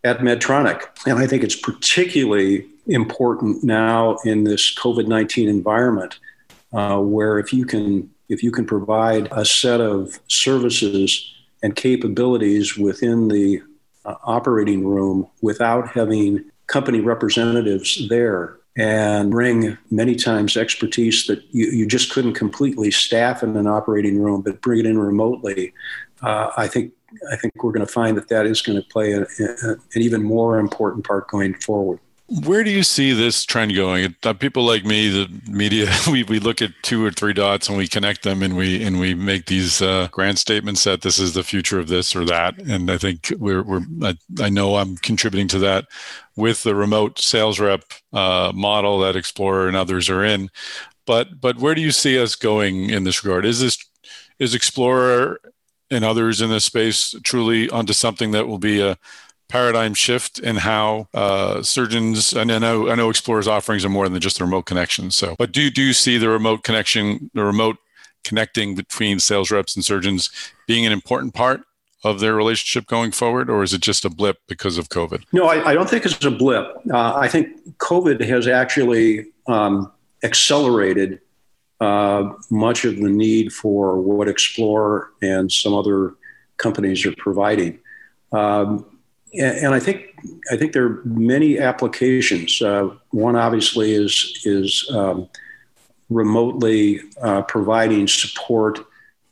at 0.04 0.20
Medtronic, 0.20 0.84
and 1.08 1.20
I 1.20 1.28
think 1.28 1.44
it's 1.44 1.56
particularly 1.56 2.66
important 2.88 3.64
now 3.64 4.18
in 4.26 4.46
this 4.46 4.74
COVID 4.76 5.08
nineteen 5.08 5.48
environment, 5.48 6.20
uh, 6.74 6.98
where 7.00 7.38
if 7.38 7.54
you 7.54 7.66
can 7.66 8.10
if 8.30 8.42
you 8.42 8.52
can 8.52 8.66
provide 8.66 9.28
a 9.32 9.46
set 9.46 9.80
of 9.80 10.20
services 10.28 11.32
and 11.62 11.76
capabilities 11.76 12.78
within 12.78 13.28
the 13.28 13.62
uh, 14.06 14.16
operating 14.24 14.86
room 14.86 15.28
without 15.42 15.88
having 15.90 16.44
company 16.68 17.00
representatives 17.00 18.08
there 18.10 18.58
and 18.78 19.32
bring 19.32 19.78
many 19.90 20.16
times 20.16 20.58
expertise 20.58 21.28
that 21.28 21.42
you, 21.52 21.68
you 21.68 21.86
just 21.86 22.12
couldn't 22.12 22.34
completely 22.34 22.92
staff 22.92 23.42
in 23.42 23.56
an 23.56 23.68
operating 23.68 24.20
room, 24.20 24.42
but 24.42 24.62
bring 24.62 24.80
it 24.80 24.86
in 24.86 24.98
remotely. 24.98 25.74
Uh, 26.22 26.52
I 26.58 26.68
think 26.68 26.94
I 27.32 27.38
think 27.38 27.64
we're 27.64 27.72
going 27.72 27.86
to 27.86 27.92
find 27.92 28.18
that 28.18 28.28
that 28.28 28.46
is 28.46 28.62
going 28.62 28.82
to 28.82 28.88
play 28.90 29.14
a, 29.14 29.22
a, 29.22 29.72
an 29.72 30.02
even 30.02 30.22
more 30.24 30.60
important 30.60 31.06
part 31.06 31.30
going 31.30 31.54
forward. 31.54 32.00
Where 32.28 32.64
do 32.64 32.72
you 32.72 32.82
see 32.82 33.12
this 33.12 33.46
trend 33.46 33.76
going? 33.76 34.16
Uh, 34.24 34.34
people 34.34 34.64
like 34.64 34.84
me, 34.84 35.10
the 35.10 35.30
media, 35.48 35.94
we, 36.12 36.24
we 36.24 36.40
look 36.40 36.60
at 36.60 36.72
two 36.82 37.06
or 37.06 37.12
three 37.12 37.34
dots 37.34 37.70
and 37.70 37.78
we 37.78 37.88
connect 37.88 38.24
them 38.24 38.42
and 38.42 38.58
we 38.58 38.84
and 38.84 39.00
we 39.00 39.14
make 39.14 39.46
these 39.46 39.80
uh, 39.82 40.08
grand 40.10 40.40
statements 40.40 40.84
that 40.86 41.02
this 41.02 41.20
is 41.20 41.36
the 41.36 41.44
future 41.44 41.80
of 41.80 41.88
this 41.88 42.16
or 42.16 42.26
that. 42.26 42.58
And 42.60 42.90
I 42.90 42.98
think 42.98 43.32
we're, 43.38 43.62
we're 43.62 43.82
I, 44.02 44.18
I 44.42 44.50
know 44.50 44.78
I'm 44.78 44.98
contributing 44.98 45.48
to 45.50 45.60
that 45.60 45.86
with 46.36 46.64
the 46.64 46.74
remote 46.74 47.20
sales 47.20 47.60
rep 47.60 47.84
uh, 48.12 48.52
model 48.56 49.00
that 49.02 49.16
Explorer 49.16 49.68
and 49.68 49.78
others 49.78 50.10
are 50.10 50.24
in. 50.24 50.50
But 51.06 51.40
but 51.40 51.58
where 51.58 51.76
do 51.76 51.82
you 51.82 51.92
see 51.92 52.20
us 52.20 52.34
going 52.36 52.90
in 52.90 53.04
this 53.04 53.24
regard? 53.24 53.46
Is 53.46 53.62
this 53.62 53.78
is 54.40 54.56
Explorer 54.56 55.40
and 55.92 56.04
others 56.04 56.42
in 56.42 56.50
this 56.50 56.66
space 56.66 57.14
truly 57.24 57.70
onto 57.70 57.94
something 57.94 58.32
that 58.32 58.48
will 58.48 58.58
be 58.58 58.82
a 58.82 58.98
paradigm 59.56 59.94
shift 59.94 60.38
in 60.40 60.58
how 60.58 61.08
uh, 61.14 61.64
surgeons 61.64 62.34
and 62.34 62.52
I 62.52 62.60
know 62.60 62.90
I 62.90 62.96
know 62.96 63.10
Explorer's 63.10 63.48
offerings 63.48 63.86
are 63.86 63.90
more 63.90 64.10
than 64.10 64.20
just 64.20 64.38
the 64.38 64.44
remote 64.44 64.64
connection. 64.64 65.12
So, 65.12 65.34
but 65.40 65.54
do 65.54 65.72
do 65.72 65.82
you 65.82 65.94
see 65.94 66.18
the 66.18 66.28
remote 66.28 66.64
connection, 66.64 67.32
the 67.34 67.46
remote 67.46 67.78
connecting 68.26 68.76
between 68.76 69.18
sales 69.20 69.52
reps 69.52 69.74
and 69.78 69.86
surgeons 69.86 70.30
being 70.68 70.86
an 70.86 70.92
important 70.92 71.34
part 71.34 71.62
of 72.04 72.20
their 72.20 72.36
relationship 72.36 72.86
going 72.86 73.12
forward, 73.12 73.50
or 73.50 73.64
is 73.64 73.74
it 73.74 73.82
just 73.82 74.04
a 74.04 74.10
blip 74.10 74.40
because 74.50 74.78
of 74.78 74.90
COVID? 74.90 75.24
No, 75.32 75.46
I, 75.46 75.70
I 75.70 75.74
don't 75.74 75.90
think 75.90 76.06
it's 76.06 76.26
a 76.26 76.32
blip. 76.32 76.66
Uh, 76.92 77.14
I 77.16 77.30
think 77.30 77.48
COVID 77.78 78.20
has 78.28 78.50
actually 78.50 79.28
um, 79.48 79.90
accelerated 80.22 81.22
uh, 81.80 82.34
much 82.52 82.84
of 82.84 82.98
the 82.98 83.10
need 83.10 83.54
for 83.54 84.02
what 84.02 84.28
Explore 84.28 85.12
and 85.22 85.50
some 85.50 85.74
other 85.74 86.16
companies 86.58 87.06
are 87.06 87.16
providing. 87.18 87.80
Um, 88.34 88.86
and, 89.38 89.74
I 89.74 89.80
think 89.80 90.16
I 90.52 90.58
think 90.58 90.74
there 90.74 90.86
are 90.86 91.02
many 91.06 91.60
applications. 91.60 92.62
Uh, 92.62 92.90
one 93.12 93.36
obviously 93.36 93.94
is 93.94 94.42
is 94.46 94.90
um, 94.92 95.30
remotely 96.10 97.02
uh, 97.22 97.42
providing 97.44 98.08
support 98.08 98.80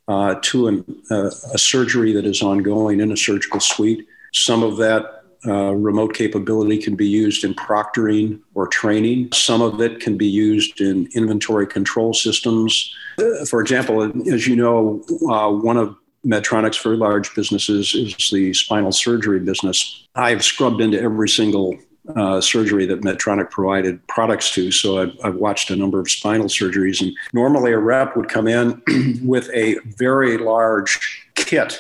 uh, 0.08 0.36
to 0.42 0.68
an, 0.68 1.02
a 1.12 1.58
surgery 1.58 2.12
that 2.14 2.26
is 2.26 2.42
ongoing 2.42 3.00
in 3.00 3.12
a 3.12 3.18
surgical 3.18 3.60
suite. 3.60 4.08
Some 4.34 4.64
of 4.64 4.78
that 4.78 5.24
uh, 5.46 5.74
remote 5.74 6.14
capability 6.14 6.78
can 6.78 6.96
be 6.96 7.08
used 7.08 7.44
in 7.44 7.54
proctoring 7.54 8.40
or 8.54 8.68
training. 8.68 9.30
Some 9.34 9.62
of 9.62 9.82
it 9.82 10.00
can 10.00 10.18
be 10.18 10.28
used 10.28 10.80
in 10.80 11.10
inventory 11.14 11.68
control 11.68 12.14
systems. 12.14 12.96
Uh, 13.20 13.46
for 13.46 13.60
example, 13.60 14.02
as 14.32 14.48
you 14.48 14.56
know, 14.56 15.04
uh, 15.30 15.52
one 15.52 15.78
of 15.78 15.98
Medtronic's 16.26 16.82
very 16.82 16.98
large 16.98 17.34
businesses 17.36 17.94
is 17.94 18.30
the 18.30 18.54
spinal 18.54 18.92
surgery 18.92 19.40
business. 19.40 20.08
I've 20.16 20.44
scrubbed 20.44 20.82
into 20.82 21.02
every 21.02 21.28
single 21.28 21.78
uh, 22.16 22.42
surgery 22.42 22.86
that 22.86 23.02
Medtronic 23.02 23.50
provided 23.50 24.06
products 24.08 24.54
to. 24.54 24.72
So 24.72 25.02
I've, 25.02 25.18
I've, 25.24 25.36
watched 25.36 25.70
a 25.70 25.76
number 25.76 26.00
of 26.00 26.10
spinal 26.10 26.48
surgeries. 26.48 27.02
And 27.02 27.16
normally 27.34 27.72
a 27.72 27.78
rep 27.78 28.18
would 28.18 28.30
come 28.30 28.48
in 28.48 28.82
with 29.24 29.50
a 29.54 29.76
very 29.98 30.38
large 30.38 31.00
kit 31.36 31.80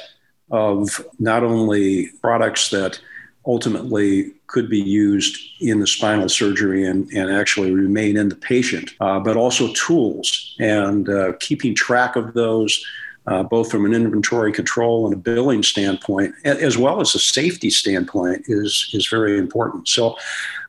of 0.51 1.05
not 1.19 1.43
only 1.43 2.07
products 2.21 2.69
that 2.69 2.99
ultimately 3.45 4.31
could 4.47 4.69
be 4.69 4.79
used 4.79 5.37
in 5.59 5.79
the 5.79 5.87
spinal 5.87 6.29
surgery 6.29 6.85
and, 6.85 7.09
and 7.11 7.31
actually 7.31 7.71
remain 7.71 8.15
in 8.15 8.29
the 8.29 8.35
patient, 8.35 8.91
uh, 9.01 9.19
but 9.19 9.35
also 9.35 9.73
tools 9.73 10.55
and 10.59 11.09
uh, 11.09 11.33
keeping 11.39 11.75
track 11.75 12.15
of 12.15 12.33
those. 12.33 12.85
Uh, 13.26 13.41
both 13.41 13.71
from 13.71 13.86
an 13.86 13.93
inventory 13.93 14.51
control 14.51 15.05
and 15.05 15.13
a 15.13 15.17
billing 15.17 15.63
standpoint, 15.63 16.36
as 16.43 16.78
well 16.78 16.99
as 16.99 17.15
a 17.15 17.19
safety 17.19 17.69
standpoint, 17.69 18.43
is 18.47 18.89
is 18.91 19.07
very 19.07 19.38
important. 19.38 19.88
So, 19.88 20.17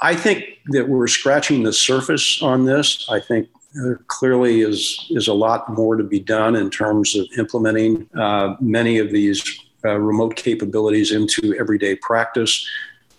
I 0.00 0.14
think 0.14 0.44
that 0.66 0.88
we're 0.88 1.08
scratching 1.08 1.64
the 1.64 1.72
surface 1.72 2.40
on 2.42 2.64
this. 2.64 3.08
I 3.10 3.18
think 3.18 3.48
there 3.74 3.96
clearly 4.06 4.60
is 4.60 5.04
is 5.10 5.26
a 5.26 5.34
lot 5.34 5.68
more 5.68 5.96
to 5.96 6.04
be 6.04 6.20
done 6.20 6.54
in 6.54 6.70
terms 6.70 7.16
of 7.16 7.26
implementing 7.36 8.08
uh, 8.14 8.54
many 8.60 8.98
of 8.98 9.10
these 9.10 9.42
uh, 9.84 9.98
remote 9.98 10.36
capabilities 10.36 11.12
into 11.12 11.54
everyday 11.58 11.96
practice. 11.96 12.66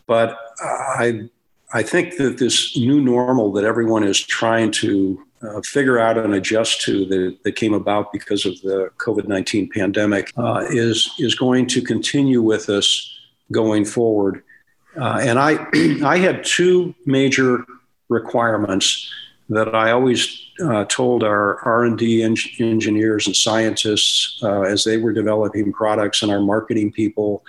But 0.07 0.37
I, 0.61 1.29
I 1.73 1.83
think 1.83 2.17
that 2.17 2.37
this 2.37 2.77
new 2.77 3.01
normal 3.01 3.51
that 3.53 3.63
everyone 3.63 4.03
is 4.03 4.19
trying 4.19 4.71
to 4.71 5.24
uh, 5.45 5.61
figure 5.61 5.99
out 5.99 6.17
and 6.17 6.33
adjust 6.33 6.81
to 6.81 7.05
that, 7.05 7.37
that 7.43 7.55
came 7.55 7.73
about 7.73 8.11
because 8.11 8.45
of 8.45 8.59
the 8.61 8.89
COVID 8.97 9.27
19 9.27 9.69
pandemic 9.69 10.31
uh, 10.37 10.65
is, 10.69 11.11
is 11.19 11.35
going 11.35 11.67
to 11.67 11.81
continue 11.81 12.41
with 12.41 12.69
us 12.69 13.17
going 13.51 13.85
forward. 13.85 14.43
Uh, 14.97 15.19
and 15.21 15.39
I, 15.39 15.67
I 16.03 16.17
had 16.17 16.43
two 16.43 16.95
major 17.05 17.65
requirements 18.09 19.11
that 19.49 19.75
I 19.75 19.91
always 19.91 20.41
uh, 20.63 20.85
told 20.85 21.23
our 21.23 21.59
R&D 21.59 22.23
en- 22.23 22.35
engineers 22.59 23.27
and 23.27 23.35
scientists 23.35 24.39
uh, 24.41 24.61
as 24.61 24.83
they 24.83 24.97
were 24.97 25.13
developing 25.13 25.71
products 25.71 26.23
and 26.23 26.31
our 26.31 26.39
marketing 26.39 26.91
people 26.91 27.43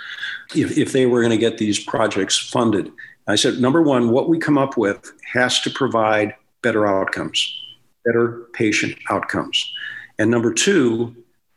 if, 0.55 0.76
if 0.76 0.92
they 0.92 1.07
were 1.07 1.20
going 1.20 1.30
to 1.30 1.38
get 1.38 1.59
these 1.59 1.78
projects 1.78 2.36
funded. 2.36 2.92
I 3.26 3.36
said, 3.36 3.59
number 3.59 3.82
one, 3.82 4.11
what 4.11 4.28
we 4.28 4.38
come 4.38 4.59
up 4.59 4.76
with 4.76 5.12
has 5.32 5.61
to 5.62 5.70
provide 5.70 6.34
better 6.62 6.86
outcomes, 6.86 7.61
better 8.07 8.46
patient 8.52 8.96
outcomes. 9.11 9.72
And 10.18 10.30
number 10.30 10.54
two, 10.54 11.14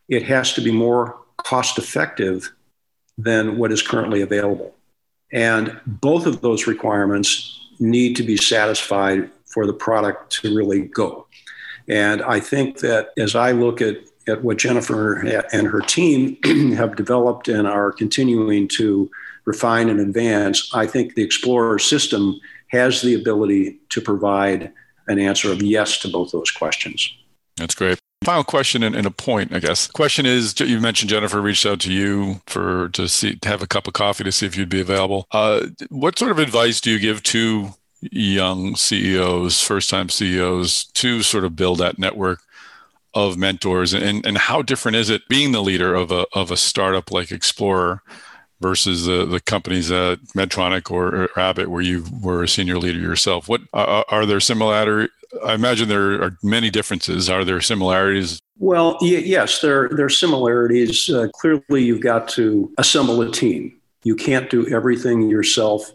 it 0.10 0.24
has 0.24 0.54
to 0.54 0.62
be 0.62 0.72
more 0.72 1.18
cost 1.38 1.78
effective 1.78 2.52
than 3.18 3.58
what 3.58 3.72
is 3.72 3.82
currently 3.82 4.22
available. 4.22 4.76
And 5.32 5.80
both 5.86 6.26
of 6.26 6.41
those 6.41 6.68
requirements 6.68 7.68
need 7.80 8.16
to 8.16 8.24
be 8.24 8.36
satisfied 8.36 9.30
for 9.45 9.66
the 9.66 9.74
product 9.74 10.32
to 10.41 10.56
really 10.56 10.82
go. 10.82 11.28
And 11.88 12.22
I 12.22 12.39
think 12.39 12.80
that 12.80 13.10
as 13.18 13.36
I 13.36 13.52
look 13.52 13.82
at, 13.82 13.97
at 14.28 14.43
what 14.43 14.58
Jennifer 14.58 15.16
and 15.54 15.68
her 15.68 15.82
team 15.82 16.38
have 16.76 16.95
developed 16.95 17.47
and 17.47 17.68
are 17.68 17.91
continuing 17.91 18.68
to 18.70 19.10
refine 19.45 19.89
and 19.89 20.00
advance, 20.00 20.70
I 20.74 20.86
think 20.86 21.16
the 21.16 21.24
Explorer 21.24 21.80
system 21.80 22.39
has 22.68 23.02
the 23.02 23.16
ability 23.16 23.80
to 23.89 24.02
provide 24.02 24.72
an 25.10 25.20
answer 25.20 25.51
of 25.51 25.62
yes 25.62 25.97
to 25.99 26.07
both 26.07 26.32
those 26.32 26.51
questions. 26.51 27.14
That's 27.57 27.76
great. 27.76 27.99
Final 28.24 28.43
question 28.43 28.84
and, 28.84 28.95
and, 28.95 29.07
a 29.07 29.12
point, 29.12 29.53
I 29.53 29.60
guess. 29.60 29.88
The 29.88 29.93
Question 29.93 30.26
is: 30.26 30.57
You 30.60 30.80
mentioned 30.80 31.10
Jennifer 31.10 31.41
reached 31.41 31.66
out 31.66 31.80
to 31.82 31.91
you 31.91 32.41
for 32.47 32.89
to 32.89 33.07
see 33.07 33.36
to 33.38 33.49
have 33.49 33.62
a 33.62 33.68
cup 33.68 33.88
of 33.88 33.93
coffee 33.93 34.24
to 34.24 34.32
see 34.32 34.45
if 34.45 34.55
you'd 34.55 34.70
be 34.70 34.82
available. 34.82 35.26
Uh, 35.32 35.68
what 35.89 36.20
sort 36.20 36.32
of 36.32 36.39
advice 36.39 36.80
do 36.82 36.91
you 36.91 36.99
give 36.99 37.24
to 37.24 37.70
young 38.01 38.76
CEOs, 38.76 39.62
first 39.62 39.89
time 39.89 40.10
CEOs 40.10 40.86
to 40.86 41.22
sort 41.22 41.43
of 41.43 41.55
build 41.55 41.80
that 41.80 41.97
network 41.97 42.41
of 43.14 43.38
mentors 43.38 43.93
and, 43.93 44.26
and 44.26 44.38
how 44.38 44.62
different 44.62 44.95
is 44.95 45.10
it 45.10 45.28
being 45.28 45.51
the 45.51 45.64
leader 45.64 45.95
of 45.95 46.12
a, 46.12 46.26
of 46.34 46.51
a 46.51 46.57
startup 46.57 47.12
like 47.12 47.32
Explorer 47.32 48.03
versus 48.62 49.05
the, 49.05 49.26
the 49.26 49.39
companies 49.39 49.91
at 49.91 50.20
Medtronic 50.36 50.91
or, 50.91 51.24
or 51.24 51.39
Abbott 51.39 51.70
where 51.70 51.82
you 51.82 52.05
were 52.22 52.43
a 52.43 52.47
senior 52.47 52.78
leader 52.78 52.99
yourself? 52.99 53.47
What 53.47 53.62
are, 53.74 54.05
are 54.10 54.26
there 54.26 54.39
similarities? 54.39 55.10
I 55.45 55.53
imagine 55.53 55.89
there 55.89 56.22
are 56.24 56.38
many 56.41 56.70
differences. 56.70 57.30
Are 57.30 57.45
there 57.45 57.62
similarities? 57.62 58.39
Well, 58.57 58.97
yes, 59.01 59.62
there, 59.62 59.88
there 59.89 60.05
are 60.05 60.10
similarities. 60.10 61.10
Uh, 61.10 61.28
clearly, 61.36 61.84
you've 61.84 62.01
got 62.01 62.28
to 62.30 62.74
assemble 62.78 63.22
a 63.22 63.32
team. 63.32 63.80
You 64.03 64.16
can't 64.16 64.49
do 64.49 64.68
everything 64.74 65.30
yourself 65.30 65.91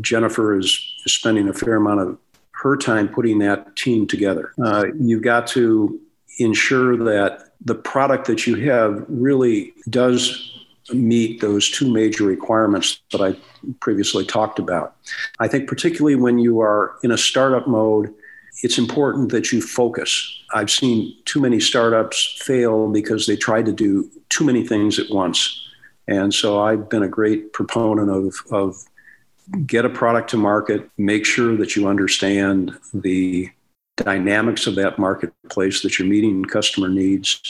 Jennifer 0.00 0.58
is 0.58 0.70
spending 1.06 1.48
a 1.48 1.52
fair 1.52 1.76
amount 1.76 2.00
of 2.00 2.18
her 2.52 2.76
time 2.76 3.08
putting 3.08 3.38
that 3.38 3.76
team 3.76 4.06
together. 4.06 4.52
Uh, 4.62 4.86
you've 4.98 5.22
got 5.22 5.46
to 5.48 6.00
ensure 6.38 6.96
that 6.96 7.52
the 7.60 7.74
product 7.74 8.26
that 8.26 8.46
you 8.46 8.56
have 8.70 9.04
really 9.08 9.72
does 9.88 10.57
meet 10.92 11.40
those 11.40 11.70
two 11.70 11.92
major 11.92 12.24
requirements 12.24 13.00
that 13.12 13.20
I 13.20 13.36
previously 13.80 14.24
talked 14.24 14.58
about. 14.58 14.96
I 15.40 15.48
think, 15.48 15.68
particularly 15.68 16.16
when 16.16 16.38
you 16.38 16.60
are 16.60 16.96
in 17.02 17.10
a 17.10 17.18
startup 17.18 17.66
mode, 17.66 18.14
it's 18.62 18.78
important 18.78 19.30
that 19.30 19.52
you 19.52 19.60
focus. 19.62 20.42
I've 20.52 20.70
seen 20.70 21.14
too 21.24 21.40
many 21.40 21.60
startups 21.60 22.40
fail 22.44 22.90
because 22.90 23.26
they 23.26 23.36
tried 23.36 23.66
to 23.66 23.72
do 23.72 24.10
too 24.30 24.44
many 24.44 24.66
things 24.66 24.98
at 24.98 25.10
once. 25.10 25.64
And 26.08 26.32
so 26.32 26.60
I've 26.60 26.88
been 26.88 27.02
a 27.02 27.08
great 27.08 27.52
proponent 27.52 28.10
of, 28.10 28.34
of 28.50 28.76
get 29.66 29.84
a 29.84 29.90
product 29.90 30.30
to 30.30 30.36
market, 30.36 30.88
make 30.96 31.24
sure 31.24 31.56
that 31.56 31.76
you 31.76 31.86
understand 31.86 32.72
the 32.92 33.50
dynamics 33.96 34.66
of 34.66 34.74
that 34.76 34.98
marketplace, 34.98 35.82
that 35.82 35.98
you're 35.98 36.08
meeting 36.08 36.44
customer 36.44 36.88
needs. 36.88 37.40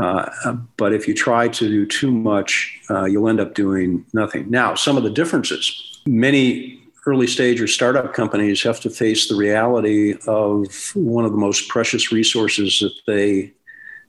Uh, 0.00 0.56
but 0.76 0.92
if 0.92 1.06
you 1.06 1.14
try 1.14 1.48
to 1.48 1.68
do 1.68 1.84
too 1.84 2.10
much, 2.10 2.80
uh, 2.90 3.04
you'll 3.04 3.28
end 3.28 3.40
up 3.40 3.54
doing 3.54 4.04
nothing. 4.12 4.48
Now, 4.50 4.74
some 4.74 4.96
of 4.96 5.02
the 5.02 5.10
differences 5.10 5.90
many 6.06 6.80
early 7.06 7.26
stage 7.26 7.60
or 7.60 7.66
startup 7.66 8.12
companies 8.12 8.62
have 8.62 8.80
to 8.80 8.90
face 8.90 9.28
the 9.28 9.34
reality 9.34 10.16
of 10.26 10.92
one 10.94 11.24
of 11.24 11.32
the 11.32 11.38
most 11.38 11.68
precious 11.68 12.12
resources 12.12 12.80
that 12.80 12.92
they 13.06 13.52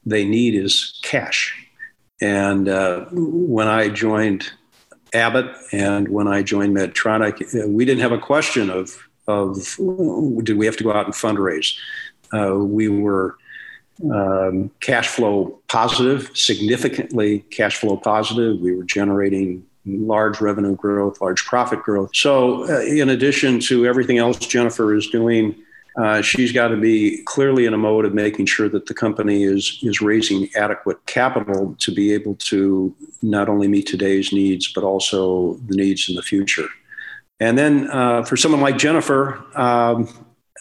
they 0.06 0.26
need 0.26 0.56
is 0.56 1.00
cash. 1.04 1.56
And 2.22 2.68
uh, 2.68 3.06
when 3.12 3.68
I 3.68 3.89
joined 3.89 4.52
Abbott, 5.14 5.46
and 5.72 6.08
when 6.08 6.28
I 6.28 6.42
joined 6.42 6.76
Medtronic, 6.76 7.64
uh, 7.64 7.68
we 7.68 7.86
didn't 7.86 8.02
have 8.02 8.12
a 8.12 8.18
question 8.18 8.70
of 8.70 8.98
of 9.28 9.56
did 10.44 10.58
we 10.58 10.66
have 10.66 10.78
to 10.78 10.84
go 10.84 10.94
out 10.94 11.06
and 11.06 11.14
fundraise. 11.14 11.78
Uh, 12.34 12.56
we 12.58 12.88
were 12.88 13.38
um, 14.14 14.72
cash 14.80 15.08
flow 15.08 15.60
positive, 15.68 16.32
significantly 16.34 17.39
cash 17.52 17.78
flow 17.78 17.97
positive. 17.97 18.60
We 18.60 18.76
were 18.76 18.84
generating 18.84 19.66
large 19.86 20.41
revenue 20.41 20.76
growth, 20.76 21.22
large 21.22 21.43
profit 21.45 21.82
growth. 21.84 22.12
So, 22.14 22.70
uh, 22.70 22.82
in 22.82 23.10
addition 23.10 23.60
to 23.62 23.86
everything 23.86 24.18
else 24.18 24.38
Jennifer 24.38 24.95
is 24.95 25.08
doing 25.08 25.56
uh, 25.97 26.22
she's 26.22 26.54
got 26.54 26.70
to 26.70 26.78
be 26.78 27.22
clearly 27.26 27.66
in 27.66 27.74
a 27.74 27.78
mode 27.78 28.06
of 28.06 28.14
making 28.14 28.45
sure 28.45 28.70
that 28.70 28.86
the 28.86 28.93
company 28.93 29.43
is 29.43 29.80
is 29.82 30.02
raising 30.02 30.49
adequate 30.56 31.06
capital 31.06 31.76
to 31.80 31.93
be 31.93 32.14
able 32.14 32.36
to 32.36 32.95
not 33.22 33.49
only 33.49 33.68
meet 33.68 33.86
today's 33.86 34.32
needs 34.32 34.72
but 34.72 34.84
also 34.84 35.56
the 35.68 35.76
needs 35.76 36.08
in 36.08 36.16
the 36.16 36.22
future. 36.22 36.68
And 37.39 37.58
then 37.58 37.89
uh, 37.89 38.24
for 38.24 38.38
someone 38.38 38.62
like 38.62 38.78
Jennifer, 38.78 39.43
um, 39.56 40.08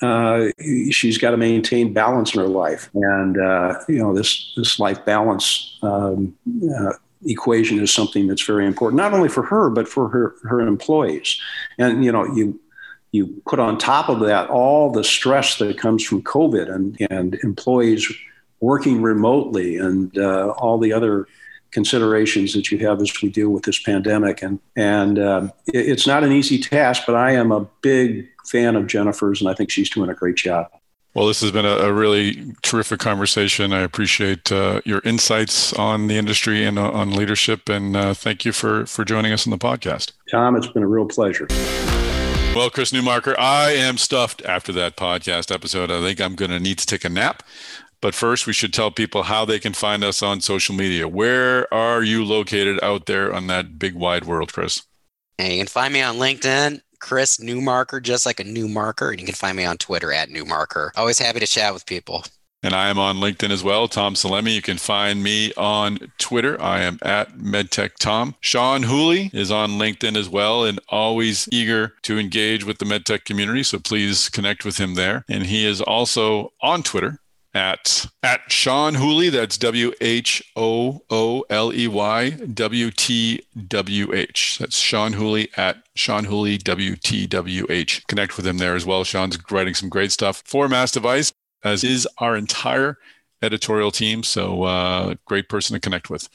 uh, 0.02 0.48
she's 0.90 1.18
got 1.18 1.30
to 1.30 1.36
maintain 1.36 1.92
balance 1.92 2.34
in 2.34 2.40
her 2.40 2.48
life, 2.48 2.90
and 2.94 3.38
uh, 3.38 3.78
you 3.88 3.98
know 3.98 4.14
this 4.14 4.52
this 4.56 4.78
life 4.78 5.04
balance 5.04 5.78
um, 5.82 6.34
uh, 6.78 6.92
equation 7.26 7.78
is 7.78 7.92
something 7.92 8.26
that's 8.26 8.44
very 8.44 8.66
important, 8.66 8.96
not 8.96 9.12
only 9.12 9.28
for 9.28 9.42
her 9.42 9.68
but 9.70 9.88
for 9.88 10.08
her 10.08 10.34
her 10.44 10.60
employees. 10.60 11.40
And 11.78 12.04
you 12.04 12.12
know 12.12 12.24
you 12.34 12.58
you 13.12 13.42
put 13.46 13.58
on 13.58 13.76
top 13.76 14.08
of 14.08 14.20
that 14.20 14.48
all 14.48 14.90
the 14.90 15.04
stress 15.04 15.58
that 15.58 15.78
comes 15.78 16.04
from 16.04 16.22
COVID 16.22 16.72
and, 16.72 16.96
and 17.10 17.34
employees 17.42 18.10
working 18.60 19.02
remotely 19.02 19.76
and 19.76 20.16
uh, 20.16 20.50
all 20.58 20.78
the 20.78 20.92
other 20.92 21.26
considerations 21.70 22.52
that 22.54 22.70
you 22.70 22.78
have 22.78 23.00
as 23.00 23.12
we 23.22 23.28
deal 23.28 23.50
with 23.50 23.64
this 23.64 23.80
pandemic. 23.82 24.42
And, 24.42 24.58
and 24.76 25.18
it, 25.18 25.52
it's 25.72 26.06
not 26.06 26.24
an 26.24 26.32
easy 26.32 26.58
task, 26.58 27.04
but 27.06 27.14
I 27.14 27.32
am 27.32 27.52
a 27.52 27.66
big 27.82 28.28
fan 28.46 28.76
of 28.76 28.86
Jennifer's 28.86 29.40
and 29.40 29.50
I 29.50 29.54
think 29.54 29.70
she's 29.70 29.90
doing 29.90 30.10
a 30.10 30.14
great 30.14 30.36
job. 30.36 30.70
Well, 31.14 31.26
this 31.26 31.40
has 31.40 31.50
been 31.50 31.66
a, 31.66 31.76
a 31.76 31.92
really 31.92 32.54
terrific 32.62 33.00
conversation. 33.00 33.72
I 33.72 33.80
appreciate 33.80 34.52
uh, 34.52 34.80
your 34.84 35.00
insights 35.04 35.72
on 35.72 36.06
the 36.06 36.16
industry 36.16 36.64
and 36.64 36.78
uh, 36.78 36.88
on 36.92 37.10
leadership, 37.10 37.68
and 37.68 37.96
uh, 37.96 38.14
thank 38.14 38.44
you 38.44 38.52
for 38.52 38.86
for 38.86 39.04
joining 39.04 39.32
us 39.32 39.44
on 39.44 39.50
the 39.50 39.58
podcast. 39.58 40.12
Tom, 40.30 40.54
it's 40.54 40.68
been 40.68 40.84
a 40.84 40.88
real 40.88 41.06
pleasure. 41.06 41.48
Well, 42.54 42.70
Chris 42.70 42.92
Newmarker, 42.92 43.36
I 43.38 43.70
am 43.72 43.96
stuffed 43.96 44.44
after 44.44 44.72
that 44.72 44.96
podcast 44.96 45.52
episode. 45.52 45.90
I 45.90 46.00
think 46.00 46.20
I'm 46.20 46.36
going 46.36 46.50
to 46.52 46.60
need 46.60 46.78
to 46.78 46.86
take 46.86 47.04
a 47.04 47.08
nap. 47.08 47.42
But 48.00 48.14
first, 48.14 48.46
we 48.46 48.52
should 48.52 48.72
tell 48.72 48.90
people 48.90 49.24
how 49.24 49.44
they 49.44 49.58
can 49.58 49.74
find 49.74 50.02
us 50.02 50.22
on 50.22 50.40
social 50.40 50.74
media. 50.74 51.06
Where 51.06 51.72
are 51.72 52.02
you 52.02 52.24
located 52.24 52.82
out 52.82 53.06
there 53.06 53.32
on 53.32 53.46
that 53.48 53.78
big 53.78 53.94
wide 53.94 54.24
world, 54.24 54.52
Chris? 54.52 54.82
Hey, 55.36 55.54
you 55.54 55.60
can 55.60 55.66
find 55.66 55.92
me 55.92 56.00
on 56.00 56.16
LinkedIn, 56.16 56.80
Chris 56.98 57.38
Newmarker, 57.38 58.02
just 58.02 58.24
like 58.24 58.40
a 58.40 58.44
new 58.44 58.68
marker. 58.68 59.10
And 59.10 59.20
you 59.20 59.26
can 59.26 59.34
find 59.34 59.56
me 59.56 59.64
on 59.64 59.76
Twitter 59.76 60.12
at 60.12 60.30
Newmarker. 60.30 60.90
Always 60.96 61.18
happy 61.18 61.40
to 61.40 61.46
chat 61.46 61.74
with 61.74 61.84
people. 61.86 62.24
And 62.62 62.74
I 62.74 62.90
am 62.90 62.98
on 62.98 63.16
LinkedIn 63.16 63.50
as 63.50 63.64
well, 63.64 63.88
Tom 63.88 64.14
Salemi. 64.14 64.54
You 64.54 64.60
can 64.60 64.76
find 64.76 65.22
me 65.22 65.50
on 65.54 65.98
Twitter. 66.18 66.60
I 66.60 66.82
am 66.82 66.98
at 67.00 67.38
MedTech 67.38 67.94
Tom. 67.98 68.34
Sean 68.40 68.82
Whooley 68.82 69.30
is 69.32 69.50
on 69.50 69.72
LinkedIn 69.72 70.14
as 70.14 70.28
well 70.28 70.64
and 70.64 70.78
always 70.90 71.48
eager 71.50 71.94
to 72.02 72.18
engage 72.18 72.64
with 72.64 72.76
the 72.76 72.84
MedTech 72.84 73.24
community. 73.24 73.62
So 73.62 73.78
please 73.78 74.28
connect 74.28 74.66
with 74.66 74.76
him 74.76 74.94
there. 74.94 75.24
And 75.26 75.46
he 75.46 75.66
is 75.66 75.80
also 75.80 76.52
on 76.60 76.82
Twitter 76.82 77.18
at 77.54 78.06
at 78.22 78.40
Sean 78.50 78.94
Whooley. 78.94 79.30
That's 79.30 79.58
W 79.58 79.92
H 80.00 80.42
O 80.56 81.02
O 81.10 81.44
L 81.50 81.72
E 81.72 81.88
Y 81.88 82.30
W 82.30 82.90
T 82.90 83.42
W 83.68 84.14
H. 84.14 84.58
That's 84.58 84.76
Sean 84.76 85.14
Whooley 85.14 85.48
at 85.56 85.82
Sean 85.94 86.24
Whooley 86.24 86.58
W 86.58 86.96
T 86.96 87.26
W 87.26 87.66
H. 87.68 88.06
Connect 88.06 88.36
with 88.36 88.46
him 88.46 88.58
there 88.58 88.74
as 88.74 88.86
well. 88.86 89.04
Sean's 89.04 89.38
writing 89.50 89.74
some 89.74 89.88
great 89.88 90.12
stuff 90.12 90.42
for 90.44 90.68
MassDevice, 90.68 91.32
as 91.64 91.84
is 91.84 92.08
our 92.18 92.36
entire 92.36 92.98
editorial 93.42 93.90
team. 93.90 94.22
So 94.22 94.64
uh, 94.64 95.14
great 95.24 95.48
person 95.48 95.74
to 95.74 95.80
connect 95.80 96.10
with. 96.10 96.28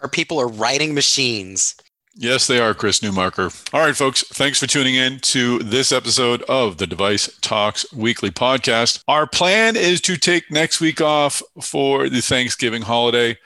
Our 0.00 0.08
people 0.08 0.38
are 0.38 0.48
writing 0.48 0.94
machines. 0.94 1.74
Yes, 2.18 2.46
they 2.46 2.58
are, 2.58 2.72
Chris 2.72 3.00
Newmarker. 3.00 3.74
All 3.74 3.80
right, 3.82 3.94
folks, 3.94 4.22
thanks 4.28 4.58
for 4.58 4.66
tuning 4.66 4.94
in 4.94 5.18
to 5.20 5.58
this 5.58 5.92
episode 5.92 6.40
of 6.44 6.78
the 6.78 6.86
Device 6.86 7.28
Talks 7.42 7.92
Weekly 7.92 8.30
Podcast. 8.30 9.02
Our 9.06 9.26
plan 9.26 9.76
is 9.76 10.00
to 10.00 10.16
take 10.16 10.50
next 10.50 10.80
week 10.80 11.02
off 11.02 11.42
for 11.60 12.08
the 12.08 12.22
Thanksgiving 12.22 12.80
holiday. 12.80 13.36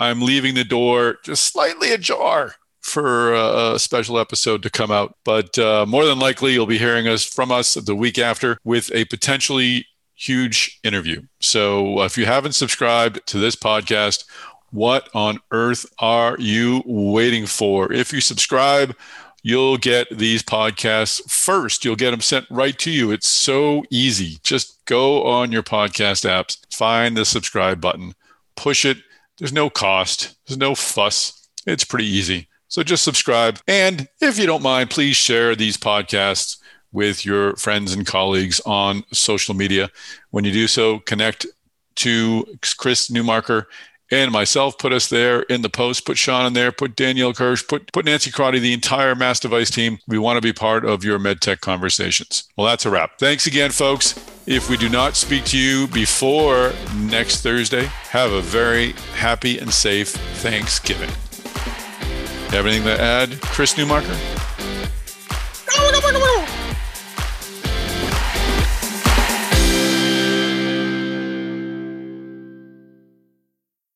I'm 0.00 0.20
leaving 0.20 0.56
the 0.56 0.64
door 0.64 1.18
just 1.22 1.52
slightly 1.52 1.92
ajar 1.92 2.56
for 2.80 3.32
a 3.32 3.78
special 3.78 4.18
episode 4.18 4.64
to 4.64 4.70
come 4.70 4.90
out, 4.90 5.14
but 5.24 5.56
uh, 5.56 5.86
more 5.86 6.04
than 6.04 6.18
likely, 6.18 6.52
you'll 6.52 6.66
be 6.66 6.78
hearing 6.78 7.06
us 7.06 7.24
from 7.24 7.52
us 7.52 7.74
the 7.74 7.94
week 7.94 8.18
after 8.18 8.58
with 8.64 8.90
a 8.92 9.04
potentially 9.04 9.86
huge 10.16 10.80
interview. 10.82 11.22
So 11.40 12.02
if 12.02 12.18
you 12.18 12.26
haven't 12.26 12.52
subscribed 12.52 13.24
to 13.26 13.38
this 13.38 13.54
podcast, 13.54 14.24
what 14.76 15.08
on 15.14 15.40
earth 15.52 15.86
are 15.98 16.36
you 16.38 16.82
waiting 16.84 17.46
for? 17.46 17.90
If 17.90 18.12
you 18.12 18.20
subscribe, 18.20 18.94
you'll 19.42 19.78
get 19.78 20.06
these 20.10 20.42
podcasts 20.42 21.22
first. 21.30 21.82
You'll 21.82 21.96
get 21.96 22.10
them 22.10 22.20
sent 22.20 22.44
right 22.50 22.78
to 22.80 22.90
you. 22.90 23.10
It's 23.10 23.28
so 23.28 23.84
easy. 23.88 24.38
Just 24.42 24.84
go 24.84 25.24
on 25.24 25.50
your 25.50 25.62
podcast 25.62 26.28
apps, 26.28 26.58
find 26.70 27.16
the 27.16 27.24
subscribe 27.24 27.80
button, 27.80 28.12
push 28.54 28.84
it. 28.84 28.98
There's 29.38 29.52
no 29.52 29.70
cost, 29.70 30.36
there's 30.46 30.58
no 30.58 30.74
fuss. 30.74 31.48
It's 31.66 31.84
pretty 31.84 32.06
easy. 32.06 32.46
So 32.68 32.82
just 32.82 33.02
subscribe. 33.02 33.58
And 33.66 34.08
if 34.20 34.38
you 34.38 34.44
don't 34.44 34.62
mind, 34.62 34.90
please 34.90 35.16
share 35.16 35.56
these 35.56 35.78
podcasts 35.78 36.58
with 36.92 37.24
your 37.24 37.56
friends 37.56 37.94
and 37.94 38.06
colleagues 38.06 38.60
on 38.66 39.04
social 39.10 39.54
media. 39.54 39.90
When 40.32 40.44
you 40.44 40.52
do 40.52 40.66
so, 40.66 40.98
connect 40.98 41.46
to 41.96 42.44
Chris 42.76 43.08
Newmarker 43.08 43.64
and 44.10 44.30
myself 44.30 44.78
put 44.78 44.92
us 44.92 45.08
there 45.08 45.42
in 45.42 45.62
the 45.62 45.68
post, 45.68 46.04
put 46.06 46.18
Sean 46.18 46.46
in 46.46 46.52
there, 46.52 46.72
put 46.72 46.96
Danielle 46.96 47.32
Kirsch, 47.32 47.66
put, 47.66 47.92
put 47.92 48.04
Nancy 48.04 48.30
Crotty, 48.30 48.58
the 48.58 48.72
entire 48.72 49.14
MassDevice 49.14 49.72
team. 49.72 49.98
We 50.06 50.18
want 50.18 50.36
to 50.36 50.40
be 50.40 50.52
part 50.52 50.84
of 50.84 51.04
your 51.04 51.18
MedTech 51.18 51.60
conversations. 51.60 52.48
Well, 52.56 52.66
that's 52.66 52.86
a 52.86 52.90
wrap. 52.90 53.18
Thanks 53.18 53.46
again, 53.46 53.70
folks. 53.70 54.14
If 54.46 54.70
we 54.70 54.76
do 54.76 54.88
not 54.88 55.16
speak 55.16 55.44
to 55.46 55.58
you 55.58 55.88
before 55.88 56.72
next 56.94 57.42
Thursday, 57.42 57.86
have 58.10 58.32
a 58.32 58.40
very 58.40 58.92
happy 59.14 59.58
and 59.58 59.72
safe 59.72 60.10
Thanksgiving. 60.10 61.10
Have 62.50 62.64
anything 62.64 62.84
to 62.84 63.00
add, 63.00 63.40
Chris 63.40 63.74
Newmarker? 63.74 64.14